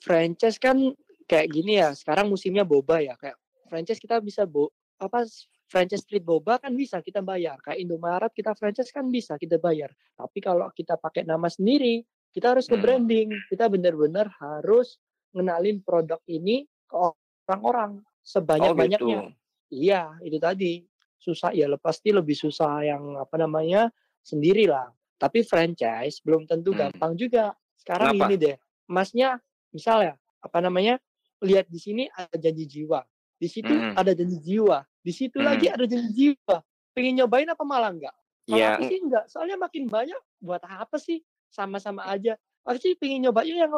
Franchise 0.00 0.56
kan 0.56 0.78
kayak 1.26 1.50
gini 1.50 1.76
ya. 1.76 1.90
Sekarang 1.92 2.30
musimnya 2.30 2.62
boba 2.62 3.02
ya. 3.02 3.18
Kayak 3.18 3.34
franchise 3.66 3.98
kita 3.98 4.22
bisa 4.22 4.46
bo 4.46 4.70
apa 4.96 5.26
franchise 5.66 6.02
street 6.02 6.22
boba 6.22 6.56
kan 6.56 6.72
bisa 6.72 7.02
kita 7.02 7.20
bayar. 7.20 7.58
Kayak 7.60 7.82
Indomaret 7.82 8.32
kita 8.32 8.54
franchise 8.54 8.88
kan 8.88 9.04
bisa 9.06 9.34
kita 9.34 9.58
bayar. 9.58 9.90
Tapi 10.14 10.38
kalau 10.38 10.70
kita 10.70 10.94
pakai 10.94 11.22
nama 11.22 11.46
sendiri, 11.46 12.00
kita 12.30 12.54
harus 12.56 12.66
ke 12.70 12.76
Hmm. 12.78 12.82
branding. 12.82 13.28
Kita 13.50 13.66
benar-benar 13.66 14.30
harus 14.38 14.98
ngenalin 15.34 15.82
produk 15.82 16.18
ini 16.26 16.66
ke 16.86 16.94
orang-orang 16.96 18.02
Oh, 18.02 18.06
sebanyak-banyaknya. 18.22 19.18
gitu. 19.26 19.34
Iya, 19.70 20.02
itu 20.22 20.38
tadi. 20.38 20.72
Susah 21.20 21.52
ya, 21.52 21.68
pasti 21.76 22.10
lebih 22.10 22.32
susah 22.32 22.80
yang 22.80 23.20
apa 23.20 23.36
namanya 23.36 23.92
sendiri 24.24 24.64
lah. 24.64 24.88
Tapi 25.20 25.44
franchise 25.44 26.24
belum 26.24 26.48
tentu 26.48 26.72
Hmm. 26.72 26.88
gampang 26.88 27.12
juga. 27.14 27.52
Sekarang 27.76 28.16
Kenapa? 28.16 28.32
gini 28.32 28.34
deh, 28.40 28.56
masnya 28.88 29.36
misalnya 29.70 30.16
apa 30.40 30.58
namanya 30.60 30.96
lihat 31.44 31.68
di 31.68 31.76
sini 31.80 32.04
ada 32.12 32.36
janji 32.36 32.64
jiwa, 32.68 33.04
di 33.36 33.48
situ 33.48 33.72
Hmm. 33.72 33.96
ada 33.96 34.12
janji 34.12 34.36
jiwa, 34.40 34.84
di 35.00 35.12
situ 35.12 35.40
Hmm. 35.40 35.48
lagi 35.48 35.68
ada 35.68 35.84
janji 35.84 36.10
jiwa. 36.12 36.56
Pengen 36.92 37.20
nyobain 37.20 37.48
apa 37.48 37.64
malah 37.64 37.92
enggak? 37.92 38.16
Kalau 38.48 38.56
Iya, 38.56 38.80
sih 38.84 38.98
enggak, 39.00 39.24
soalnya 39.30 39.56
makin 39.60 39.84
banyak 39.86 40.20
buat 40.40 40.60
apa 40.64 40.96
sih? 40.96 41.20
Sama-sama 41.50 42.06
aja. 42.06 42.38
Pasti 42.62 42.94
pengen 42.94 43.28
nyobain 43.28 43.50
yang 43.50 43.72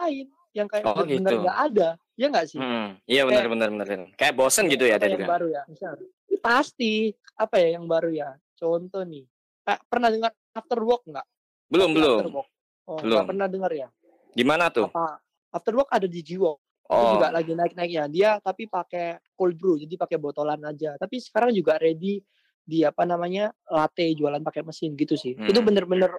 lain, 0.00 0.26
yang 0.56 0.66
kayak 0.66 0.84
Oh, 0.88 0.96
benar-benar 0.96 1.30
gitu. 1.30 1.40
enggak 1.44 1.58
ada. 1.70 1.88
Ya 2.16 2.26
enggak 2.28 2.46
sih? 2.48 2.58
hmm, 2.60 3.00
iya 3.08 3.22
benar 3.24 3.44
benar 3.48 3.68
benar. 3.72 3.86
Kayak 4.12 4.34
bosen 4.36 4.68
gitu 4.68 4.84
ya 4.84 5.00
tadi 5.00 5.16
yang 5.16 5.24
kan? 5.24 5.28
baru 5.40 5.48
ya 5.48 5.62
misal 5.64 5.96
pasti 6.40 7.12
apa 7.36 7.56
ya 7.56 7.76
yang 7.80 7.84
baru 7.84 8.12
ya 8.12 8.28
contoh 8.56 9.04
nih 9.04 9.24
Kak, 9.60 9.88
pernah 9.88 10.08
dengar 10.08 10.32
after 10.52 10.80
work 10.80 11.04
nggak 11.04 11.24
Belum 11.68 11.92
belum. 11.92 12.32
oh 12.36 12.44
nggak 12.96 13.04
Belum. 13.04 13.24
pernah 13.24 13.46
dengar 13.48 13.72
ya 13.72 13.88
Di 14.32 14.44
mana 14.44 14.68
tuh? 14.68 14.88
apa 14.88 15.16
after 15.48 15.72
work 15.76 15.88
ada 15.88 16.04
di 16.04 16.20
Jiwo 16.20 16.56
itu 16.60 16.90
Oh, 16.90 17.14
juga 17.16 17.30
lagi 17.30 17.54
naik 17.54 17.72
naiknya 17.72 18.04
dia 18.10 18.30
tapi 18.42 18.66
pakai 18.66 19.22
cold 19.38 19.54
brew 19.54 19.78
jadi 19.78 19.94
pakai 19.94 20.18
botolan 20.18 20.58
aja 20.66 20.98
tapi 20.98 21.22
sekarang 21.22 21.54
juga 21.54 21.78
ready 21.78 22.18
di 22.60 22.82
apa 22.82 23.06
namanya 23.06 23.54
latte 23.70 24.10
jualan 24.12 24.42
pakai 24.42 24.66
mesin 24.66 24.92
gitu 24.98 25.14
sih 25.14 25.38
itu 25.38 25.54
Hmm. 25.54 25.64
bener-bener 25.64 26.10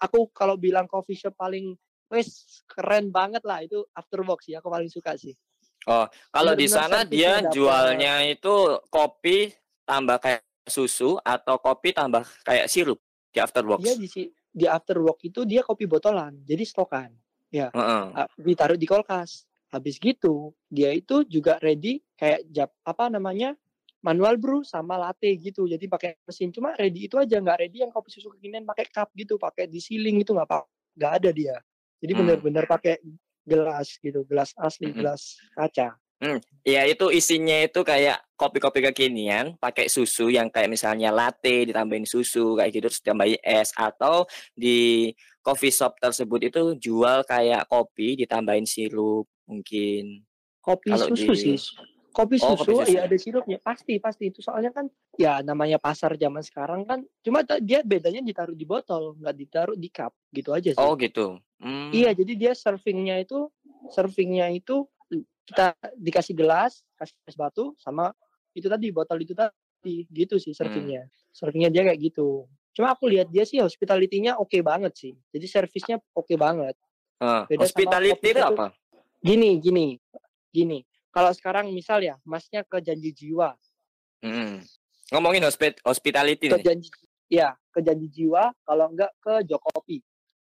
aku 0.00 0.30
kalau 0.32 0.54
bilang 0.60 0.88
coffee 0.88 1.16
shop 1.16 1.34
paling 1.36 1.76
wes 2.12 2.62
keren 2.68 3.10
banget 3.10 3.42
lah 3.42 3.64
itu 3.64 3.82
after 3.96 4.22
work 4.22 4.40
sih 4.44 4.54
aku 4.54 4.68
paling 4.70 4.88
suka 4.88 5.16
sih 5.18 5.34
kalau 6.34 6.52
di 6.58 6.66
sana 6.66 7.06
dia 7.06 7.46
jualnya 7.46 8.26
itu 8.26 8.80
kopi 8.90 9.54
tambah 9.86 10.18
kayak 10.18 10.42
susu 10.66 11.18
atau 11.22 11.62
kopi 11.62 11.94
tambah 11.94 12.26
kayak 12.42 12.66
sirup 12.66 12.98
di 13.30 13.38
afterworks. 13.38 13.86
dia 13.86 13.94
di 13.94 14.08
di 14.56 14.64
after 14.66 14.98
work 14.98 15.22
itu 15.22 15.46
dia 15.46 15.62
kopi 15.62 15.86
botolan 15.86 16.34
jadi 16.42 16.64
stokan 16.66 17.14
Heeh. 17.70 18.04
ah, 18.14 18.28
ditaruh 18.36 18.78
di 18.78 18.86
kulkas. 18.88 19.46
Habis 19.70 19.98
gitu, 19.98 20.54
dia 20.70 20.94
itu 20.94 21.26
juga 21.26 21.58
ready 21.58 21.98
kayak 22.14 22.46
jap 22.54 22.70
apa 22.86 23.10
namanya 23.10 23.58
manual 24.06 24.38
brew 24.38 24.62
sama 24.62 24.94
latte 24.94 25.26
gitu. 25.34 25.66
Jadi 25.66 25.90
pakai 25.90 26.14
mesin 26.22 26.54
cuma 26.54 26.78
ready 26.78 27.10
itu 27.10 27.18
aja 27.18 27.42
nggak 27.42 27.66
ready 27.66 27.82
yang 27.82 27.90
kopi 27.90 28.14
susu 28.14 28.30
kekinian 28.38 28.62
pakai 28.62 28.86
cup 28.86 29.10
gitu, 29.18 29.34
pakai 29.34 29.66
disiling 29.66 30.22
itu 30.22 30.30
nggak 30.30 30.46
apa 30.46 30.62
nggak 30.94 31.12
ada 31.18 31.30
dia. 31.34 31.56
Jadi 31.98 32.12
Hmm. 32.14 32.20
benar-benar 32.22 32.64
pakai 32.70 33.02
gelas 33.42 33.98
gitu, 33.98 34.22
gelas 34.30 34.54
asli, 34.54 34.94
Mm-mm. 34.94 35.02
gelas 35.02 35.42
kaca. 35.58 35.98
Ya 36.66 36.82
itu 36.88 37.12
isinya 37.12 37.60
itu 37.62 37.84
kayak 37.84 38.24
kopi-kopi 38.40 38.80
kekinian 38.90 39.54
pakai 39.60 39.86
susu 39.86 40.32
yang 40.32 40.48
kayak 40.48 40.72
misalnya 40.72 41.12
latte 41.12 41.68
ditambahin 41.68 42.08
susu 42.08 42.56
kayak 42.56 42.72
gitu 42.72 42.88
terus 42.88 43.00
ditambahin 43.04 43.38
es 43.44 43.70
atau 43.76 44.24
di 44.56 45.12
coffee 45.44 45.70
shop 45.70 46.00
tersebut 46.00 46.48
itu 46.48 46.62
jual 46.80 47.20
kayak 47.28 47.68
kopi 47.68 48.16
ditambahin 48.16 48.64
sirup 48.64 49.28
mungkin. 49.44 50.24
Kopi 50.64 50.90
Kalau 50.90 51.06
susu 51.12 51.32
di- 51.36 51.54
sih. 51.54 51.58
Kopi 52.16 52.40
Oh, 52.40 52.56
susu, 52.56 52.80
kopi 52.80 52.88
susu. 52.88 52.96
ya 52.96 53.04
ada 53.04 53.16
sirupnya 53.20 53.60
pasti 53.60 54.00
pasti 54.00 54.32
itu 54.32 54.40
soalnya 54.40 54.72
kan 54.72 54.88
ya 55.20 55.44
namanya 55.44 55.76
pasar 55.76 56.16
zaman 56.16 56.40
sekarang 56.40 56.88
kan 56.88 57.04
cuma 57.20 57.44
dia 57.60 57.84
bedanya 57.84 58.24
ditaruh 58.24 58.56
di 58.56 58.64
botol 58.64 59.20
nggak 59.20 59.36
ditaruh 59.36 59.76
di 59.76 59.92
cup 59.92 60.16
gitu 60.32 60.56
aja 60.56 60.72
sih. 60.72 60.80
Oh 60.80 60.96
gitu. 60.96 61.36
Hmm. 61.60 61.92
Iya, 61.92 62.16
jadi 62.16 62.32
dia 62.32 62.52
servingnya 62.56 63.20
itu 63.20 63.52
servingnya 63.92 64.48
itu 64.48 64.88
kita 65.44 65.76
dikasih 65.92 66.32
gelas, 66.32 66.80
kasih 66.96 67.12
es 67.28 67.36
batu 67.36 67.76
sama 67.76 68.16
itu 68.56 68.64
tadi 68.64 68.88
botol 68.88 69.20
itu 69.20 69.36
tadi 69.36 70.08
gitu 70.08 70.40
sih 70.40 70.56
servingnya. 70.56 71.04
Servingnya 71.36 71.68
dia 71.68 71.82
kayak 71.84 72.00
gitu. 72.00 72.48
Cuma 72.72 72.96
aku 72.96 73.12
lihat 73.12 73.28
dia 73.28 73.44
sih 73.44 73.60
hospitality-nya 73.60 74.40
oke 74.40 74.56
banget 74.64 74.96
sih. 74.96 75.12
Jadi 75.36 75.46
servisnya 75.48 75.96
oke 76.16 76.32
banget. 76.40 76.72
Eh, 77.20 77.42
beda 77.44 77.64
sama 77.68 77.68
hospitality 77.68 78.28
itu 78.32 78.40
apa? 78.40 78.66
Gini, 79.20 79.60
gini, 79.60 80.00
gini. 80.48 80.80
Kalau 81.16 81.32
sekarang 81.32 81.72
misal 81.72 82.04
ya, 82.04 82.20
masnya 82.28 82.60
ke 82.60 82.76
janji 82.84 83.08
jiwa, 83.08 83.56
Hmm. 84.20 84.60
Ngomongin 85.12 85.44
hospit 85.44 85.78
hospitality 85.80 86.50
ke 86.50 86.56
nih. 86.60 86.64
janji, 86.66 86.88
ya 87.32 87.54
ke 87.72 87.80
janji 87.80 88.08
jiwa. 88.10 88.52
Kalau 88.64 88.90
enggak 88.92 89.12
ke 89.22 89.44
Jokopi, 89.48 90.02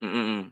Hmm, 0.03 0.11
hmm, 0.11 0.25
hmm. 0.27 0.45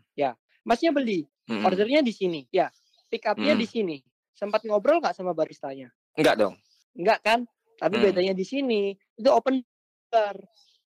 masnya 0.62 0.90
beli, 0.94 1.26
Hmm, 1.50 1.58
hmm. 1.58 1.66
ordernya 1.66 2.00
di 2.04 2.14
sini, 2.14 2.46
ya, 2.54 2.70
pick 3.10 3.26
up-nya 3.26 3.58
Hmm. 3.58 3.62
di 3.62 3.66
sini. 3.66 3.96
Sempat 4.34 4.62
ngobrol 4.66 5.02
nggak 5.02 5.18
sama 5.18 5.34
baristanya? 5.34 5.90
Enggak 6.14 6.36
dong. 6.38 6.54
Enggak 6.94 7.18
kan? 7.26 7.40
Tapi 7.80 7.96
Hmm. 7.98 8.04
bedanya 8.06 8.34
di 8.34 8.46
sini 8.46 8.94
itu 9.18 9.30
open 9.30 9.62
bar. 10.10 10.36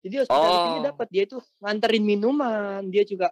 Jadi 0.01 0.25
hospitality-nya 0.25 0.81
Oh. 0.81 0.87
dapat. 0.95 1.07
Dia 1.13 1.23
itu 1.29 1.37
nganterin 1.61 2.05
minuman, 2.07 2.81
dia 2.89 3.05
juga 3.05 3.29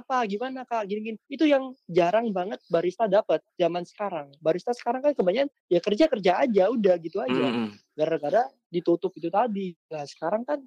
apa 0.00 0.24
gimana 0.26 0.64
Kak 0.64 0.88
gini-gini. 0.88 1.20
Itu 1.28 1.44
yang 1.44 1.76
jarang 1.86 2.32
banget 2.32 2.58
barista 2.66 3.04
dapat 3.06 3.44
zaman 3.54 3.84
sekarang. 3.84 4.32
Barista 4.40 4.72
sekarang 4.72 5.04
kan 5.04 5.12
kebanyakan 5.12 5.48
ya 5.68 5.80
kerja-kerja 5.84 6.32
aja 6.48 6.64
udah 6.72 6.94
gitu 6.98 7.20
Hmm, 7.20 7.28
aja. 7.28 7.46
hmm, 7.46 7.56
hmm. 7.68 7.70
Gara-gara 7.94 8.42
ditutup 8.72 9.12
itu 9.14 9.28
tadi. 9.28 9.76
Nah, 9.92 10.04
sekarang 10.08 10.42
kan 10.48 10.58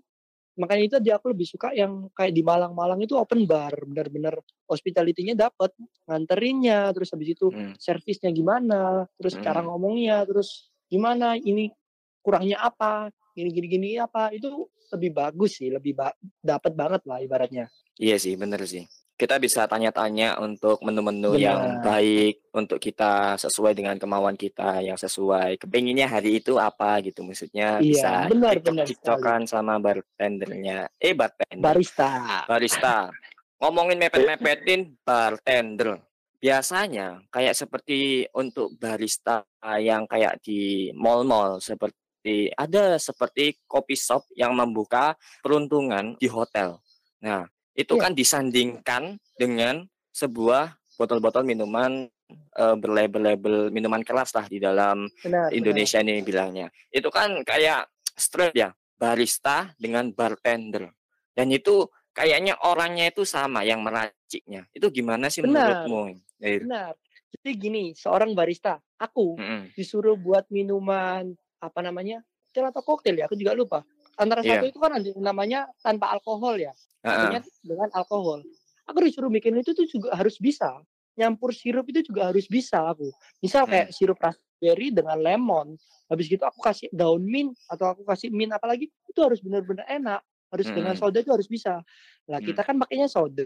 makanya 0.53 0.83
itu 0.85 0.97
dia 1.01 1.17
aku 1.17 1.33
lebih 1.33 1.49
suka 1.49 1.73
yang 1.73 2.13
kayak 2.13 2.29
di 2.29 2.45
Malang-Malang 2.45 3.01
itu 3.01 3.17
open 3.17 3.49
bar, 3.49 3.73
benar-benar 3.89 4.37
hospitality-nya 4.69 5.33
dapat, 5.33 5.73
nganterinnya, 6.05 6.93
terus 6.93 7.09
habis 7.09 7.33
itu 7.33 7.49
Hmm. 7.49 7.73
servisnya 7.81 8.29
gimana, 8.29 9.09
terus 9.17 9.33
cara 9.41 9.65
Hmm. 9.65 9.73
ngomongnya, 9.73 10.21
terus 10.29 10.69
gimana 10.85 11.33
ini 11.41 11.73
kurangnya 12.21 12.61
apa, 12.61 13.09
gini 13.33 13.49
gini 13.49 13.67
gini 13.67 13.89
apa, 13.97 14.29
itu 14.29 14.69
lebih 14.93 15.09
bagus 15.09 15.57
sih, 15.57 15.73
lebih 15.73 15.97
ba 15.97 16.13
dapat 16.37 16.77
banget 16.77 17.01
lah 17.09 17.17
ibaratnya. 17.17 17.65
Iya 17.97 18.21
sih, 18.21 18.37
bener 18.37 18.61
sih. 18.69 18.85
Kita 19.13 19.37
bisa 19.37 19.69
tanya-tanya 19.69 20.41
untuk 20.41 20.81
menu-menu 20.81 21.37
yang 21.37 21.79
Benar. 21.79 21.85
baik 21.85 22.49
untuk 22.49 22.81
kita 22.81 23.37
sesuai 23.37 23.77
dengan 23.77 23.95
kemauan 24.01 24.33
kita 24.33 24.81
yang 24.81 24.97
sesuai. 24.97 25.61
Kepinginnya 25.61 26.09
hari 26.09 26.41
itu 26.41 26.57
apa 26.57 26.97
gitu 27.05 27.21
maksudnya 27.21 27.77
Iya, 27.77 27.85
bisa 27.85 28.11
benar, 28.25 28.57
benar 28.57 28.85
cekcokan 28.89 29.45
sama 29.45 29.77
bartendernya. 29.77 30.89
Eh 30.97 31.13
bartender, 31.13 31.61
Barista. 31.61 32.41
barista. 32.49 33.13
Ngomongin 33.61 34.01
mepet-mepetin 34.01 34.97
bartender. 35.05 36.01
Biasanya 36.43 37.23
kayak 37.31 37.55
seperti 37.55 38.27
untuk 38.35 38.75
barista 38.75 39.45
yang 39.79 40.09
kayak 40.09 40.41
di 40.43 40.91
mall-mall 40.91 41.61
seperti 41.63 42.51
ada 42.59 42.99
seperti 42.99 43.61
kopi 43.63 43.95
shop 43.95 44.27
yang 44.35 44.51
membuka 44.51 45.15
peruntungan 45.39 46.19
di 46.19 46.27
hotel. 46.27 46.83
Nah, 47.23 47.47
itu 47.73 47.93
Iya. 47.97 48.01
kan 48.05 48.11
disandingkan 48.13 49.03
dengan 49.37 49.85
sebuah 50.13 50.77
botol-botol 50.95 51.41
minuman 51.41 52.05
eh, 52.33 52.75
berlabel-label 52.77 53.69
minuman 53.69 54.01
keras 54.01 54.33
lah 54.33 54.45
di 54.49 54.57
dalam 54.57 55.05
Benar. 55.21 55.53
Indonesia 55.53 56.01
ini 56.01 56.21
bilangnya. 56.21 56.69
Itu 56.89 57.13
kan 57.13 57.45
kayak 57.45 57.89
straight 58.17 58.57
ya, 58.57 58.73
barista 58.97 59.69
dengan 59.77 60.09
bartender. 60.13 60.89
Dan 61.33 61.49
itu 61.49 61.85
kayaknya 62.13 62.57
orangnya 62.65 63.09
itu 63.09 63.25
sama 63.25 63.61
yang 63.65 63.81
meraciknya. 63.85 64.65
Itu 64.73 64.89
gimana 64.89 65.29
sih 65.29 65.41
Benar. 65.45 65.85
menurutmu? 65.85 66.01
Benar. 66.41 66.93
Jadi 67.33 67.51
gini, 67.57 67.83
seorang 67.97 68.37
barista, 68.37 68.77
aku 68.97 69.37
Mm-mm. 69.37 69.73
disuruh 69.73 70.13
buat 70.17 70.45
minuman 70.53 71.33
apa 71.57 71.79
namanya? 71.81 72.21
Atau 72.53 72.85
koktail 72.85 73.17
ya, 73.17 73.25
aku 73.25 73.33
juga 73.33 73.57
lupa. 73.57 73.81
Antara 74.19 74.41
Iya. 74.45 74.61
satu 74.61 74.65
itu 74.69 74.79
kan 74.79 74.91
ada 74.99 75.09
namanya 75.17 75.59
tanpa 75.81 76.13
alkohol 76.13 76.57
ya. 76.61 76.73
Heeh. 77.03 77.13
satunya 77.19 77.41
dengan 77.65 77.89
alkohol. 77.91 78.39
Aku 78.87 78.97
disuruh 79.03 79.27
bikin 79.27 79.59
itu 79.59 79.75
tuh 79.75 79.83
juga 79.87 80.15
harus 80.15 80.39
bisa. 80.39 80.79
Nyampur 81.19 81.51
sirup 81.51 81.83
itu 81.91 81.99
juga 82.03 82.31
harus 82.31 82.47
bisa 82.47 82.79
aku. 82.89 83.11
Misal 83.43 83.67
kayak 83.67 83.91
Hmm. 83.91 83.95
sirup 83.95 84.17
raspberry 84.23 84.89
dengan 84.89 85.19
lemon. 85.19 85.75
Habis 86.07 86.25
gitu 86.31 86.43
aku 86.47 86.63
kasih 86.63 86.87
daun 86.95 87.23
mint 87.27 87.53
atau 87.67 87.91
aku 87.91 88.01
kasih 88.07 88.31
mint 88.31 88.51
apalagi 88.51 88.87
itu 88.87 89.19
harus 89.19 89.43
benar-benar 89.43 89.83
enak. 89.87 90.21
Harus 90.53 90.67
dengan 90.69 90.93
Hmm. 90.95 91.01
soda 91.03 91.17
itu 91.19 91.31
harus 91.33 91.47
bisa. 91.49 91.81
Lah 92.29 92.39
Hmm. 92.39 92.47
kita 92.47 92.61
kan 92.63 92.75
pakainya 92.79 93.07
soda. 93.11 93.45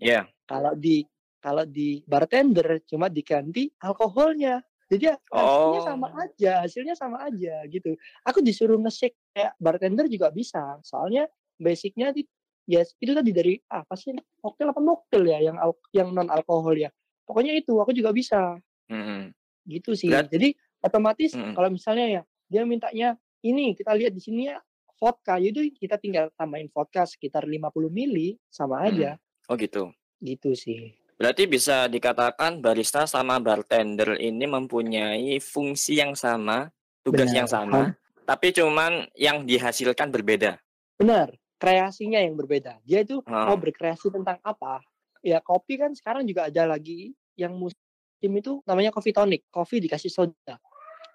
Iya. 0.00 0.26
Kalau 0.46 0.72
di 0.74 1.04
Kalau 1.38 1.62
di 1.62 2.02
bartender 2.02 2.82
cuma 2.82 3.06
diganti 3.06 3.70
alkoholnya. 3.78 4.58
Jadi 4.88 5.04
ya 5.04 5.16
hasilnya 5.28 5.80
Oh. 5.84 5.88
sama 5.92 6.08
aja, 6.16 6.52
hasilnya 6.64 6.94
sama 6.96 7.16
aja 7.28 7.60
gitu. 7.68 7.92
Aku 8.24 8.40
disuruh 8.40 8.80
nge-shake 8.80 9.16
kayak 9.36 9.52
bartender 9.60 10.08
juga 10.08 10.32
bisa. 10.32 10.80
Soalnya 10.80 11.28
basicnya 11.60 12.10
di 12.10 12.24
ya 12.64 12.84
itu 12.84 13.12
tadi 13.12 13.30
dari 13.32 13.56
apa 13.68 13.96
sih 13.96 14.12
koktail 14.40 14.72
apa 14.72 14.80
mocktail 14.80 15.24
ya 15.24 15.38
yang 15.44 15.56
yang 15.92 16.08
non 16.12 16.32
alkohol 16.32 16.72
ya. 16.72 16.88
Pokoknya 17.28 17.52
itu 17.52 17.76
aku 17.76 17.92
juga 17.92 18.16
bisa 18.16 18.56
Mm-mm. 18.88 19.28
gitu 19.68 19.92
sih. 19.92 20.08
Jadi 20.08 20.56
otomatis 20.80 21.36
Mm-mm. 21.36 21.52
kalau 21.52 21.68
misalnya 21.68 22.06
ya 22.08 22.22
dia 22.48 22.64
mintanya 22.64 23.08
ini 23.44 23.76
kita 23.76 23.92
lihat 23.92 24.16
di 24.16 24.24
sini 24.24 24.48
ya 24.48 24.56
vodka, 24.98 25.38
jadi 25.38 25.70
kita 25.70 25.94
tinggal 25.94 26.26
tambahin 26.34 26.66
vodka 26.74 27.06
sekitar 27.06 27.46
50 27.46 27.86
mili 27.86 28.34
sama 28.50 28.82
aja 28.82 29.14
Oh 29.46 29.54
gitu. 29.54 29.94
gitu 30.18 30.58
sih. 30.58 30.97
Berarti 31.18 31.50
bisa 31.50 31.90
dikatakan 31.90 32.62
barista 32.62 33.02
sama 33.02 33.42
bartender 33.42 34.14
ini 34.16 34.46
mempunyai 34.46 35.42
fungsi 35.42 35.98
yang 35.98 36.14
sama, 36.14 36.70
tugas 37.02 37.26
Benar. 37.26 37.38
yang 37.42 37.48
sama, 37.50 37.80
tapi 38.22 38.54
cuman 38.54 39.02
yang 39.18 39.42
dihasilkan 39.42 40.14
berbeda. 40.14 40.62
Benar, 40.94 41.34
kreasinya 41.58 42.22
yang 42.22 42.38
berbeda. 42.38 42.78
Dia 42.86 43.02
itu 43.02 43.18
Ah. 43.26 43.50
mau 43.50 43.58
berkreasi 43.58 44.14
tentang 44.14 44.38
apa? 44.46 44.78
Ya 45.18 45.42
kopi 45.42 45.74
kan 45.74 45.90
sekarang 45.90 46.22
juga 46.22 46.46
ada 46.46 46.70
lagi 46.70 47.10
yang 47.34 47.50
musim 47.58 47.82
itu 48.30 48.62
namanya 48.62 48.94
coffee 48.94 49.10
tonic. 49.10 49.42
Kopi 49.50 49.82
dikasih 49.82 50.14
soda. 50.14 50.54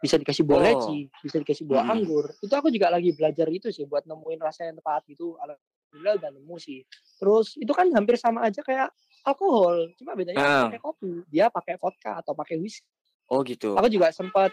Bisa 0.04 0.20
dikasih 0.20 0.44
buah 0.44 0.60
Oh. 0.60 0.64
leci, 0.68 1.08
bisa 1.24 1.40
dikasih 1.40 1.64
buah 1.64 1.80
Mm-mm. 1.80 1.96
anggur. 1.96 2.28
Itu 2.44 2.52
aku 2.52 2.68
juga 2.68 2.92
lagi 2.92 3.16
belajar 3.16 3.48
itu 3.48 3.72
sih 3.72 3.88
buat 3.88 4.04
nemuin 4.04 4.40
rasa 4.44 4.68
yang 4.68 4.76
tepat 4.76 5.08
gitu. 5.08 5.40
Alhamdulillah 5.40 6.20
udah 6.20 6.30
nemu 6.36 6.56
sih. 6.60 6.84
Terus 7.24 7.56
itu 7.56 7.72
kan 7.72 7.88
hampir 7.96 8.20
sama 8.20 8.44
aja 8.44 8.60
kayak 8.60 8.92
alkohol, 9.24 9.90
cuma 9.96 10.14
bedanya 10.14 10.40
Ah. 10.40 10.64
pakai 10.68 10.80
kopi. 10.80 11.12
Dia 11.32 11.48
pakai 11.48 11.76
vodka 11.80 12.20
atau 12.20 12.36
pakai 12.36 12.60
whisky. 12.60 12.88
Oh 13.32 13.40
gitu. 13.42 13.74
Aku 13.76 13.88
juga 13.88 14.12
sempat 14.12 14.52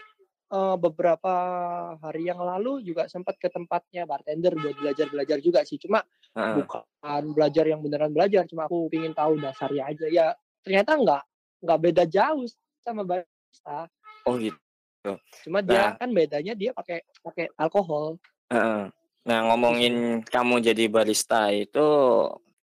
eh, 0.51 0.75
beberapa 0.75 1.31
hari 2.03 2.27
yang 2.27 2.43
lalu 2.43 2.83
juga 2.83 3.07
sempat 3.07 3.39
ke 3.39 3.47
tempatnya 3.47 4.03
bartender 4.03 4.51
buat 4.51 4.75
belajar-belajar 4.75 5.39
juga 5.39 5.63
sih. 5.63 5.79
Cuma 5.79 6.03
Heeh. 6.35 6.59
bukan 6.59 7.23
belajar 7.31 7.63
yang 7.63 7.79
beneran 7.79 8.11
belajar, 8.11 8.43
cuma 8.51 8.67
aku 8.67 8.91
pingin 8.91 9.15
tahu 9.15 9.39
dasarnya 9.39 9.87
aja. 9.87 10.11
Ya 10.11 10.25
ternyata 10.59 10.99
nggak 10.99 11.23
nggak 11.63 11.79
beda 11.79 12.03
jauh 12.03 12.43
sama 12.83 13.07
barista. 13.07 13.87
Oh 14.27 14.35
gitu. 14.35 14.59
Cuma 15.47 15.63
dia 15.63 15.95
Nah. 15.95 16.03
kan 16.03 16.11
bedanya 16.11 16.51
dia 16.51 16.75
pakai 16.75 16.99
pakai 17.23 17.47
alkohol. 17.55 18.19
Heeh. 18.51 18.91
Nah, 19.21 19.39
ngomongin 19.47 20.19
kamu 20.25 20.65
jadi 20.65 20.89
barista 20.91 21.47
itu 21.47 21.87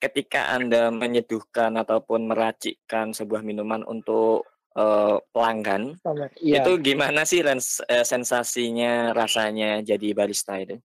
ketika 0.00 0.56
Anda 0.56 0.88
menyeduhkan 0.88 1.76
ataupun 1.76 2.26
meracikkan 2.26 3.12
sebuah 3.12 3.44
minuman 3.44 3.84
untuk 3.84 4.48
eh, 4.74 5.16
pelanggan. 5.30 6.00
Iya. 6.40 6.64
itu 6.64 6.72
gimana 6.80 7.28
sih 7.28 7.44
rens- 7.44 7.84
eh, 7.84 8.02
sensasinya, 8.06 9.12
rasanya 9.12 9.84
jadi 9.84 10.16
barista 10.16 10.56
itu? 10.56 10.80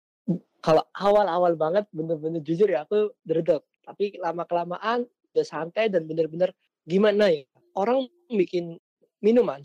Kalau 0.64 0.82
awal-awal 0.96 1.54
banget 1.54 1.84
bener-bener 1.92 2.40
jujur 2.42 2.66
ya 2.66 2.82
aku 2.82 3.14
dredeg. 3.22 3.62
Tapi 3.84 4.16
lama 4.16 4.48
kelamaan 4.48 5.04
udah 5.36 5.46
santai 5.46 5.92
dan 5.92 6.08
bener-bener 6.08 6.54
gimana 6.88 7.28
ya 7.28 7.44
orang 7.74 8.06
bikin 8.30 8.78
minuman 9.18 9.60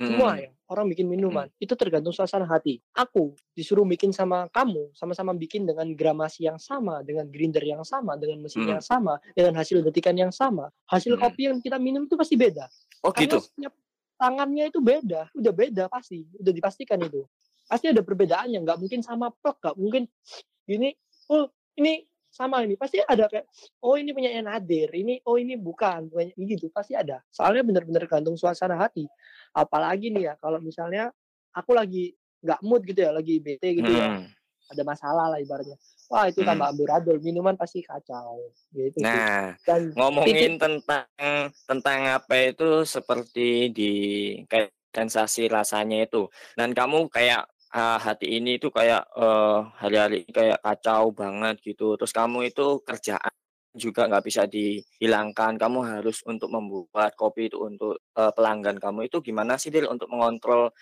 semua 0.00 0.34
Mm-mm. 0.34 0.44
ya 0.48 0.50
orang 0.70 0.86
bikin 0.86 1.10
minuman 1.10 1.50
itu 1.58 1.74
tergantung 1.74 2.14
suasana 2.14 2.46
hati 2.46 2.78
aku 2.94 3.34
disuruh 3.52 3.82
bikin 3.82 4.14
sama 4.14 4.46
kamu 4.54 4.94
sama-sama 4.94 5.34
bikin 5.34 5.66
dengan 5.66 5.90
gramasi 5.92 6.46
yang 6.46 6.62
sama 6.62 7.02
dengan 7.02 7.26
grinder 7.26 7.60
yang 7.60 7.82
sama 7.82 8.14
dengan 8.14 8.38
mesin 8.46 8.62
Hmm. 8.62 8.78
yang 8.78 8.82
sama 8.82 9.18
dengan 9.34 9.58
hasil 9.58 9.82
detikan 9.82 10.14
yang 10.14 10.30
sama 10.30 10.70
hasil 10.86 11.18
Hmm. 11.18 11.22
kopi 11.26 11.50
yang 11.50 11.58
kita 11.58 11.76
minum 11.76 12.06
itu 12.06 12.14
pasti 12.14 12.38
beda 12.38 12.70
Oh 13.02 13.10
karena 13.10 13.36
gitu. 13.36 13.38
setiap 13.42 13.74
tangannya 14.16 14.70
itu 14.70 14.78
beda 14.78 15.32
udah 15.34 15.52
beda 15.52 15.84
pasti 15.90 16.22
udah 16.38 16.52
dipastikan 16.54 17.00
itu 17.02 17.26
pasti 17.66 17.90
ada 17.90 18.02
perbedaannya 18.04 18.58
nggak 18.62 18.78
mungkin 18.78 19.00
sama 19.02 19.34
plek 19.42 19.58
nggak 19.58 19.76
mungkin 19.78 20.02
gini 20.66 20.94
oh 21.32 21.50
ini 21.78 22.04
sama 22.30 22.62
ini 22.62 22.78
pasti 22.78 23.02
ada 23.02 23.26
kayak 23.26 23.46
oh 23.82 23.98
ini 23.98 24.14
punya 24.14 24.30
Nadir 24.38 24.88
ini 24.94 25.18
oh 25.26 25.36
ini 25.36 25.58
bukan 25.58 26.06
punya 26.06 26.30
gitu 26.34 26.70
pasti 26.70 26.94
ada 26.94 27.18
soalnya 27.28 27.66
bener-bener 27.66 28.06
gantung 28.06 28.38
suasana 28.38 28.78
hati 28.78 29.04
apalagi 29.50 30.14
nih 30.14 30.30
ya 30.30 30.34
kalau 30.38 30.62
misalnya 30.62 31.10
aku 31.50 31.74
lagi 31.74 32.14
nggak 32.40 32.60
mood 32.62 32.86
gitu 32.86 33.02
ya 33.02 33.10
lagi 33.10 33.42
bete 33.42 33.74
gitu 33.76 33.90
ya 33.90 34.06
Hmm. 34.10 34.26
ada 34.70 34.82
masalah 34.86 35.26
lah 35.34 35.38
ibaratnya 35.42 35.74
wah 36.10 36.26
itu 36.26 36.42
tambah 36.42 36.66
amburadul 36.70 37.18
minuman 37.22 37.54
pasti 37.54 37.86
kacau 37.86 38.50
gitu 38.74 38.98
sih. 38.98 39.06
Nah, 39.06 39.54
dan 39.62 39.94
ngomongin 39.94 40.58
tentang 40.58 41.06
tentang 41.70 42.00
apa 42.10 42.50
itu 42.50 42.82
seperti 42.82 43.70
di 43.70 43.92
kayak 44.50 44.74
sensasi 44.90 45.46
rasanya 45.46 46.02
itu. 46.02 46.26
Dan 46.58 46.74
kamu 46.74 47.06
kayak 47.06 47.46
ah, 47.74 47.98
hati 48.02 48.26
ini 48.38 48.58
itu 48.58 48.68
kayak 48.70 49.02
eh, 49.14 49.58
hari-hari 49.80 50.26
ini 50.26 50.30
kayak 50.32 50.58
kacau 50.62 51.10
banget 51.14 51.62
gitu. 51.62 51.94
Terus 51.98 52.12
kamu 52.14 52.50
itu 52.50 52.82
kerjaan 52.82 53.32
juga 53.74 54.10
nggak 54.10 54.24
bisa 54.26 54.42
dihilangkan. 54.50 55.54
Kamu 55.58 55.78
harus 55.86 56.22
untuk 56.26 56.50
membuat 56.50 57.14
kopi 57.14 57.50
itu 57.50 57.58
untuk 57.62 58.02
eh, 58.18 58.32
pelanggan 58.34 58.76
kamu 58.82 59.06
itu 59.06 59.22
gimana 59.22 59.54
sih 59.60 59.70
Dil 59.70 59.86
untuk 59.86 60.10
mengontrol 60.10 60.74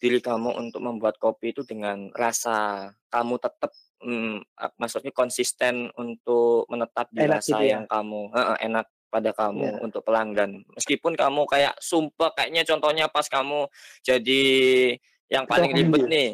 diri 0.00 0.16
kamu 0.24 0.56
untuk 0.56 0.80
membuat 0.80 1.20
kopi 1.20 1.52
itu 1.52 1.60
dengan 1.68 2.08
rasa 2.16 2.88
kamu 3.12 3.36
tetap 3.36 3.68
mm, 4.00 4.40
maksudnya 4.80 5.12
konsisten 5.12 5.92
untuk 5.92 6.64
menetap 6.72 7.12
di 7.12 7.20
Enak 7.20 7.44
rasa 7.44 7.60
gitu 7.60 7.64
ya? 7.68 7.70
yang 7.76 7.84
kamu 7.84 8.32
eh, 8.32 8.40
eh, 8.40 8.58
enak 8.64 8.86
pada 9.10 9.30
kamu 9.36 9.66
Iya. 9.66 9.78
untuk 9.84 10.02
pelanggan. 10.06 10.64
Meskipun 10.72 11.18
kamu 11.18 11.42
kayak 11.50 11.74
sumpah 11.82 12.30
kayaknya 12.32 12.62
contohnya 12.64 13.06
pas 13.12 13.26
kamu 13.28 13.66
jadi 14.00 14.42
yang 15.30 15.46
paling 15.46 15.70
ribet 15.72 16.02
nih. 16.10 16.30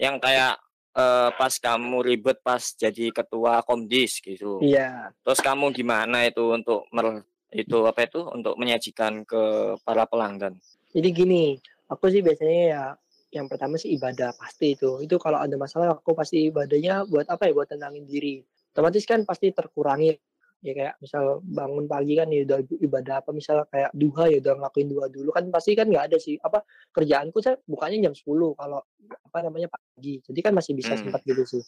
Yang 0.00 0.16
kayak 0.22 0.54
eh, 0.96 1.30
pas 1.34 1.54
kamu 1.58 1.98
ribet 2.06 2.38
pas 2.40 2.62
jadi 2.62 3.10
ketua 3.10 3.60
Komdis 3.66 4.22
gitu. 4.22 4.62
iya 4.62 5.10
Terus 5.26 5.42
kamu 5.42 5.74
gimana 5.74 6.24
itu 6.24 6.54
untuk 6.54 6.86
mer 6.94 7.26
itu 7.50 7.82
apa 7.82 8.06
itu 8.06 8.22
untuk 8.30 8.54
menyajikan 8.54 9.26
ke 9.26 9.74
para 9.82 10.06
pelanggan? 10.06 10.54
Jadi 10.94 11.08
gini, 11.10 11.58
aku 11.90 12.06
sih 12.06 12.22
biasanya 12.22 12.62
ya 12.70 12.84
yang 13.30 13.46
pertama 13.46 13.78
sih 13.78 13.94
ibadah 13.94 14.34
pasti 14.38 14.78
itu. 14.78 15.02
Itu 15.02 15.18
kalau 15.18 15.42
ada 15.42 15.54
masalah 15.58 15.98
aku 15.98 16.14
pasti 16.14 16.50
ibadahnya 16.50 17.06
buat 17.10 17.26
apa 17.26 17.50
ya? 17.50 17.52
Buat 17.54 17.74
tenangin 17.74 18.06
diri. 18.06 18.42
Otomatis 18.70 19.02
kan 19.06 19.26
pasti 19.26 19.50
terkurangi. 19.50 20.14
Ya 20.60 20.72
kayak 20.76 20.94
misal 21.00 21.40
bangun 21.40 21.88
pagi 21.88 22.20
kan 22.20 22.28
ya 22.28 22.44
udah 22.44 22.60
ibadah 22.84 23.24
apa 23.24 23.32
misal 23.32 23.64
kayak 23.72 23.88
duha 23.96 24.28
ya 24.28 24.44
udah 24.44 24.54
ngelakuin 24.60 24.88
duha 24.92 25.06
dulu 25.08 25.32
kan 25.32 25.48
pasti 25.48 25.72
kan 25.72 25.88
nggak 25.88 26.12
ada 26.12 26.20
sih 26.20 26.36
apa 26.36 26.60
kerjaanku 26.92 27.40
saya 27.40 27.56
bukanya 27.64 28.12
jam 28.12 28.14
10 28.14 28.52
kalau 28.60 28.84
apa 29.08 29.38
namanya 29.40 29.72
pagi. 29.72 30.20
Jadi 30.20 30.40
kan 30.44 30.52
masih 30.52 30.76
bisa 30.76 30.92
Hmm. 30.94 31.08
sempat 31.08 31.24
gitu 31.24 31.48
sih. 31.48 31.62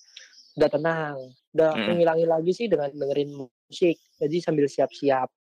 Udah 0.60 0.68
tenang. 0.68 1.16
Udah 1.56 1.68
Hmm. 1.72 1.80
aku 1.80 1.90
ngilangin 1.96 2.28
lagi 2.28 2.52
sih 2.52 2.66
dengan 2.68 2.92
dengerin 2.92 3.32
musik. 3.32 3.96
Jadi 4.20 4.36
sambil 4.44 4.68
siap-siap 4.68 5.32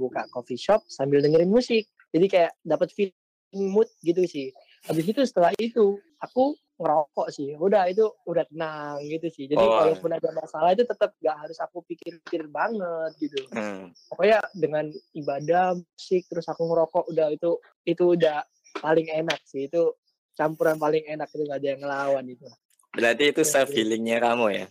buka 0.00 0.24
coffee 0.32 0.56
shop 0.56 0.80
sambil 0.88 1.20
dengerin 1.20 1.50
musik. 1.52 1.84
Jadi 2.08 2.26
kayak 2.30 2.52
dapat 2.64 2.88
feel 2.94 3.12
mood 3.52 3.90
gitu 4.00 4.24
sih. 4.24 4.48
Habis 4.88 5.04
itu 5.12 5.20
setelah 5.28 5.52
itu 5.60 6.00
aku 6.16 6.56
ngerokok 6.74 7.28
sih. 7.30 7.54
Udah 7.54 7.86
itu 7.86 8.04
udah 8.26 8.44
tenang 8.50 8.98
gitu 9.06 9.26
sih. 9.30 9.44
Jadi 9.46 9.62
Oh. 9.62 9.78
walaupun 9.78 10.10
ada 10.10 10.30
masalah 10.34 10.74
itu 10.74 10.82
tetap 10.82 11.14
gak 11.22 11.36
harus 11.46 11.58
aku 11.62 11.86
pikir-pikir 11.86 12.50
banget 12.50 13.12
gitu. 13.22 13.40
Hmm. 13.54 13.94
Pokoknya 14.10 14.42
dengan 14.54 14.90
ibadah, 15.14 15.78
musik 15.78 16.26
terus 16.26 16.46
aku 16.50 16.66
ngerokok 16.66 17.04
udah 17.14 17.26
itu 17.30 17.50
itu 17.86 18.04
udah 18.18 18.42
paling 18.82 19.06
enak 19.10 19.38
sih. 19.46 19.70
Itu 19.70 19.94
campuran 20.34 20.76
paling 20.76 21.06
enak 21.06 21.30
itu 21.30 21.42
gak 21.46 21.58
ada 21.62 21.68
yang 21.68 21.80
ngelawan 21.82 22.26
itu. 22.26 22.46
Berarti 22.94 23.24
itu 23.34 23.42
Iya, 23.42 23.50
self 23.50 23.70
healingnya 23.74 24.18
kamu 24.22 24.46
ya? 24.54 24.66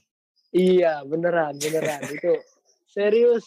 Iya, 0.53 0.93
beneran, 1.07 1.55
beneran 1.59 2.03
itu 2.15 2.33
serius. 2.87 3.43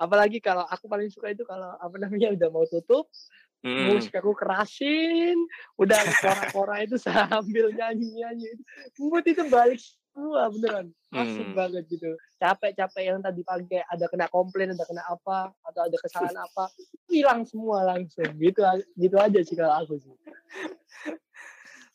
Apalagi 0.00 0.40
kalau 0.40 0.64
aku 0.64 0.88
paling 0.88 1.12
suka 1.12 1.28
itu 1.28 1.44
kalau 1.44 1.76
apa 1.76 1.96
namanya 2.00 2.32
udah 2.32 2.48
mau 2.48 2.64
tutup, 2.64 3.12
Hmm. 3.60 3.92
musik 3.92 4.16
aku 4.16 4.32
kerasin, 4.32 5.36
udah 5.76 6.00
kora-kora 6.24 6.80
itu 6.80 6.96
sambil 6.96 7.68
nyanyi-nyanyi. 7.76 8.56
Mood 8.96 9.28
itu 9.28 9.44
balik 9.52 9.76
semua 9.76 10.48
beneran. 10.48 10.86
Asik 11.12 11.44
Hmm. 11.44 11.56
banget 11.58 11.84
gitu. 11.92 12.16
Capek-capek 12.40 13.02
yang 13.04 13.20
tadi 13.20 13.44
pagi 13.44 13.76
ada 13.76 14.06
kena 14.08 14.32
komplain, 14.32 14.72
ada 14.72 14.84
kena 14.88 15.04
apa, 15.04 15.52
atau 15.60 15.80
ada 15.84 15.96
kesalahan 16.00 16.40
apa, 16.40 16.72
hilang 17.12 17.44
semua 17.44 17.84
langsung. 17.84 18.32
Gitu 18.40 18.64
gitu 18.96 19.16
aja 19.20 19.40
sih 19.44 19.56
kalau 19.58 19.76
aku 19.76 20.00
sih. 20.00 20.14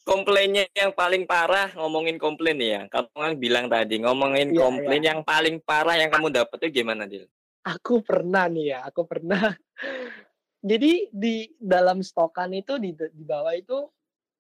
Komplainnya 0.05 0.69
yang 0.77 0.93
paling 0.93 1.25
parah 1.25 1.73
ngomongin 1.73 2.21
komplain 2.21 2.61
ya. 2.61 2.85
Kamu 2.93 3.09
kan 3.09 3.33
bilang 3.41 3.65
tadi 3.65 4.05
ngomongin 4.05 4.53
Iya, 4.53 4.61
komplain 4.61 5.01
yang 5.01 5.19
paling 5.25 5.57
parah 5.65 5.97
yang 5.97 6.13
kamu 6.13 6.29
dapat 6.29 6.61
itu 6.61 6.85
gimana, 6.85 7.09
Dil? 7.09 7.25
Aku 7.65 8.05
pernah 8.05 8.45
nih 8.45 8.77
ya, 8.77 8.79
aku 8.85 9.01
pernah. 9.09 9.57
Jadi 10.65 11.13
di 11.13 11.45
dalam 11.61 12.01
stokan 12.01 12.49
itu 12.57 12.81
di 12.81 12.89
di 12.97 13.23
bawah 13.23 13.53
itu 13.53 13.85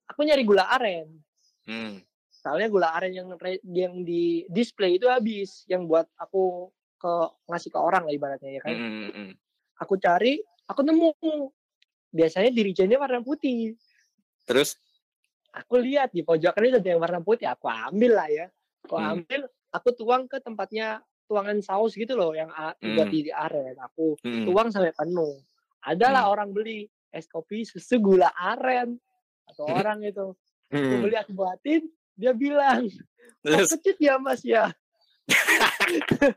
aku 0.09 0.19
nyari 0.25 0.41
gula 0.41 0.65
aren. 0.73 1.21
Hmm. 1.65 1.97
soalnya 2.29 2.69
gula 2.69 2.93
aren 2.93 3.09
yang 3.09 3.27
yang 3.65 4.05
di 4.05 4.45
display 4.53 5.01
itu 5.01 5.09
habis 5.09 5.65
yang 5.65 5.89
buat 5.89 6.05
aku 6.13 6.69
ke 6.93 7.13
ngasih 7.49 7.73
ke 7.73 7.79
orang 7.81 8.05
lah 8.05 8.13
ibaratnya 8.13 8.53
ya 8.53 8.61
kan 8.61 8.77
Hmm, 8.77 8.85
hmm, 8.85 9.11
hmm. 9.17 9.31
aku 9.81 9.97
cari 9.97 10.45
aku 10.69 10.85
nemu 10.85 11.09
biasanya 12.13 12.53
dirijennya 12.53 12.95
warna 13.01 13.19
putih. 13.25 13.73
Terus? 14.45 14.77
Aku 15.51 15.79
lihat 15.79 16.11
di 16.15 16.21
pojokan 16.21 16.69
itu 16.69 16.77
ada 16.79 16.89
yang 16.95 17.01
warna 17.01 17.19
putih, 17.19 17.47
aku 17.49 17.67
ambil 17.67 18.11
lah 18.15 18.27
ya. 18.31 18.45
Aku 18.85 18.95
Hmm. 18.95 19.19
ambil, 19.19 19.41
aku 19.71 19.89
tuang 19.95 20.23
ke 20.29 20.37
tempatnya 20.39 21.01
tuangan 21.25 21.59
saus 21.65 21.97
gitu 21.97 22.13
loh 22.13 22.31
yang 22.35 22.51
buat 22.79 23.09
Hmm. 23.09 23.15
di 23.15 23.31
aren. 23.31 23.75
Aku 23.89 24.19
Hmm. 24.21 24.45
tuang 24.47 24.69
sampai 24.71 24.93
penuh. 24.93 25.39
Adalah 25.85 26.25
Hmm. 26.27 26.33
orang 26.33 26.49
beli 26.49 26.89
es 27.13 27.29
kopi 27.29 27.61
susu 27.63 28.01
gula 28.01 28.33
aren. 28.33 28.97
Satu 29.45 29.69
orang 29.69 30.01
itu. 30.01 30.33
Aku 30.73 30.93
Hmm. 30.97 31.03
beli 31.05 31.15
aku 31.15 31.31
buatin, 31.37 31.85
dia 32.17 32.33
bilang, 32.33 32.89
Terus? 33.45 33.69
"Kok 33.69 33.77
kecut 33.77 33.97
ya 34.01 34.17
mas 34.17 34.41
ya? 34.41 34.73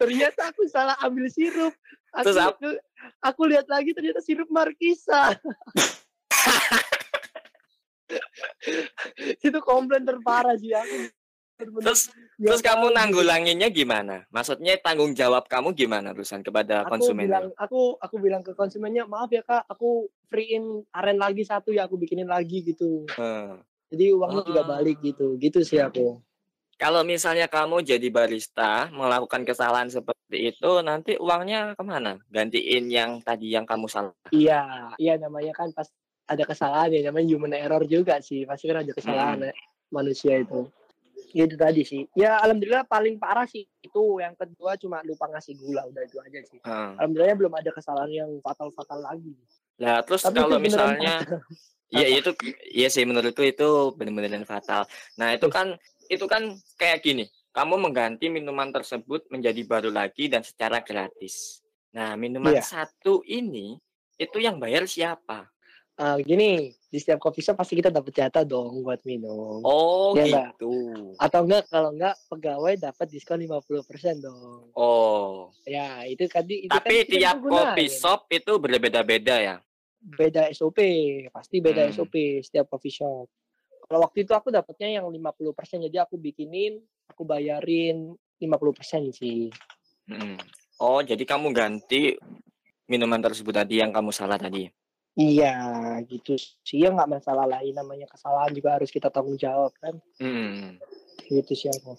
ternyata 0.00 0.48
aku 0.48 0.64
salah 0.64 0.96
ambil 1.04 1.28
sirup. 1.28 1.76
Aku, 2.16 2.32
Terus 2.32 2.40
aku, 2.40 2.68
aku 3.20 3.42
lihat 3.52 3.68
lagi 3.68 3.92
ternyata 3.92 4.24
sirup 4.24 4.48
markisa. 4.48 5.36
itu 9.44 9.58
komplain 9.60 10.08
terparah 10.08 10.56
sih 10.56 10.72
aku. 10.72 11.12
Terus 11.58 12.14
nggak 12.38 12.54
terus 12.54 12.62
kamu 12.62 12.86
nanggulanginnya 12.94 13.68
gimana? 13.68 14.22
Maksudnya 14.30 14.78
tanggung 14.78 15.10
jawab 15.12 15.50
kamu 15.50 15.74
gimana 15.74 16.14
terusan 16.14 16.40
kepada 16.40 16.86
aku 16.86 16.94
konsumen? 16.94 17.26
bilang 17.26 17.46
aku 17.58 17.98
aku 17.98 18.16
bilang 18.16 18.42
ke 18.42 18.54
konsumennya 18.54 19.04
maaf 19.04 19.26
ya 19.28 19.42
kak 19.42 19.66
aku 19.66 20.06
freein 20.24 20.62
aren 20.92 21.18
lagi 21.18 21.42
satu 21.42 21.74
ya 21.74 21.84
aku 21.84 21.98
bikinin 21.98 22.30
lagi 22.30 22.62
gitu 22.62 23.10
Hmm. 23.10 23.58
jadi 23.90 24.14
uangnya 24.14 24.42
juga 24.44 24.62
Ah. 24.62 24.68
balik 24.72 25.02
gitu 25.02 25.34
gitu 25.36 25.58
sih 25.60 25.78
aku 25.78 26.22
Kalau 26.78 27.02
misalnya 27.02 27.50
kamu 27.50 27.82
jadi 27.82 28.06
barista 28.06 28.86
melakukan 28.94 29.42
kesalahan 29.42 29.90
seperti 29.90 30.54
itu, 30.54 30.70
nanti 30.78 31.18
uangnya 31.18 31.74
ke 31.74 31.82
mana? 31.82 32.22
Gantiin 32.30 32.86
yang 32.86 33.18
tadi 33.18 33.50
yang 33.50 33.66
kamu 33.66 33.90
salah. 33.90 34.14
iya 34.30 34.86
iya 34.94 35.18
namanya 35.18 35.50
kan 35.52 35.74
pas 35.74 35.90
ada 36.22 36.46
kesalahan 36.46 36.94
ya 36.94 37.10
namanya 37.10 37.26
human 37.26 37.50
error 37.50 37.82
juga 37.82 38.22
sih 38.22 38.46
pasti 38.46 38.70
kan 38.70 38.86
ada 38.86 38.94
kesalahan 38.94 39.42
ya, 39.42 39.52
manusia 39.90 40.38
itu 40.38 40.70
Ya, 41.30 41.44
itu 41.44 41.56
tadi 41.60 41.82
sih 41.84 42.02
ya 42.16 42.40
alhamdulillah 42.40 42.88
paling 42.88 43.20
parah 43.20 43.44
sih 43.44 43.68
itu 43.80 44.02
yang 44.16 44.32
kedua 44.32 44.80
cuma 44.80 45.04
lupa 45.04 45.28
ngasih 45.28 45.54
gula 45.56 45.84
udah 45.84 46.02
itu 46.02 46.16
aja 46.18 46.40
sih 46.42 46.58
Hmm. 46.64 46.96
alhamdulillah 46.96 47.36
belum 47.36 47.52
ada 47.52 47.70
kesalahan 47.70 48.08
yang 48.08 48.30
fatal 48.40 48.72
fatal 48.72 49.04
lagi 49.04 49.36
Lah 49.78 50.02
terus 50.02 50.26
Tapi 50.26 50.42
kalau 50.42 50.58
misalnya. 50.58 51.22
Iya 51.88 52.20
itu 52.20 52.30
iya 52.68 52.92
sih 52.92 53.06
menurutku 53.08 53.40
itu 53.40 53.94
benar-benar 53.96 54.44
fatal. 54.44 54.84
Nah 55.16 55.32
itu 55.32 55.48
kan 55.48 55.72
itu 56.10 56.26
kan 56.28 56.52
kayak 56.76 57.00
gini, 57.00 57.24
kamu 57.48 57.80
mengganti 57.80 58.28
minuman 58.28 58.68
tersebut 58.68 59.24
menjadi 59.32 59.62
baru 59.64 59.88
lagi 59.88 60.28
dan 60.28 60.44
secara 60.44 60.84
gratis. 60.84 61.64
Nah 61.96 62.12
minuman 62.18 62.52
Iya. 62.52 62.60
satu 62.60 63.24
ini 63.24 63.78
itu 64.18 64.36
yang 64.36 64.60
bayar 64.60 64.84
siapa? 64.84 65.48
Ah, 65.98 66.14
gini 66.16 66.70
di 66.70 66.96
setiap 66.96 67.18
coffee 67.18 67.42
shop 67.42 67.58
pasti 67.58 67.74
kita 67.74 67.90
dapat 67.90 68.14
jatah 68.14 68.46
dong 68.46 68.86
buat 68.86 69.02
minum 69.02 69.60
Oh 69.60 70.14
Mbak. 70.14 70.54
gitu. 70.54 71.10
atau 71.18 71.40
enggak 71.42 71.66
kalau 71.66 71.90
enggak 71.90 72.14
pegawai 72.30 72.74
dapat 72.78 73.06
diskon 73.08 73.42
50% 73.42 74.22
dong 74.22 74.70
Oh 74.72 75.50
ya 75.66 76.06
itu 76.06 76.24
kan 76.24 76.46
di- 76.46 76.64
itu 76.64 76.72
tapi 76.72 77.02
kan 77.02 77.10
tiap 77.10 77.36
gunain. 77.42 77.90
shop 77.90 78.30
itu 78.30 78.52
berbeda-beda 78.56 79.36
ya. 79.36 79.56
beda 79.98 80.46
SOP 80.48 80.78
pasti 81.28 81.58
beda 81.58 81.84
Hmm. 81.84 81.92
SOP 81.92 82.14
setiap 82.40 82.70
coffee 82.70 82.94
shop 82.94 83.26
kalau 83.82 84.00
waktu 84.00 84.22
itu 84.22 84.30
aku 84.30 84.48
dapatnya 84.48 85.02
yang 85.02 85.04
50% 85.04 85.82
jadi 85.82 86.06
aku 86.06 86.14
bikinin 86.14 86.78
aku 87.08 87.26
bayarin 87.26 88.14
50% 88.38 89.10
sih 89.10 89.50
Mm. 90.06 90.38
Oh 90.78 91.02
jadi 91.02 91.20
kamu 91.20 91.50
ganti 91.50 92.16
minuman 92.86 93.18
tersebut 93.18 93.52
tadi 93.52 93.76
yang 93.76 93.90
kamu 93.90 94.08
salah 94.08 94.38
tadi. 94.38 94.64
Iya 95.18 95.54
gitu 96.06 96.38
sih 96.38 96.78
ya 96.78 96.94
nggak 96.94 97.10
masalah 97.18 97.44
lain 97.50 97.74
namanya 97.74 98.06
kesalahan 98.06 98.54
juga 98.54 98.78
harus 98.78 98.88
kita 98.94 99.10
tanggung 99.10 99.34
jawab 99.34 99.74
kan 99.82 99.98
Mm. 100.22 100.78
gitu 101.26 101.52
sih 101.58 101.68
aku 101.68 101.98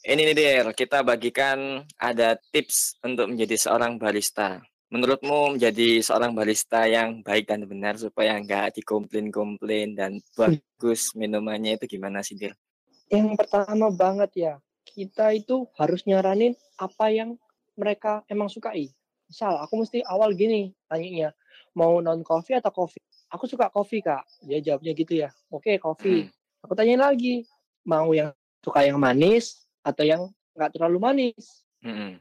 Ini 0.00 0.32
nih 0.32 0.36
Der, 0.36 0.66
kita 0.72 1.04
bagikan 1.04 1.84
ada 2.00 2.32
tips 2.52 2.96
untuk 3.04 3.28
menjadi 3.28 3.52
seorang 3.60 4.00
barista. 4.00 4.56
Menurutmu 4.88 5.60
menjadi 5.60 6.00
seorang 6.00 6.32
barista 6.32 6.88
yang 6.88 7.20
baik 7.20 7.44
dan 7.44 7.68
benar 7.68 8.00
supaya 8.00 8.32
nggak 8.40 8.80
dikomplain-komplain 8.80 9.92
dan 9.92 10.16
bagus 10.40 11.12
minumannya 11.12 11.76
itu 11.76 11.96
gimana 11.96 12.24
sih 12.24 12.36
Der? 12.40 12.56
yang 13.10 13.34
pertama 13.36 13.90
banget 13.90 14.30
ya 14.38 14.54
kita 14.86 15.34
itu 15.34 15.66
harus 15.76 16.06
nyaranin 16.06 16.54
apa 16.78 17.10
yang 17.10 17.34
mereka 17.74 18.22
emang 18.30 18.46
sukai 18.46 18.88
misal 19.26 19.58
aku 19.60 19.82
mesti 19.82 20.00
awal 20.06 20.30
gini 20.32 20.72
tanyanya 20.86 21.34
mau 21.74 22.02
non 22.02 22.20
coffee 22.26 22.58
atau 22.58 22.72
coffee? 22.74 23.02
Aku 23.30 23.46
suka 23.46 23.70
coffee 23.70 24.02
kak. 24.02 24.26
Dia 24.42 24.58
jawabnya 24.58 24.92
gitu 24.94 25.14
ya. 25.14 25.30
Oke 25.52 25.78
coffee. 25.78 26.26
Aku 26.60 26.74
tanyain 26.74 27.00
lagi 27.00 27.46
mau 27.86 28.10
yang 28.12 28.34
suka 28.60 28.84
yang 28.84 29.00
manis 29.00 29.64
atau 29.80 30.04
yang 30.04 30.22
nggak 30.54 30.76
terlalu 30.76 30.98
manis? 31.00 31.64
Mm-mm. 31.80 32.20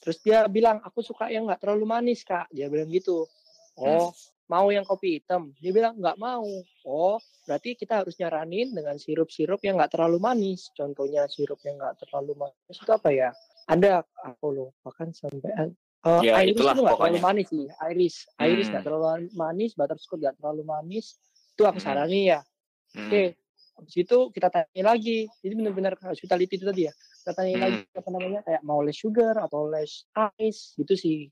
terus 0.00 0.16
dia 0.24 0.48
bilang 0.48 0.80
aku 0.80 1.04
suka 1.04 1.28
yang 1.28 1.44
nggak 1.44 1.60
terlalu 1.60 1.84
manis 1.84 2.24
kak. 2.24 2.48
Dia 2.48 2.72
bilang 2.72 2.88
gitu. 2.88 3.28
Oh 3.76 4.14
mau 4.48 4.68
yang 4.72 4.84
kopi 4.84 5.20
hitam? 5.20 5.52
Dia 5.60 5.72
bilang 5.74 6.00
nggak 6.00 6.16
mau. 6.16 6.48
Oh 6.88 7.20
berarti 7.44 7.76
kita 7.76 8.00
harus 8.00 8.16
nyaranin 8.16 8.72
dengan 8.72 8.96
sirup-sirup 8.96 9.60
yang 9.60 9.76
nggak 9.76 9.92
terlalu 9.92 10.16
manis. 10.22 10.72
Contohnya 10.72 11.28
sirup 11.28 11.60
yang 11.68 11.76
nggak 11.76 12.00
terlalu 12.00 12.32
manis 12.48 12.76
itu 12.80 12.92
apa 12.92 13.10
ya? 13.12 13.30
Ada 13.68 14.04
aku 14.24 14.46
loh 14.52 14.70
bahkan 14.80 15.12
sampai 15.12 15.52
uh, 16.04 16.20
Ya, 16.22 16.40
iris 16.44 16.54
itulah 16.54 16.72
itu 16.76 16.82
nggak 16.84 16.98
terlalu 17.00 17.20
manis 17.20 17.46
sih 17.50 17.64
iris 17.90 18.14
iris 18.38 18.66
Hmm. 18.68 18.72
nggak 18.76 18.84
terlalu 18.84 19.04
manis 19.32 19.70
butterscotch 19.74 20.20
nggak 20.20 20.36
terlalu 20.38 20.62
manis 20.62 21.06
itu 21.54 21.62
aku 21.64 21.78
Hmm. 21.80 21.86
saranin 21.88 22.24
ya 22.36 22.40
Mm. 22.94 23.10
Oke, 23.10 23.24
habis 23.74 23.94
itu 23.98 24.18
kita 24.30 24.48
tanya 24.54 24.94
lagi. 24.94 25.26
Jadi 25.42 25.52
benar-benar 25.58 25.98
hospitality 25.98 26.62
itu 26.62 26.62
tadi 26.62 26.86
ya. 26.86 26.94
Kita 26.94 27.34
tanya 27.34 27.52
Hmm. 27.58 27.64
lagi 27.66 27.78
apa 27.90 28.10
namanya 28.14 28.40
kayak 28.46 28.62
mau 28.62 28.78
less 28.86 29.02
sugar 29.02 29.34
atau 29.34 29.66
less 29.66 30.06
ice 30.38 30.78
gitu 30.78 30.94
sih. 30.94 31.26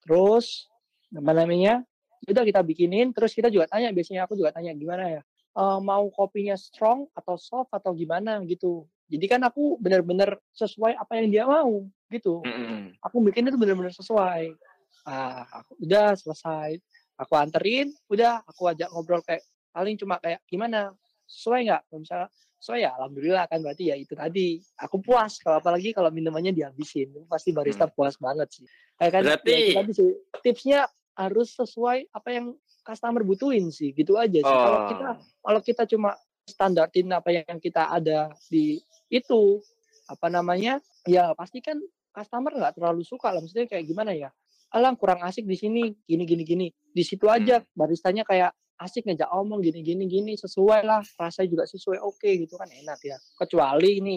Terus 0.00 0.72
apa 1.12 1.36
namanya? 1.36 1.84
Udah 2.24 2.48
kita 2.48 2.64
bikinin. 2.64 3.12
Terus 3.12 3.36
kita 3.36 3.52
juga 3.52 3.68
tanya. 3.68 3.92
Biasanya 3.92 4.24
aku 4.24 4.40
juga 4.40 4.56
tanya 4.56 4.72
gimana 4.72 5.20
ya? 5.20 5.22
eh, 5.52 5.78
mau 5.84 6.08
kopinya 6.08 6.56
strong 6.56 7.12
atau 7.12 7.36
soft 7.36 7.68
atau 7.76 7.92
gimana 7.92 8.40
gitu. 8.48 8.88
Jadi 9.12 9.26
kan 9.28 9.44
aku 9.44 9.76
benar-benar 9.76 10.40
sesuai 10.56 10.96
apa 10.96 11.20
yang 11.20 11.28
dia 11.28 11.44
mau 11.44 11.84
gitu. 12.08 12.40
Mm-mm. 12.40 12.96
Aku 13.04 13.20
bikin 13.20 13.44
itu 13.44 13.60
benar-benar 13.60 13.92
sesuai. 13.92 14.56
Ah, 15.04 15.44
aku, 15.52 15.76
udah 15.84 16.16
selesai. 16.16 16.80
Aku 17.20 17.36
anterin, 17.36 17.92
udah 18.08 18.40
aku 18.48 18.72
ajak 18.72 18.88
ngobrol 18.88 19.20
kayak 19.20 19.44
paling 19.68 20.00
cuma 20.00 20.16
kayak 20.16 20.40
gimana 20.48 20.96
sesuai 21.28 21.68
nggak? 21.68 21.82
Kalau 21.92 22.00
misalnya 22.00 22.28
sesuai 22.62 22.78
ya 22.80 22.90
alhamdulillah 22.96 23.44
kan 23.52 23.58
berarti 23.60 23.84
ya 23.92 23.96
itu 24.00 24.16
tadi. 24.16 24.56
Aku 24.80 25.04
puas 25.04 25.36
kalau 25.44 25.60
apalagi 25.60 25.92
kalau 25.92 26.08
minumannya 26.08 26.56
dihabisin. 26.56 27.12
Pasti 27.28 27.52
barista 27.52 27.84
puas 27.92 28.16
banget 28.16 28.48
sih. 28.48 28.66
Kayak 28.96 29.12
kan 29.12 29.20
ya 29.20 29.26
Berarti- 29.36 29.76
tadi 29.76 29.92
sih. 29.92 30.10
Tipsnya 30.40 30.80
harus 31.12 31.52
sesuai 31.52 32.08
apa 32.08 32.28
yang 32.32 32.56
customer 32.82 33.20
butuhin 33.22 33.68
sih, 33.68 33.92
gitu 33.92 34.16
aja 34.16 34.40
sih. 34.40 34.56
Kalau 34.64 34.78
Oh. 34.78 34.88
kita 34.88 35.08
kalau 35.44 35.60
kita 35.60 35.82
cuma 35.84 36.16
standartin 36.52 37.08
apa 37.08 37.32
yang 37.32 37.56
kita 37.56 37.88
ada 37.88 38.28
di 38.52 38.76
itu. 39.08 39.64
Apa 40.06 40.28
namanya? 40.28 40.76
Ya 41.08 41.32
pasti 41.32 41.64
kan 41.64 41.80
customer 42.12 42.52
nggak 42.52 42.76
terlalu 42.76 43.02
suka 43.02 43.32
lah. 43.32 43.40
Maksudnya 43.40 43.64
kayak 43.64 43.88
gimana 43.88 44.12
ya? 44.12 44.28
Alang 44.72 44.96
kurang 45.00 45.24
asik 45.24 45.48
di 45.48 45.56
sini 45.56 45.96
gini 46.04 46.24
gini 46.28 46.44
gini. 46.44 46.66
Di 46.92 47.00
situ 47.00 47.28
aja 47.32 47.64
baristanya 47.72 48.24
kayak 48.28 48.52
asik 48.76 49.06
ngejak 49.08 49.30
omong 49.32 49.62
gini 49.64 49.80
gini 49.80 50.04
gini 50.04 50.32
sesuai 50.36 50.84
lah. 50.84 51.00
Rasanya 51.16 51.48
juga 51.48 51.64
sesuai 51.64 51.98
oke 52.00 52.28
gitu 52.44 52.60
kan. 52.60 52.68
Enak 52.68 53.00
ya. 53.00 53.16
Kecuali 53.40 54.00
ini 54.00 54.16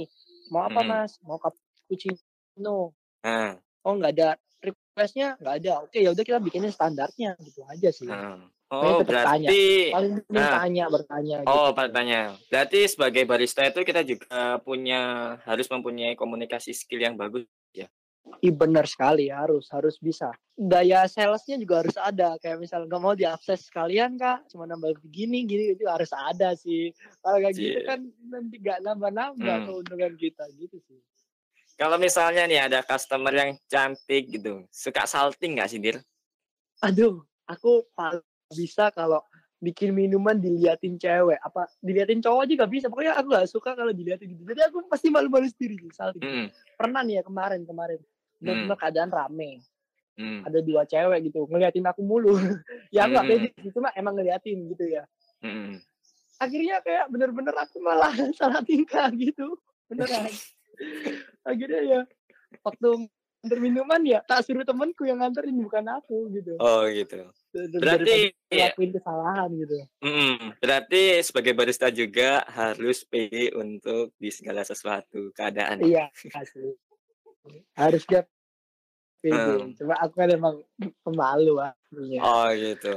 mau 0.52 0.67
apa 0.67 0.84
Hmm. 0.84 0.89
mas? 0.91 1.15
Mau 1.24 1.39
cappuccino. 1.39 2.91
Nah, 3.24 3.58
oh 3.84 3.93
nggak 3.95 4.12
ada 4.19 4.30
requestnya 4.60 5.38
nggak 5.39 5.56
ada. 5.63 5.74
Oke 5.86 6.02
ya 6.02 6.12
udah 6.12 6.24
kita 6.24 6.39
bikinin 6.41 6.71
standarnya 6.74 7.36
gitu 7.39 7.63
aja 7.67 7.89
sih. 7.91 8.08
Nah. 8.10 8.52
Oh, 8.73 8.99
tetap 8.99 9.30
tanya. 9.30 9.49
berarti 9.49 9.63
paling 9.93 10.12
penting 10.25 10.36
Nah. 10.36 10.54
tanya 10.58 10.86
bertanya 10.89 11.38
Oh, 11.45 11.69
gitu. 11.69 11.78
bertanya. 11.78 12.21
Berarti 12.49 12.80
sebagai 12.89 13.23
barista 13.30 13.62
itu 13.62 13.80
kita 13.86 14.01
juga 14.01 14.58
punya 14.65 15.01
harus 15.45 15.69
mempunyai 15.69 16.17
komunikasi 16.17 16.73
skill 16.73 17.01
yang 17.06 17.15
bagus. 17.15 17.45
Ih, 18.41 18.51
benar 18.51 18.89
sekali 18.89 19.30
harus 19.30 19.70
harus 19.70 19.95
bisa 20.01 20.34
daya 20.55 21.03
salesnya 21.05 21.59
juga 21.59 21.84
harus 21.84 21.95
ada 21.99 22.39
kayak 22.39 22.63
misal 22.63 22.88
nggak 22.88 23.01
mau 23.03 23.11
diakses 23.11 23.68
sekalian 23.68 24.16
kak 24.16 24.47
cuma 24.49 24.63
nambah 24.63 24.97
begini 25.03 25.43
gini 25.43 25.76
itu 25.76 25.84
harus 25.88 26.09
ada 26.16 26.55
sih 26.55 26.95
kalau 27.20 27.43
kayak 27.43 27.55
gitu 27.59 27.80
Iya. 27.80 27.88
kan 27.91 27.99
nanti 28.32 28.55
nggak 28.63 28.80
nambah 28.88 29.11
nambah 29.11 29.55
Hmm. 29.61 29.66
keuntungan 29.68 30.13
kita 30.16 30.43
gitu 30.55 30.78
sih 30.88 30.99
Kalau 31.76 31.99
misalnya 31.99 32.47
nih 32.47 32.59
ada 32.72 32.80
customer 32.88 33.36
yang 33.36 33.51
cantik 33.68 34.32
gitu, 34.32 34.63
suka 34.72 35.03
salting 35.03 35.59
nggak 35.59 35.68
sih, 35.68 35.80
Dir? 35.84 35.99
aduh 36.80 37.20
aku 37.47 37.84
paling 37.95 38.24
bisa 38.52 38.93
kalau 38.93 39.22
bikin 39.58 39.96
minuman 39.96 40.38
diliatin 40.38 41.00
cewek. 41.00 41.39
Apa 41.41 41.66
diliatin 41.82 42.22
cowok 42.22 42.46
juga 42.46 42.66
bisa. 42.70 42.86
Pokoknya 42.91 43.18
aku 43.18 43.28
nggak 43.34 43.50
suka 43.50 43.74
kalau 43.74 43.89
diliatin 43.89 44.36
gitu. 44.36 44.43
Jadi 44.46 44.62
aku 44.70 44.86
pasti 44.86 45.10
malu-malu 45.10 45.50
sendiri 45.50 45.82
misal 45.82 46.14
Mm-mm. 46.14 46.52
pernah 46.78 47.02
nih 47.02 47.20
ya 47.20 47.24
kemarin 47.26 47.62
kemarin. 47.66 48.00
Benar-benar 48.38 48.78
keadaan 48.78 49.10
rame. 49.10 49.64
Hmm. 50.16 50.48
ada 50.48 50.64
dua 50.64 50.88
cewek 50.88 51.28
gitu 51.28 51.43
ngeliatin 51.52 51.84
aku 51.84 52.00
mulu. 52.00 52.39
Ya 52.96 53.04
aku 53.04 53.20
nggak 53.20 53.26
Hmm. 53.28 53.36
pede 53.36 53.48
sih, 53.60 53.72
cuma 53.76 53.91
emang 54.00 54.16
ngeliatin 54.16 54.64
gitu 54.72 54.88
ya. 54.88 55.04
Mm-mm. 55.43 55.84
akhirnya 56.39 56.80
kayak 56.84 57.12
bener-bener 57.12 57.52
aku 57.52 57.84
malah 57.84 58.12
salah 58.39 58.64
tingkah 58.64 59.12
gitu. 59.12 59.60
Beneran. 59.91 60.32
Akhirnya 61.52 61.82
ya 61.84 62.00
waktu 62.64 63.12
nganter 63.46 63.62
minuman 63.62 64.02
ya 64.02 64.20
tak 64.26 64.41
suruh 64.41 64.66
temanku 64.66 65.06
yang 65.06 65.22
nganterin 65.22 65.54
bukan 65.62 65.86
aku 65.86 66.34
gitu 66.34 66.58
Oh 66.58 66.89
gitu. 66.89 67.30
Berarti 67.78 68.34
daripada 68.34 68.74
ngelakuin 68.74 68.91
kesalahan 68.98 69.50
gitu 69.54 69.76
mm, 70.02 70.58
berarti 70.58 71.02
sebagai 71.22 71.54
barista 71.54 71.88
juga 71.93 72.41
harus 72.50 73.06
pede 73.06 73.54
untuk 73.54 74.18
di 74.18 74.34
segala 74.34 74.66
sesuatu 74.66 75.30
keadaan. 75.38 75.86
iya 75.86 76.10
asli 76.34 76.74
harus 77.78 78.04
dia 78.10 78.26
pede 79.22 79.38
Hmm. 79.38 79.74
cuma 79.78 79.93
aku 80.02 80.14
kan 80.18 80.30
emang 80.34 80.56
pemalu 81.06 81.62
aslinya 81.62 82.20
Oh 82.26 82.50
gitu. 82.50 82.93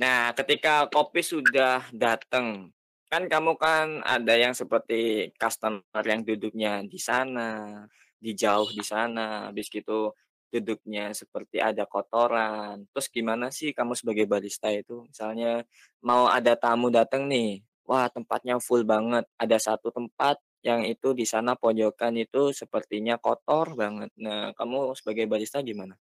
Nah, 0.00 0.32
ketika 0.32 0.88
kopi 0.88 1.20
sudah 1.20 1.84
datang, 1.92 2.72
kan 3.12 3.28
kamu 3.28 3.60
kan 3.60 4.00
ada 4.00 4.40
yang 4.40 4.56
seperti 4.56 5.28
customer 5.36 6.00
yang 6.00 6.24
duduknya 6.24 6.80
di 6.88 6.96
sana, 6.96 7.84
di 8.22 8.32
jauh 8.38 8.70
di 8.70 8.82
sana, 8.86 9.50
habis 9.50 9.66
gitu 9.66 10.14
duduknya 10.52 11.10
seperti 11.16 11.58
ada 11.58 11.84
kotoran. 11.88 12.86
Terus 12.92 13.06
gimana 13.10 13.46
sih 13.50 13.74
kamu 13.74 13.92
sebagai 13.98 14.24
barista 14.30 14.68
itu? 14.70 15.02
Misalnya 15.08 15.64
mau 16.04 16.28
ada 16.30 16.52
tamu 16.54 16.92
datang 16.92 17.26
nih, 17.26 17.64
wah 17.88 18.06
tempatnya 18.12 18.60
full 18.62 18.84
banget. 18.86 19.24
Ada 19.40 19.58
satu 19.74 19.88
tempat 19.90 20.38
yang 20.62 20.86
itu 20.86 21.10
di 21.16 21.26
sana 21.26 21.58
pojokan 21.58 22.14
itu 22.20 22.54
sepertinya 22.54 23.18
kotor 23.18 23.74
banget. 23.74 24.14
Nah, 24.20 24.54
kamu 24.54 24.94
sebagai 24.94 25.26
barista 25.26 25.58
gimana? 25.64 25.98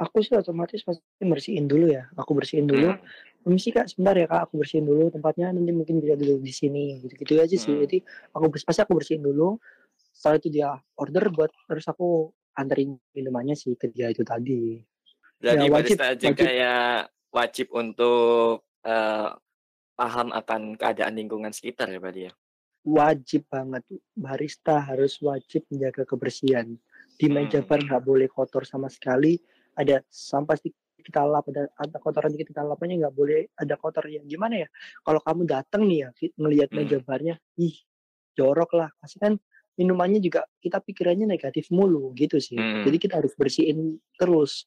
aku 0.00 0.24
sih 0.24 0.32
otomatis 0.32 0.80
pasti 0.80 1.04
bersihin 1.20 1.68
dulu 1.68 1.92
ya 1.92 2.08
aku 2.16 2.32
bersihin 2.32 2.64
dulu 2.64 2.88
Hmm. 2.88 3.04
permisi 3.44 3.68
kak 3.68 3.84
sebentar 3.84 4.16
ya 4.16 4.24
kak 4.24 4.48
aku 4.48 4.64
bersihin 4.64 4.88
dulu 4.88 5.12
tempatnya 5.12 5.52
nanti 5.52 5.72
mungkin 5.76 6.00
bisa 6.00 6.16
duduk 6.16 6.40
di 6.40 6.52
sini 6.56 7.04
gitu 7.04 7.12
gitu 7.20 7.32
aja 7.36 7.52
sih 7.52 7.68
Hmm. 7.68 7.84
jadi 7.84 7.98
aku 8.32 8.44
pasti 8.64 8.80
aku 8.80 8.92
bersihin 8.96 9.20
dulu 9.20 9.60
setelah 10.10 10.36
itu 10.36 10.48
dia 10.50 10.68
order 10.94 11.30
buat 11.30 11.50
terus 11.64 11.86
aku 11.86 12.28
anterin 12.52 12.98
minumannya 13.10 13.54
sih 13.54 13.74
ke 13.74 13.88
dia 13.88 14.08
itu 14.08 14.20
tadi 14.20 14.82
Jadi 15.36 15.64
Ya, 15.64 15.72
wajib, 15.72 15.96
barista 15.96 16.06
juga 16.14 16.44
wajib. 16.44 16.58
ya 16.58 16.76
wajib 17.30 17.66
untuk 17.72 18.54
eh, 18.82 19.28
paham 19.94 20.28
akan 20.30 20.60
keadaan 20.74 21.14
lingkungan 21.14 21.48
sekitar 21.50 21.88
ya 21.88 21.96
berarti 21.96 22.22
ya. 22.26 22.32
wajib 22.82 23.44
banget 23.46 23.84
barista 24.14 24.80
harus 24.82 25.20
wajib 25.20 25.64
menjaga 25.68 26.04
kebersihan 26.04 26.64
di 27.14 27.26
meja 27.26 27.60
Hmm. 27.60 27.68
bar 27.68 27.80
nggak 27.80 28.02
boleh 28.02 28.24
kotor 28.26 28.64
sama 28.64 28.88
sekali 28.88 29.36
ada 29.74 30.00
sampah 30.08 30.56
sedikit 30.56 30.76
kita 31.00 31.20
lap 31.22 31.44
ada, 31.46 31.68
ada 31.74 31.96
kotoran 31.96 32.28
dikit 32.30 32.52
kita 32.52 32.60
lapanya 32.60 33.04
nggak 33.04 33.14
boleh 33.14 33.48
ada 33.54 33.76
kotor 33.76 34.04
yang 34.06 34.24
gimana 34.24 34.64
ya 34.64 34.68
kalau 35.00 35.20
kamu 35.20 35.44
datang 35.46 35.84
nih 35.84 35.98
ya 35.98 36.08
ngelihat 36.34 36.68
Hmm. 36.68 36.76
meja 36.78 36.98
barnya 37.00 37.34
ih 37.56 37.76
jorok 38.32 38.72
lah 38.72 38.88
pasti 38.96 39.16
kan 39.18 39.36
minumannya 39.78 40.18
juga 40.18 40.46
kita 40.58 40.82
pikirannya 40.82 41.26
negatif 41.30 41.70
mulu 41.70 42.10
gitu 42.18 42.38
sih 42.42 42.58
Hmm. 42.58 42.82
jadi 42.86 42.96
kita 42.98 43.14
harus 43.22 43.32
bersihin 43.38 43.98
terus 44.18 44.66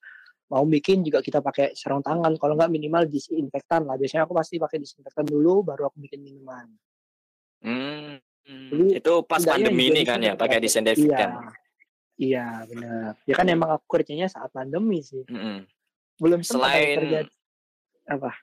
mau 0.52 0.64
bikin 0.70 1.02
juga 1.02 1.24
kita 1.24 1.42
pakai 1.42 1.74
sarung 1.74 2.06
tangan 2.06 2.38
kalau 2.38 2.54
nggak 2.54 2.70
minimal 2.70 3.04
disinfektan 3.10 3.90
lah 3.90 3.98
biasanya 3.98 4.30
aku 4.30 4.38
pasti 4.38 4.62
pakai 4.62 4.78
disinfektan 4.78 5.26
dulu 5.26 5.66
baru 5.66 5.90
aku 5.90 5.98
bikin 6.04 6.22
minuman 6.22 6.68
Hmm. 7.64 8.20
Jadi, 8.44 9.00
Itu 9.00 9.24
pas 9.24 9.40
Hendaknya 9.40 9.72
pandemi 9.72 9.84
ini 9.88 10.02
kan 10.04 10.20
ya 10.20 10.36
pakai 10.36 10.60
disinfektan. 10.60 11.00
Iya, 11.08 11.32
iya 12.20 12.46
benar. 12.68 13.16
Ya 13.24 13.34
kan 13.40 13.48
emang 13.48 13.72
aku 13.80 13.88
kerjanya 13.88 14.28
saat 14.28 14.52
pandemi 14.52 15.00
sih. 15.00 15.24
Mm-mm. 15.32 15.64
Belum 16.20 16.44
Selain 16.44 17.00
kerja 17.00 17.24
apa? 18.04 18.36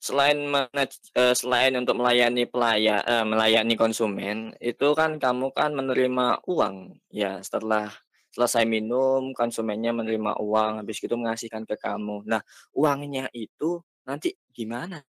Selain 0.00 0.40
manaj- 0.48 1.12
eh, 1.12 1.36
selain 1.36 1.76
untuk 1.76 2.00
melayani 2.00 2.48
pelaya 2.48 3.04
eh, 3.04 3.24
melayani 3.28 3.76
konsumen, 3.76 4.56
itu 4.58 4.88
kan 4.96 5.20
kamu 5.20 5.52
kan 5.52 5.76
menerima 5.76 6.40
uang 6.48 6.96
ya 7.12 7.38
setelah 7.44 7.92
selesai 8.32 8.64
minum 8.64 9.36
konsumennya 9.36 9.92
menerima 9.92 10.40
uang 10.40 10.80
habis 10.80 11.02
itu 11.04 11.12
mengasihkan 11.12 11.68
ke 11.68 11.76
kamu. 11.76 12.24
Nah, 12.24 12.40
uangnya 12.72 13.28
itu 13.36 13.84
nanti 14.08 14.32
gimana? 14.50 15.04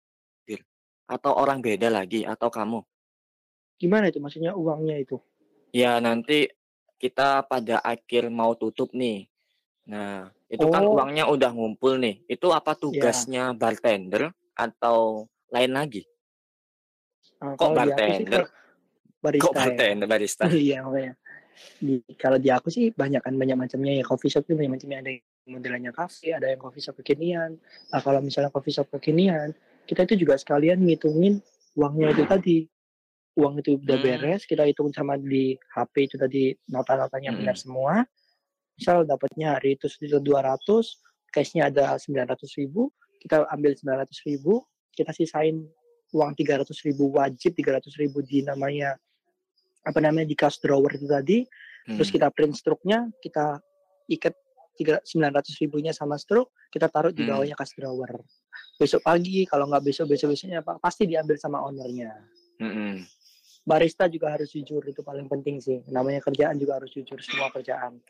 Atau 1.07 1.35
orang 1.35 1.59
beda 1.59 1.91
lagi 1.91 2.23
atau 2.23 2.47
kamu? 2.47 2.79
Gimana 3.75 4.07
itu 4.11 4.19
maksudnya 4.23 4.55
uangnya 4.55 4.95
itu? 4.95 5.19
Ya 5.71 5.99
nanti 5.99 6.47
kita 6.95 7.43
pada 7.47 7.79
akhir 7.83 8.31
mau 8.31 8.55
tutup 8.55 8.91
nih. 8.95 9.27
Nah, 9.91 10.31
itu 10.47 10.65
kan 10.71 10.83
Oh. 10.87 10.95
uangnya 10.95 11.27
udah 11.27 11.51
ngumpul 11.51 11.99
nih. 11.99 12.23
Itu 12.27 12.53
apa 12.55 12.75
Ya. 12.75 12.79
tugasnya 12.79 13.43
bartender 13.51 14.31
atau 14.61 15.25
lain 15.49 15.71
lagi? 15.73 16.05
Nah, 17.41 17.57
Kok 17.57 17.73
sih 17.73 17.77
bartender? 17.81 18.41
kalau 18.45 18.49
barista 19.21 19.45
Kok 19.49 19.53
ya. 19.53 19.57
bartender 19.57 20.07
barista? 20.07 20.43
iya 20.69 20.77
makanya. 20.85 21.13
Di, 21.81 21.93
kalau 22.17 22.37
di 22.37 22.49
aku 22.49 22.69
sih 22.69 22.93
banyak 22.93 23.21
kan 23.21 23.33
banyak 23.37 23.57
macamnya 23.57 24.01
ya 24.01 24.03
coffee 24.05 24.29
shop 24.29 24.45
itu 24.49 24.57
banyak 24.57 24.71
macamnya 24.77 24.99
ada 25.01 25.11
yang 25.13 25.25
modelannya 25.49 25.91
cafe, 25.93 26.33
ada 26.37 26.47
yang 26.49 26.61
coffee 26.61 26.81
shop 26.81 26.95
kekinian. 27.01 27.57
Nah 27.89 27.99
kalau 28.01 28.21
misalnya 28.21 28.53
coffee 28.53 28.73
shop 28.73 28.87
kekinian, 28.93 29.53
kita 29.89 30.05
itu 30.05 30.25
juga 30.25 30.37
sekalian 30.37 30.81
ngitungin 30.85 31.41
uangnya 31.77 32.13
itu 32.13 32.23
tadi. 32.29 32.57
Uang 33.31 33.63
itu 33.63 33.79
udah 33.79 33.95
Hmm. 33.95 34.05
beres, 34.05 34.43
kita 34.43 34.67
hitung 34.67 34.91
sama 34.91 35.15
di 35.15 35.55
HP 35.55 35.93
itu 36.03 36.15
tadi 36.19 36.51
nota-notanya 36.67 37.31
benar 37.31 37.55
Hmm. 37.55 37.63
semua. 37.63 37.93
Misal 38.75 39.07
dapatnya 39.07 39.55
hari 39.55 39.79
itu 39.79 39.87
sudah 39.87 40.19
200, 40.19 40.99
cashnya 41.31 41.71
ada 41.71 41.95
900 41.95 42.51
ribu, 42.59 42.91
kita 43.21 43.45
ambil 43.53 43.77
900 43.77 44.09
ribu, 44.25 44.65
kita 44.89 45.13
sisain 45.13 45.61
uang 46.11 46.33
300 46.33 46.65
ribu 46.81 47.13
wajib, 47.13 47.53
300 47.53 47.93
ribu 48.01 48.25
di 48.25 48.41
namanya 48.41 48.97
apa 49.85 49.97
namanya 50.01 50.25
di 50.25 50.33
cash 50.33 50.57
drawer 50.57 50.89
itu 50.97 51.05
tadi, 51.05 51.45
terus 51.85 52.09
Hmm. 52.09 52.15
kita 52.17 52.27
print 52.33 52.57
struknya, 52.57 53.05
kita 53.21 53.61
ikat 54.09 54.33
tiga 54.73 54.97
900 55.05 55.53
ribunya 55.61 55.93
sama 55.93 56.17
struk, 56.17 56.49
kita 56.73 56.89
taruh 56.89 57.13
di 57.13 57.21
Hmm. 57.21 57.37
bawahnya 57.37 57.53
cash 57.53 57.77
drawer. 57.77 58.25
Besok 58.81 59.05
pagi, 59.05 59.45
kalau 59.45 59.69
nggak 59.69 59.85
besok 59.85 60.09
besok 60.09 60.33
besoknya 60.33 60.65
pasti 60.81 61.05
diambil 61.05 61.37
sama 61.37 61.61
ownernya. 61.61 62.17
Mm-mm. 62.57 63.05
Barista 63.61 64.09
juga 64.09 64.33
harus 64.33 64.49
jujur 64.49 64.81
itu 64.89 65.05
paling 65.05 65.29
penting 65.29 65.61
sih. 65.61 65.85
Namanya 65.85 66.17
kerjaan 66.25 66.57
juga 66.57 66.81
harus 66.81 66.89
jujur 66.89 67.21
semua 67.21 67.53
kerjaan. 67.53 68.01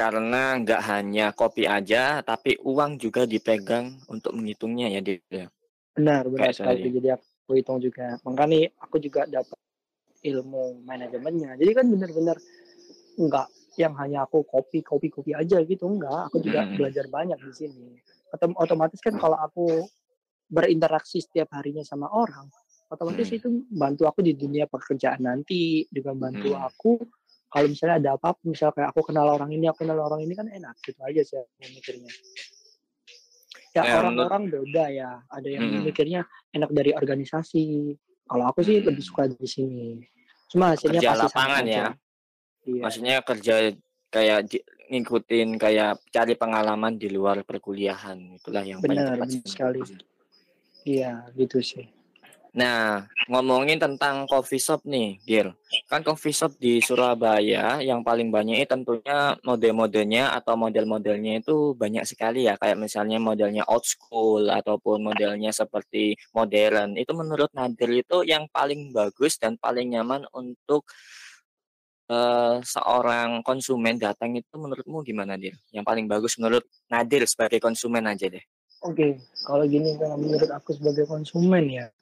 Karena 0.00 0.56
nggak 0.56 0.80
hanya 0.88 1.26
kopi 1.36 1.68
aja, 1.68 2.24
tapi 2.24 2.56
uang 2.64 2.96
juga 2.96 3.28
dipegang 3.28 4.00
untuk 4.08 4.32
menghitungnya 4.32 4.88
ya, 4.88 5.04
Dir. 5.04 5.20
ya? 5.28 5.52
Benar, 5.92 6.24
benar 6.32 6.40
Kayak 6.40 6.56
sekali. 6.56 6.88
Jadi 6.88 7.08
aku 7.12 7.50
hitung 7.52 7.78
juga. 7.84 8.16
Makanya 8.24 8.72
aku 8.80 8.96
juga 8.96 9.28
dapat 9.28 9.60
ilmu 10.24 10.80
manajemennya. 10.88 11.60
Jadi 11.60 11.70
kan 11.76 11.84
benar-benar 11.92 12.40
enggak 13.20 13.52
yang 13.76 13.92
hanya 14.00 14.24
aku 14.24 14.40
kopi 14.48 14.80
kopi 14.80 15.12
kopi 15.12 15.36
aja 15.36 15.60
gitu 15.68 15.84
enggak. 15.84 16.32
Aku 16.32 16.40
juga 16.40 16.64
Mm-mm. 16.64 16.80
belajar 16.80 17.04
banyak 17.04 17.36
di 17.44 17.52
sini. 17.52 18.00
Otom- 18.32 18.56
Otomatis 18.56 19.04
kan 19.04 19.20
kalau 19.20 19.36
aku 19.36 19.84
berinteraksi 20.48 21.20
setiap 21.20 21.52
harinya 21.60 21.84
sama 21.84 22.08
orang, 22.08 22.48
otomatis 22.88 23.28
Mm. 23.28 23.36
itu 23.36 23.48
bantu 23.68 24.08
aku 24.08 24.24
di 24.24 24.32
dunia 24.32 24.64
pekerjaan 24.64 25.20
nanti, 25.28 25.84
juga 25.92 26.16
bantu 26.16 26.56
Mm. 26.56 26.64
aku 26.64 26.92
kalau 27.50 27.66
misalnya 27.66 27.96
ada 27.98 28.10
apa-apa, 28.14 28.40
misal 28.46 28.70
kayak 28.70 28.94
aku 28.94 29.02
kenal 29.02 29.26
orang 29.26 29.50
ini, 29.50 29.66
aku 29.66 29.82
kenal 29.82 29.98
orang 29.98 30.22
ini 30.22 30.32
kan 30.32 30.46
enak 30.46 30.78
gitu 30.80 31.02
aja 31.02 31.20
sih 31.20 31.42
mikirnya. 31.74 32.06
Ya 33.70 33.82
Eh, 33.82 33.90
menurut- 34.02 34.26
orang-orang 34.30 34.42
beda 34.50 34.84
ya. 34.90 35.10
Ada 35.26 35.48
yang 35.50 35.62
Mm-mm. 35.66 35.82
mikirnya 35.84 36.22
enak 36.50 36.70
dari 36.70 36.90
organisasi. 36.90 37.94
Kalau 38.26 38.44
aku 38.46 38.62
sih 38.62 38.82
Mm. 38.82 38.86
lebih 38.90 39.02
suka 39.02 39.26
di 39.26 39.46
sini. 39.46 39.98
Cuma 40.46 40.74
hasilnya 40.74 40.98
Kerja 40.98 41.10
pasti 41.14 41.26
lapangan 41.30 41.64
ya. 41.66 41.86
Iya. 42.66 42.82
Maksudnya 42.82 43.14
kerja 43.22 43.54
kayak 44.10 44.38
di- 44.46 44.66
ngikutin 44.90 45.48
kayak 45.54 46.02
cari 46.10 46.34
pengalaman 46.34 46.98
di 46.98 47.06
luar 47.06 47.46
perkuliahan. 47.46 48.42
Itulah 48.42 48.62
yang 48.66 48.82
paling 48.82 48.98
Benar, 48.98 49.14
tepat 49.22 49.28
sekali. 49.46 49.80
Iya, 50.82 51.30
gitu 51.38 51.62
sih. 51.62 51.86
Nah, 52.50 53.06
ngomongin 53.30 53.78
tentang 53.78 54.26
coffee 54.26 54.58
shop 54.58 54.82
nih, 54.82 55.22
Gil. 55.22 55.54
Kan 55.86 56.02
coffee 56.02 56.34
shop 56.34 56.58
di 56.58 56.82
Surabaya 56.82 57.78
yang 57.78 58.02
paling 58.02 58.34
banyak 58.34 58.66
itu 58.66 58.74
tentunya 58.74 59.38
mode-modenya 59.46 60.34
atau 60.34 60.58
model-modelnya 60.58 61.46
itu 61.46 61.78
banyak 61.78 62.02
sekali 62.02 62.50
ya. 62.50 62.58
Kayak 62.58 62.82
misalnya 62.82 63.22
modelnya 63.22 63.62
old 63.70 63.86
school 63.86 64.50
ataupun 64.50 65.06
modelnya 65.06 65.54
seperti 65.54 66.18
modern. 66.34 66.98
Itu 66.98 67.14
menurut 67.14 67.54
Nadir 67.54 68.02
itu 68.02 68.26
yang 68.26 68.50
paling 68.50 68.90
bagus 68.90 69.38
dan 69.38 69.54
paling 69.54 69.94
nyaman 69.94 70.26
untuk 70.34 70.90
eh, 72.10 72.58
seorang 72.66 73.46
konsumen 73.46 73.94
datang 73.94 74.34
itu 74.34 74.58
menurutmu 74.58 75.06
gimana, 75.06 75.38
Dir? 75.38 75.54
Yang 75.70 75.86
paling 75.86 76.06
bagus 76.10 76.34
menurut 76.42 76.66
Nadir 76.90 77.22
sebagai 77.30 77.62
konsumen 77.62 78.10
aja 78.10 78.26
deh. 78.26 78.42
Oke, 78.80 79.22
kalau 79.44 79.68
gini 79.68 79.94
menurut 80.00 80.50
aku 80.50 80.72
sebagai 80.72 81.04
konsumen 81.04 81.68
ya, 81.68 81.92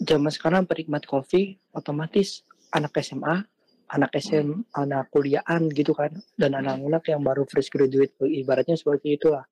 zaman 0.00 0.32
sekarang 0.32 0.64
penikmat 0.64 1.04
kopi 1.04 1.60
otomatis 1.72 2.42
anak 2.72 2.94
SMA 3.00 3.44
anak 3.90 4.14
SM, 4.14 4.70
anak 4.78 5.10
kuliahan 5.10 5.66
gitu 5.74 5.90
kan, 5.90 6.14
dan 6.38 6.54
Hmm. 6.54 6.62
anak-anak 6.62 7.02
yang 7.10 7.26
baru 7.26 7.42
fresh 7.42 7.74
graduate, 7.74 8.14
ibaratnya 8.22 8.78
seperti 8.78 9.18
itulah. 9.18 9.42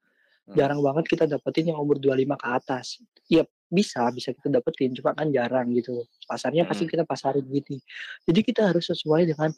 Hmm. 0.46 0.54
Jarang 0.54 0.78
banget 0.78 1.10
kita 1.10 1.26
dapetin 1.26 1.74
yang 1.74 1.82
umur 1.82 1.98
25 1.98 2.38
ke 2.38 2.46
atas. 2.46 3.02
Iya 3.26 3.42
bisa, 3.66 4.06
bisa 4.14 4.30
kita 4.30 4.46
dapetin, 4.46 4.94
cuma 4.94 5.10
kan 5.10 5.26
jarang 5.34 5.74
gitu. 5.74 6.06
Pasarnya 6.30 6.62
pasti 6.70 6.86
Hmm. 6.86 6.92
kita 6.94 7.02
pasarin 7.02 7.42
gitu. 7.50 7.82
Jadi 8.30 8.40
kita 8.46 8.70
harus 8.70 8.86
sesuai 8.86 9.26
dengan 9.26 9.50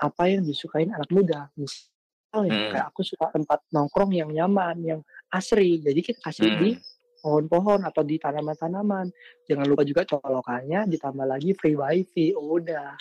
apa 0.00 0.24
yang 0.24 0.40
disukain 0.40 0.88
anak 0.88 1.12
muda. 1.12 1.52
Misalnya 1.54 2.48
Hmm. 2.48 2.72
kayak 2.72 2.86
aku 2.96 3.04
suka 3.04 3.28
tempat 3.28 3.60
nongkrong 3.76 4.08
yang 4.16 4.32
nyaman, 4.32 4.80
yang 4.80 5.00
asri. 5.28 5.84
Jadi 5.84 6.00
kita 6.00 6.24
kasih 6.24 6.48
di 6.56 6.70
Hmm. 6.72 6.80
Pohon-pohon 7.24 7.80
atau 7.82 8.04
di 8.04 8.20
tanaman-tanaman. 8.20 9.08
Jangan 9.48 9.64
lupa 9.64 9.80
juga 9.82 10.04
colokannya 10.04 10.84
ditambah 10.92 11.24
lagi 11.24 11.56
free 11.56 11.72
wifi. 11.74 12.36
Udah 12.36 12.92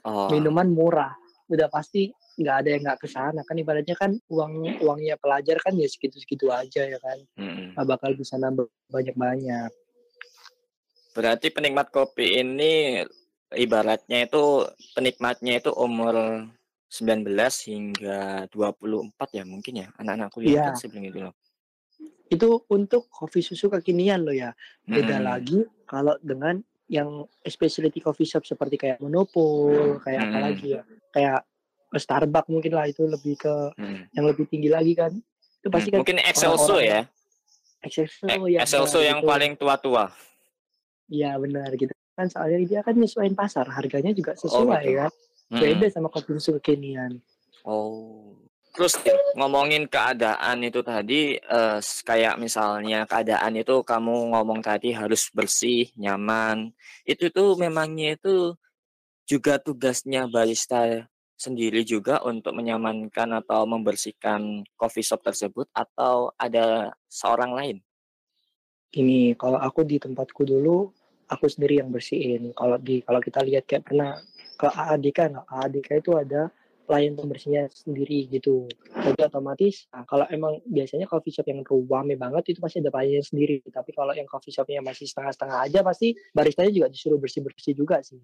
Oh. 0.00 0.28
minuman 0.28 0.68
murah. 0.68 1.12
Udah 1.48 1.68
pasti 1.68 2.08
nggak 2.40 2.56
ada 2.56 2.68
yang 2.72 2.82
nggak 2.84 3.00
ke 3.00 3.08
sana 3.08 3.44
kan 3.44 3.52
ibaratnya 3.52 3.92
kan 3.92 4.16
uang 4.32 4.80
uangnya 4.80 5.20
pelajar 5.20 5.60
kan 5.60 5.76
ya 5.76 5.84
segitu-segitu 5.84 6.48
aja 6.48 6.84
ya 6.86 6.96
kan. 6.96 7.18
Nggak 7.76 7.86
bakal 7.86 8.10
bisa 8.16 8.36
nambah 8.36 8.64
banyak-banyak. 8.88 9.68
Berarti 11.10 11.50
penikmat 11.50 11.90
kopi 11.90 12.40
ini 12.40 13.02
ibaratnya 13.52 14.24
itu 14.24 14.64
penikmatnya 14.94 15.58
itu 15.58 15.68
umur 15.74 16.46
19 16.88 17.28
hingga 17.66 18.46
24 18.48 19.10
ya 19.36 19.44
mungkin 19.44 19.84
ya 19.84 19.88
anak-anak 19.94 20.28
kuliah 20.32 20.50
Iya. 20.54 20.64
kan 20.70 20.76
sebelum 20.78 21.04
itu 21.04 21.18
loh. 21.20 21.34
Itu 22.30 22.62
untuk 22.70 23.10
kopi 23.10 23.42
susu 23.42 23.66
kekinian 23.66 24.22
loh 24.22 24.32
ya. 24.32 24.54
Beda 24.86 25.18
Mm-mm. 25.18 25.26
lagi 25.26 25.58
kalau 25.84 26.14
dengan 26.22 26.62
yang 26.86 27.26
specialty 27.42 27.98
coffee 27.98 28.26
shop 28.26 28.46
seperti 28.46 28.78
kayak 28.78 29.02
Monopol, 29.02 29.98
kayak 30.00 30.20
apa 30.24 30.30
Mm-mm. 30.30 30.42
lagi 30.46 30.66
ya? 30.78 30.82
Kayak 31.10 31.38
Starbucks 31.90 32.46
mungkin 32.46 32.72
lah 32.72 32.86
itu 32.86 33.02
lebih 33.02 33.34
ke 33.34 33.54
Mm. 33.74 34.14
yang 34.14 34.24
lebih 34.30 34.46
tinggi 34.46 34.70
lagi 34.70 34.94
kan. 34.94 35.10
Itu 35.58 35.68
pasti 35.68 35.90
Mm, 35.90 35.92
kan 35.92 35.98
Mungkin 36.06 36.18
Excelso 36.22 36.76
ya. 36.78 37.00
Excelso 37.82 38.26
ya. 38.46 38.62
Excelso 38.62 38.98
yang 39.02 39.18
gitu. 39.18 39.26
paling 39.26 39.52
tua-tua. 39.58 40.14
Iya 41.10 41.34
benar 41.36 41.74
gitu 41.74 41.90
kan 42.14 42.28
soalnya 42.28 42.62
dia 42.62 42.80
kan 42.84 42.94
nyesuaiin 42.94 43.34
pasar 43.34 43.64
harganya 43.66 44.12
juga 44.12 44.36
sesuai 44.36 44.82
gitu. 44.84 44.98
kan 45.00 45.10
Mm-mm. 45.50 45.58
beda 45.58 45.86
sama 45.88 46.06
kopi 46.06 46.36
susu 46.36 46.60
kekinian 46.60 47.18
Oh. 47.60 48.29
Terus 48.70 48.94
ngomongin 49.34 49.90
keadaan 49.90 50.62
itu 50.62 50.80
tadi 50.80 51.36
s- 51.82 52.06
kayak 52.06 52.38
misalnya 52.38 53.02
keadaan 53.04 53.58
itu 53.58 53.82
kamu 53.82 54.30
ngomong 54.32 54.62
tadi 54.62 54.94
harus 54.94 55.28
bersih, 55.34 55.90
nyaman. 55.98 56.70
Itu 57.02 57.28
tuh 57.34 57.58
memangnya 57.58 58.14
itu 58.14 58.54
juga 59.26 59.58
tugasnya 59.58 60.30
barista 60.30 61.06
sendiri 61.34 61.82
juga 61.82 62.20
untuk 62.22 62.52
menyamankan 62.54 63.42
atau 63.42 63.64
membersihkan 63.66 64.62
coffee 64.76 65.06
shop 65.06 65.24
tersebut 65.24 65.66
atau 65.72 66.30
ada 66.38 66.94
seorang 67.10 67.52
lain? 67.54 67.78
ini 68.98 69.38
kalau 69.38 69.58
aku 69.60 69.86
di 69.86 70.02
tempatku 70.02 70.42
dulu 70.42 70.90
aku 71.30 71.46
sendiri 71.46 71.78
yang 71.78 71.94
bersihin 71.94 72.50
kalau 72.58 72.74
di 72.80 73.02
kalau 73.06 73.20
kita 73.22 73.40
lihat 73.46 73.64
kayak 73.68 73.86
pernah 73.86 74.18
ke 74.58 74.66
AADK 74.66 75.18
nah 75.30 75.44
AADK 75.46 75.88
itu 76.02 76.10
ada 76.18 76.50
pelayan 76.90 77.14
pembersihnya 77.14 77.70
sendiri 77.70 78.26
gitu 78.26 78.66
jadi 78.90 79.30
otomatis 79.30 79.86
nah, 79.94 80.02
kalau 80.02 80.26
emang 80.26 80.58
biasanya 80.66 81.06
coffee 81.06 81.30
shop 81.30 81.46
yang 81.46 81.62
rame 81.62 82.18
banget 82.18 82.50
itu 82.50 82.58
pasti 82.58 82.82
ada 82.82 82.90
pelayannya 82.90 83.22
sendiri 83.22 83.62
tapi 83.70 83.94
kalau 83.94 84.10
yang 84.10 84.26
coffee 84.26 84.50
shopnya 84.50 84.82
masih 84.82 85.06
setengah-setengah 85.06 85.70
aja 85.70 85.80
pasti 85.86 86.18
baristanya 86.34 86.74
juga 86.74 86.90
disuruh 86.90 87.22
bersih-bersih 87.22 87.78
juga 87.78 88.02
sih 88.02 88.18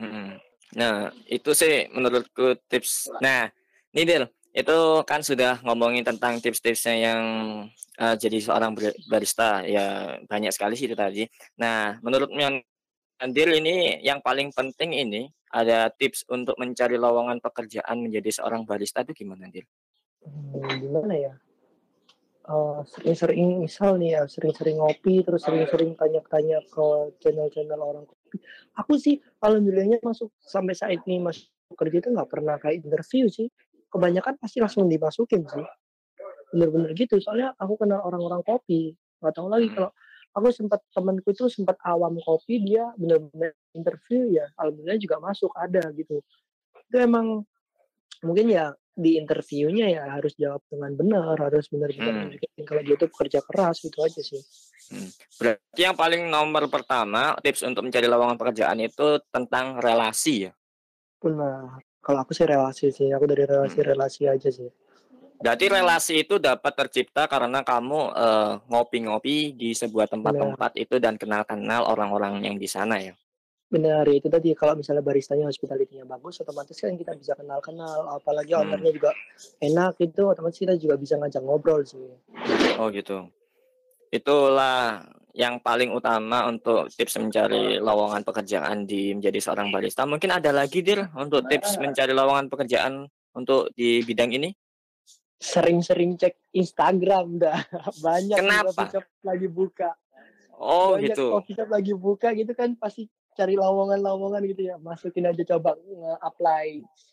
Mm-mm. 0.00 0.40
Nah, 0.80 1.12
itu 1.28 1.50
sih 1.52 1.90
menurutku 1.92 2.56
tips. 2.70 3.10
Nah, 3.20 3.52
nih 3.92 4.04
Dil, 4.06 4.24
itu 4.54 4.78
kan 5.04 5.20
sudah 5.20 5.60
ngomongin 5.66 6.06
tentang 6.06 6.40
tips-tipsnya 6.40 6.94
yang 6.96 7.22
eh, 8.00 8.14
jadi 8.16 8.38
seorang 8.40 8.72
bar- 8.72 8.96
barista. 9.10 9.66
Ya, 9.66 10.16
banyak 10.24 10.54
sekali 10.54 10.74
sih 10.78 10.88
itu 10.88 10.96
tadi. 10.96 11.28
Nah, 11.60 12.00
menurut 12.00 12.32
Mion 12.32 12.62
Dil 13.34 13.60
ini 13.60 14.00
yang 14.00 14.24
paling 14.24 14.48
penting 14.56 14.96
ini 14.96 15.28
ada 15.50 15.90
tips 15.90 16.24
untuk 16.30 16.54
mencari 16.56 16.94
lowongan 16.94 17.42
pekerjaan 17.42 17.98
menjadi 17.98 18.30
seorang 18.42 18.62
barista 18.62 19.02
itu 19.02 19.26
gimana, 19.26 19.50
Dil? 19.50 19.66
Hmm, 20.22 20.70
gimana 20.78 21.14
ya? 21.18 21.34
Eh, 22.50 22.80
sering-sering 22.88 23.62
misal 23.62 23.94
nih 24.00 24.18
ya, 24.18 24.22
sering-sering 24.26 24.82
ngopi, 24.82 25.22
terus 25.22 25.44
sering-sering 25.46 25.94
tanya-tanya 25.94 26.58
ke 26.66 26.86
channel-channel 27.22 27.78
orang 27.78 28.06
kopi. 28.08 28.42
Aku 28.74 28.98
sih 28.98 29.22
alhamdulillahnya 29.38 30.02
masuk 30.02 30.34
sampai 30.42 30.74
saat 30.74 30.98
ini 31.06 31.22
masuk 31.22 31.46
kerja 31.78 32.02
itu 32.02 32.10
nggak 32.10 32.30
pernah 32.30 32.58
kayak 32.58 32.82
interview 32.82 33.30
sih. 33.30 33.46
Kebanyakan 33.90 34.38
pasti 34.38 34.58
langsung 34.58 34.90
dimasukin 34.90 35.46
sih. 35.46 35.66
Bener-bener 36.50 36.90
gitu. 36.98 37.22
Soalnya 37.22 37.54
aku 37.54 37.78
kenal 37.78 38.02
orang-orang 38.02 38.42
kopi. 38.42 38.98
Nggak 39.22 39.34
tahu 39.36 39.46
lagi 39.46 39.66
Hmm. 39.70 39.74
kalau 39.76 39.90
aku 40.36 40.50
sempat 40.54 40.80
temanku 40.94 41.30
itu 41.34 41.46
sempat 41.50 41.76
awam 41.82 42.16
kopi 42.22 42.62
dia 42.62 42.90
bener-bener 42.94 43.54
interview 43.74 44.34
ya. 44.34 44.46
Alhamdulillah 44.58 45.00
juga 45.00 45.16
masuk 45.18 45.50
ada 45.58 45.82
gitu. 45.94 46.22
Itu 46.90 46.96
emang 46.98 47.42
mungkin 48.20 48.52
ya 48.52 48.74
di 49.00 49.16
interviewnya 49.16 49.86
ya 49.88 50.02
harus 50.12 50.36
jawab 50.36 50.60
dengan 50.68 50.92
benar 50.92 51.38
harus 51.40 51.72
benar-benar 51.72 52.36
Hmm. 52.36 52.66
kalau 52.68 52.82
dia 52.84 52.96
tuh 53.00 53.08
kerja 53.08 53.40
keras 53.40 53.80
gitu 53.80 53.96
aja 54.04 54.20
sih 54.20 54.42
Berarti 55.38 55.80
yang 55.86 55.94
paling 55.94 56.26
nomor 56.26 56.66
pertama 56.66 57.38
tips 57.40 57.62
untuk 57.62 57.86
mencari 57.86 58.10
lowongan 58.10 58.34
pekerjaan 58.34 58.82
itu 58.82 59.22
tentang 59.30 59.78
relasi 59.78 60.50
ya. 60.50 60.52
benar 61.22 61.80
kalau 62.04 62.20
aku 62.20 62.36
sih 62.36 62.44
relasi 62.44 62.92
sih 62.92 63.08
aku 63.14 63.24
dari 63.24 63.48
relasi-relasi 63.48 64.28
aja 64.28 64.48
sih 64.52 64.68
Berarti 65.40 65.72
relasi 65.72 66.14
itu 66.20 66.36
dapat 66.36 66.72
tercipta 66.76 67.24
karena 67.24 67.64
kamu 67.64 68.00
eh, 68.12 68.52
ngopi-ngopi 68.68 69.56
di 69.56 69.72
sebuah 69.72 70.12
tempat-tempat 70.12 70.76
itu 70.76 71.00
dan 71.00 71.16
kenal-kenal 71.16 71.88
orang-orang 71.88 72.44
yang 72.44 72.60
di 72.60 72.68
sana 72.68 73.00
ya. 73.00 73.16
benar 73.70 74.02
ya 74.02 74.18
itu 74.18 74.26
tadi 74.26 74.50
kalau 74.58 74.74
misalnya 74.74 74.98
baristanya 74.98 75.46
hospitality-nya 75.46 76.02
bagus 76.02 76.42
otomatis 76.42 76.74
kan 76.74 76.90
kita 76.98 77.14
bisa 77.14 77.38
kenal-kenal 77.38 78.18
apalagi 78.18 78.50
Hmm. 78.50 78.66
ownernya 78.66 78.90
juga 78.90 79.10
enak 79.62 79.94
itu 80.02 80.26
otomatis 80.26 80.58
kita 80.58 80.74
juga 80.74 80.98
bisa 80.98 81.14
ngajak 81.14 81.38
ngobrol 81.38 81.86
sih 81.86 82.02
Oh 82.82 82.90
gitu. 82.90 83.30
Itulah 84.10 85.06
yang 85.38 85.62
paling 85.62 85.94
utama 85.94 86.50
untuk 86.50 86.90
tips 86.90 87.22
mencari 87.22 87.78
lowongan 87.78 88.26
pekerjaan 88.26 88.82
di 88.90 89.14
menjadi 89.14 89.38
seorang 89.38 89.70
barista. 89.70 90.02
Mungkin 90.02 90.34
ada 90.34 90.50
lagi 90.50 90.82
Dir 90.82 91.06
untuk 91.14 91.46
tips 91.46 91.78
mencari 91.78 92.10
lowongan 92.10 92.50
pekerjaan 92.50 93.06
untuk 93.38 93.70
di 93.78 94.02
bidang 94.02 94.34
ini? 94.34 94.50
Sering-sering 95.40 96.20
cek 96.20 96.36
Instagram 96.52 97.40
dah 97.40 97.58
banyak 98.04 98.36
Kenapa? 98.36 98.68
coffee 98.70 98.88
shop 98.92 99.06
lagi 99.24 99.48
buka 99.48 99.90
Oh 100.54 100.94
banyak 100.94 101.16
gitu. 101.16 101.32
coffee 101.32 101.56
shop 101.56 101.68
lagi 101.72 101.92
buka 101.96 102.36
gitu 102.36 102.52
kan 102.52 102.76
pasti 102.76 103.08
cari 103.32 103.56
lowongan-lowongan 103.56 104.44
gitu 104.44 104.68
ya 104.68 104.76
masukin 104.76 105.24
aja 105.24 105.40
coba 105.48 105.80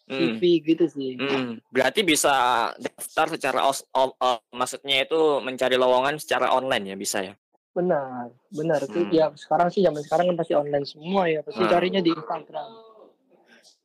Hmm. 0.07 0.39
CV 0.39 0.41
gitu 0.63 0.87
sih 0.87 1.15
Hmm, 1.15 1.59
berarti 1.67 1.99
bisa 1.99 2.31
daftar 2.75 3.27
secara 3.27 3.59
os, 3.63 3.83
o- 3.91 4.15
o- 4.15 4.43
maksudnya 4.51 5.03
itu 5.03 5.19
mencari 5.39 5.75
lowongan 5.75 6.15
secara 6.15 6.51
online 6.51 6.91
ya 6.91 6.95
bisa 6.95 7.23
ya? 7.23 7.35
benar 7.71 8.31
benar 8.49 8.81
Hmm. 8.83 9.11
ya 9.11 9.29
sekarang 9.35 9.69
sih 9.69 9.85
zaman 9.85 10.01
sekarang 10.01 10.25
kan 10.31 10.37
pasti 10.41 10.53
online 10.55 10.87
semua 10.87 11.23
ya 11.27 11.39
pasti 11.43 11.61
Hmm. 11.61 11.69
carinya 11.69 12.01
di 12.01 12.09
Instagram 12.09 12.69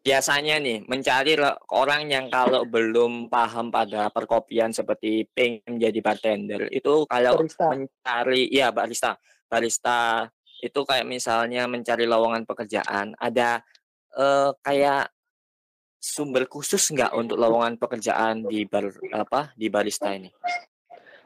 Biasanya 0.02 0.58
nih 0.58 0.82
mencari 0.90 1.38
orang 1.70 2.10
yang 2.10 2.26
kalau 2.26 2.66
belum 2.66 3.30
paham 3.30 3.70
pada 3.70 4.10
perkopian 4.10 4.74
seperti 4.74 5.30
pengen 5.30 5.78
menjadi 5.78 5.98
bartender 6.02 6.62
itu 6.74 7.06
kalau 7.06 7.38
barista 7.38 7.70
mencari 7.70 8.50
ya 8.50 8.74
barista 8.74 9.14
barista 9.46 10.26
itu 10.58 10.80
kayak 10.82 11.06
misalnya 11.06 11.70
mencari 11.70 12.10
lowongan 12.10 12.42
pekerjaan 12.42 13.14
ada 13.14 13.62
eh, 14.18 14.50
kayak 14.66 15.14
sumber 16.02 16.50
khusus 16.50 16.82
nggak 16.90 17.14
untuk 17.14 17.38
lowongan 17.38 17.78
pekerjaan 17.78 18.42
di 18.42 18.66
bar 18.66 18.90
apa 19.14 19.54
di 19.54 19.70
barista 19.70 20.10
ini? 20.10 20.34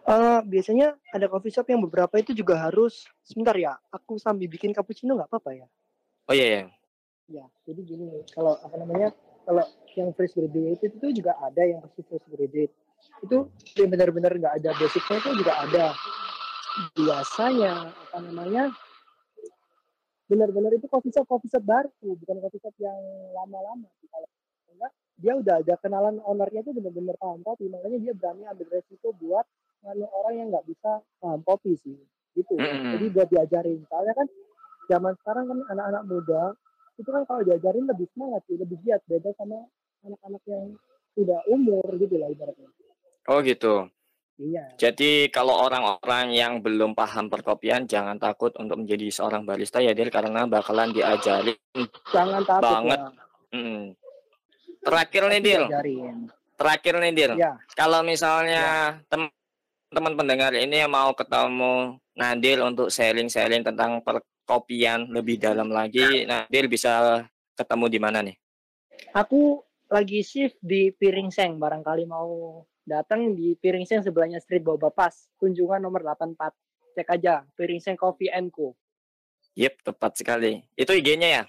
Eh, 0.07 0.41
biasanya 0.45 1.01
ada 1.17 1.27
coffee 1.33 1.51
shop 1.51 1.67
yang 1.73 1.81
beberapa 1.81 2.15
itu 2.21 2.37
juga 2.37 2.61
harus 2.61 3.09
sebentar 3.25 3.57
ya 3.57 3.75
aku 3.89 4.21
sambil 4.21 4.47
bikin 4.53 4.71
cappuccino 4.71 5.17
nggak 5.17 5.33
apa-apa 5.33 5.65
ya 5.65 5.67
Oh 6.27 6.35
iya 6.35 6.47
ya. 6.47 6.63
Ya 7.27 7.45
jadi 7.67 7.81
gini 7.83 8.23
kalau 8.31 8.55
apa 8.63 8.77
namanya 8.79 9.11
kalau 9.47 9.63
yang 9.95 10.11
fresh 10.13 10.35
graduate 10.35 10.83
itu 10.83 11.07
juga 11.15 11.39
ada 11.39 11.63
yang 11.63 11.79
pasti 11.81 12.03
fresh 12.03 12.27
graduate. 12.29 12.75
Itu 13.23 13.49
yang 13.79 13.91
benar-benar 13.95 14.35
nggak 14.35 14.55
ada 14.61 14.71
basicnya 14.75 15.17
itu 15.23 15.31
juga 15.41 15.53
ada. 15.63 15.87
Biasanya 16.93 17.73
apa 17.95 18.19
namanya 18.21 18.65
benar-benar 20.27 20.75
itu 20.75 20.91
coffee 20.91 21.15
shop 21.15 21.31
coffee 21.31 21.49
shop 21.49 21.63
baru 21.63 21.89
bukan 22.03 22.37
coffee 22.43 22.61
shop 22.61 22.75
yang 22.83 22.99
lama-lama. 23.33 23.87
Kalau 24.11 24.29
enggak 24.75 24.93
dia 25.17 25.33
udah 25.39 25.55
ada 25.63 25.75
kenalan 25.81 26.19
ownernya 26.27 26.61
itu 26.67 26.75
benar-benar 26.75 27.17
paham 27.17 27.41
kopi 27.47 27.71
makanya 27.73 27.99
dia 28.03 28.13
berani 28.13 28.43
ambil 28.51 28.67
resiko 28.69 29.15
buat 29.17 29.47
nganu 29.87 30.05
orang 30.11 30.35
yang 30.37 30.47
nggak 30.51 30.67
bisa 30.67 31.01
paham 31.23 31.41
kopi 31.47 31.79
sih 31.79 31.97
gitu. 32.35 32.59
Jadi 32.59 33.07
buat 33.15 33.31
diajarin. 33.31 33.81
Soalnya 33.89 34.13
kan 34.13 34.27
zaman 34.91 35.15
sekarang 35.23 35.45
kan 35.49 35.59
anak-anak 35.73 36.03
muda 36.05 36.43
itu 36.97 37.09
kan 37.09 37.23
kalau 37.29 37.43
diajarin 37.45 37.85
lebih 37.85 38.09
semangat 38.13 38.43
sih, 38.49 38.57
lebih 38.57 38.77
giat 38.83 39.01
beda 39.05 39.31
sama 39.37 39.69
anak-anak 40.03 40.43
yang 40.49 40.65
sudah 41.13 41.41
umur 41.49 41.85
gitu 41.97 42.17
lah 42.17 42.29
ibaratnya. 42.29 42.69
Oh 43.29 43.41
gitu. 43.41 43.89
Iya. 44.37 44.69
Jadi 44.77 45.33
kalau 45.33 45.65
orang-orang 45.65 46.37
yang 46.37 46.61
belum 46.61 46.93
paham 46.93 47.33
perkopian 47.33 47.89
jangan 47.89 48.21
takut 48.21 48.53
untuk 48.61 48.85
menjadi 48.85 49.09
seorang 49.09 49.49
barista 49.49 49.81
ya 49.81 49.97
Del 49.97 50.13
karena 50.13 50.45
bakalan 50.45 50.93
diajarin 50.93 51.57
Jangan 52.13 52.45
takut 52.45 52.65
Banget. 52.69 53.01
ya. 53.01 53.57
Mm. 53.57 53.85
Terakhir 54.85 55.23
nih 55.33 55.41
Diajarin. 55.41 56.17
terakhir 56.57 56.95
nih 57.01 57.13
Dil. 57.17 57.33
Ya. 57.41 57.53
Kalau 57.73 58.05
misalnya 58.05 59.01
tem- 59.09 59.33
teman 59.89 60.15
pendengar 60.21 60.53
ini 60.53 60.85
yang 60.85 60.93
mau 60.93 61.17
ketemu 61.17 61.97
Nadil 62.13 62.61
untuk 62.61 62.93
sharing-sharing 62.93 63.65
tentang 63.65 64.05
perkopian 64.47 65.11
lebih 65.11 65.43
dalam 65.43 65.75
lagi, 65.75 66.23
Nadil 66.23 66.71
bisa 66.71 67.27
ketemu 67.59 67.91
di 67.91 67.99
mana 67.99 68.23
nih? 68.23 68.39
Aku 69.11 69.59
lagi 69.91 70.23
shift 70.23 70.55
di 70.63 70.95
Piring 70.95 71.35
Seng, 71.35 71.59
barangkali 71.59 72.07
mau 72.07 72.63
datang 72.87 73.35
di 73.35 73.59
Piring 73.59 73.83
Seng 73.83 74.07
sebelahnya 74.07 74.39
Street 74.39 74.63
Boba 74.63 74.95
Pas, 74.95 75.27
kunjungan 75.43 75.83
nomor 75.83 76.07
84. 76.07 76.55
Cek 76.95 77.11
aja, 77.11 77.43
Piring 77.59 77.83
Seng 77.83 77.99
Coffee 77.99 78.31
and 78.31 78.55
Co. 78.55 78.79
Yep, 79.59 79.83
tepat 79.83 80.15
sekali. 80.15 80.63
Itu 80.79 80.95
IG-nya 80.95 81.29
ya? 81.29 81.45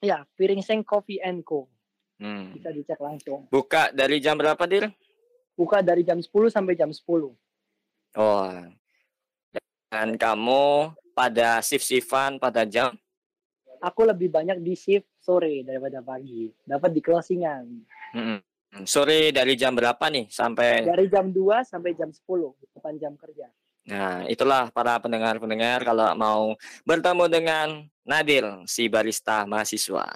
Ya, 0.00 0.18
Piring 0.40 0.64
Seng 0.64 0.88
Coffee 0.88 1.20
and 1.20 1.44
Co. 1.44 1.68
Hmm. 2.16 2.56
Bisa 2.56 2.72
dicek 2.72 2.96
langsung. 2.96 3.44
Buka 3.52 3.92
dari 3.92 4.24
jam 4.24 4.40
berapa, 4.40 4.64
Dil? 4.64 4.88
Buka 5.52 5.84
dari 5.84 6.00
jam 6.00 6.16
10 6.16 6.32
sampai 6.48 6.72
jam 6.72 6.88
10. 6.88 7.04
Oh. 8.16 8.56
Dan 9.92 10.16
kamu 10.16 10.96
pada 11.16 11.64
shift-shiftan 11.64 12.36
pada 12.36 12.68
jam 12.68 12.92
Aku 13.80 14.08
lebih 14.08 14.32
banyak 14.32 14.60
di 14.64 14.72
shift 14.72 15.08
sore 15.20 15.60
daripada 15.60 16.00
pagi. 16.00 16.48
Dapat 16.64 16.90
di 16.92 17.00
closingan. 17.04 17.64
Mm-mm. 18.16 18.40
sore 18.84 19.32
dari 19.32 19.56
jam 19.56 19.72
berapa 19.72 20.00
nih 20.12 20.28
sampai 20.28 20.84
Dari 20.84 21.08
jam 21.08 21.32
2 21.32 21.64
sampai 21.64 21.96
jam 21.96 22.12
10, 22.12 22.20
8 22.24 23.00
jam 23.00 23.12
kerja. 23.16 23.48
Nah, 23.86 24.26
itulah 24.26 24.68
para 24.74 24.98
pendengar-pendengar 24.98 25.86
kalau 25.86 26.10
mau 26.18 26.42
bertemu 26.82 27.24
dengan 27.30 27.68
Nadil, 28.02 28.66
si 28.66 28.90
barista 28.90 29.46
mahasiswa. 29.46 30.10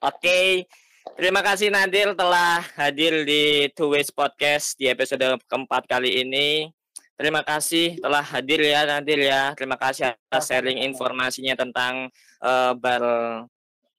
Oke, 0.00 0.64
terima 1.12 1.44
kasih 1.44 1.68
Nadil 1.68 2.16
telah 2.16 2.64
hadir 2.80 3.28
di 3.28 3.68
Two 3.76 3.92
Ways 3.92 4.08
Podcast 4.08 4.74
di 4.80 4.88
episode 4.88 5.36
keempat 5.44 5.84
kali 5.84 6.24
ini. 6.24 6.72
Terima 7.14 7.46
kasih 7.46 8.02
telah 8.02 8.22
hadir 8.26 8.58
ya 8.58 8.82
Nadil 8.86 9.22
ya. 9.22 9.54
Terima 9.54 9.78
kasih 9.78 10.14
atas 10.14 10.50
sharing 10.50 10.82
informasinya 10.82 11.54
tentang 11.54 12.10
eh, 12.42 12.72
bar 12.74 13.02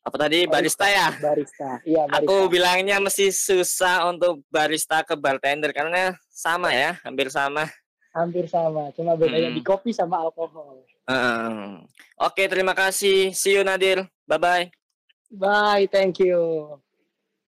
apa 0.06 0.18
tadi 0.22 0.46
barista 0.46 0.86
ya. 0.86 1.10
Barista. 1.18 1.82
Iya, 1.82 2.06
barista. 2.06 2.22
Aku 2.30 2.46
bilangnya 2.46 3.02
mesti 3.02 3.34
susah 3.34 4.06
untuk 4.12 4.46
barista 4.54 5.02
ke 5.02 5.18
bartender 5.18 5.74
karena 5.74 6.14
sama 6.30 6.70
ya, 6.70 7.00
hampir 7.02 7.34
sama. 7.34 7.66
Hampir 8.14 8.46
sama, 8.48 8.94
cuma 8.96 9.18
bedanya 9.18 9.52
Hmm. 9.52 9.58
di 9.60 9.64
kopi 9.66 9.92
sama 9.92 10.22
alkohol. 10.24 10.86
Heeh. 11.10 11.84
Oke, 12.22 12.48
terima 12.48 12.72
kasih. 12.72 13.34
See 13.36 13.58
you 13.58 13.64
Nadir. 13.66 14.08
Bye 14.30 14.40
bye. 14.40 14.66
Bye, 15.34 15.90
thank 15.92 16.22
you. 16.22 16.80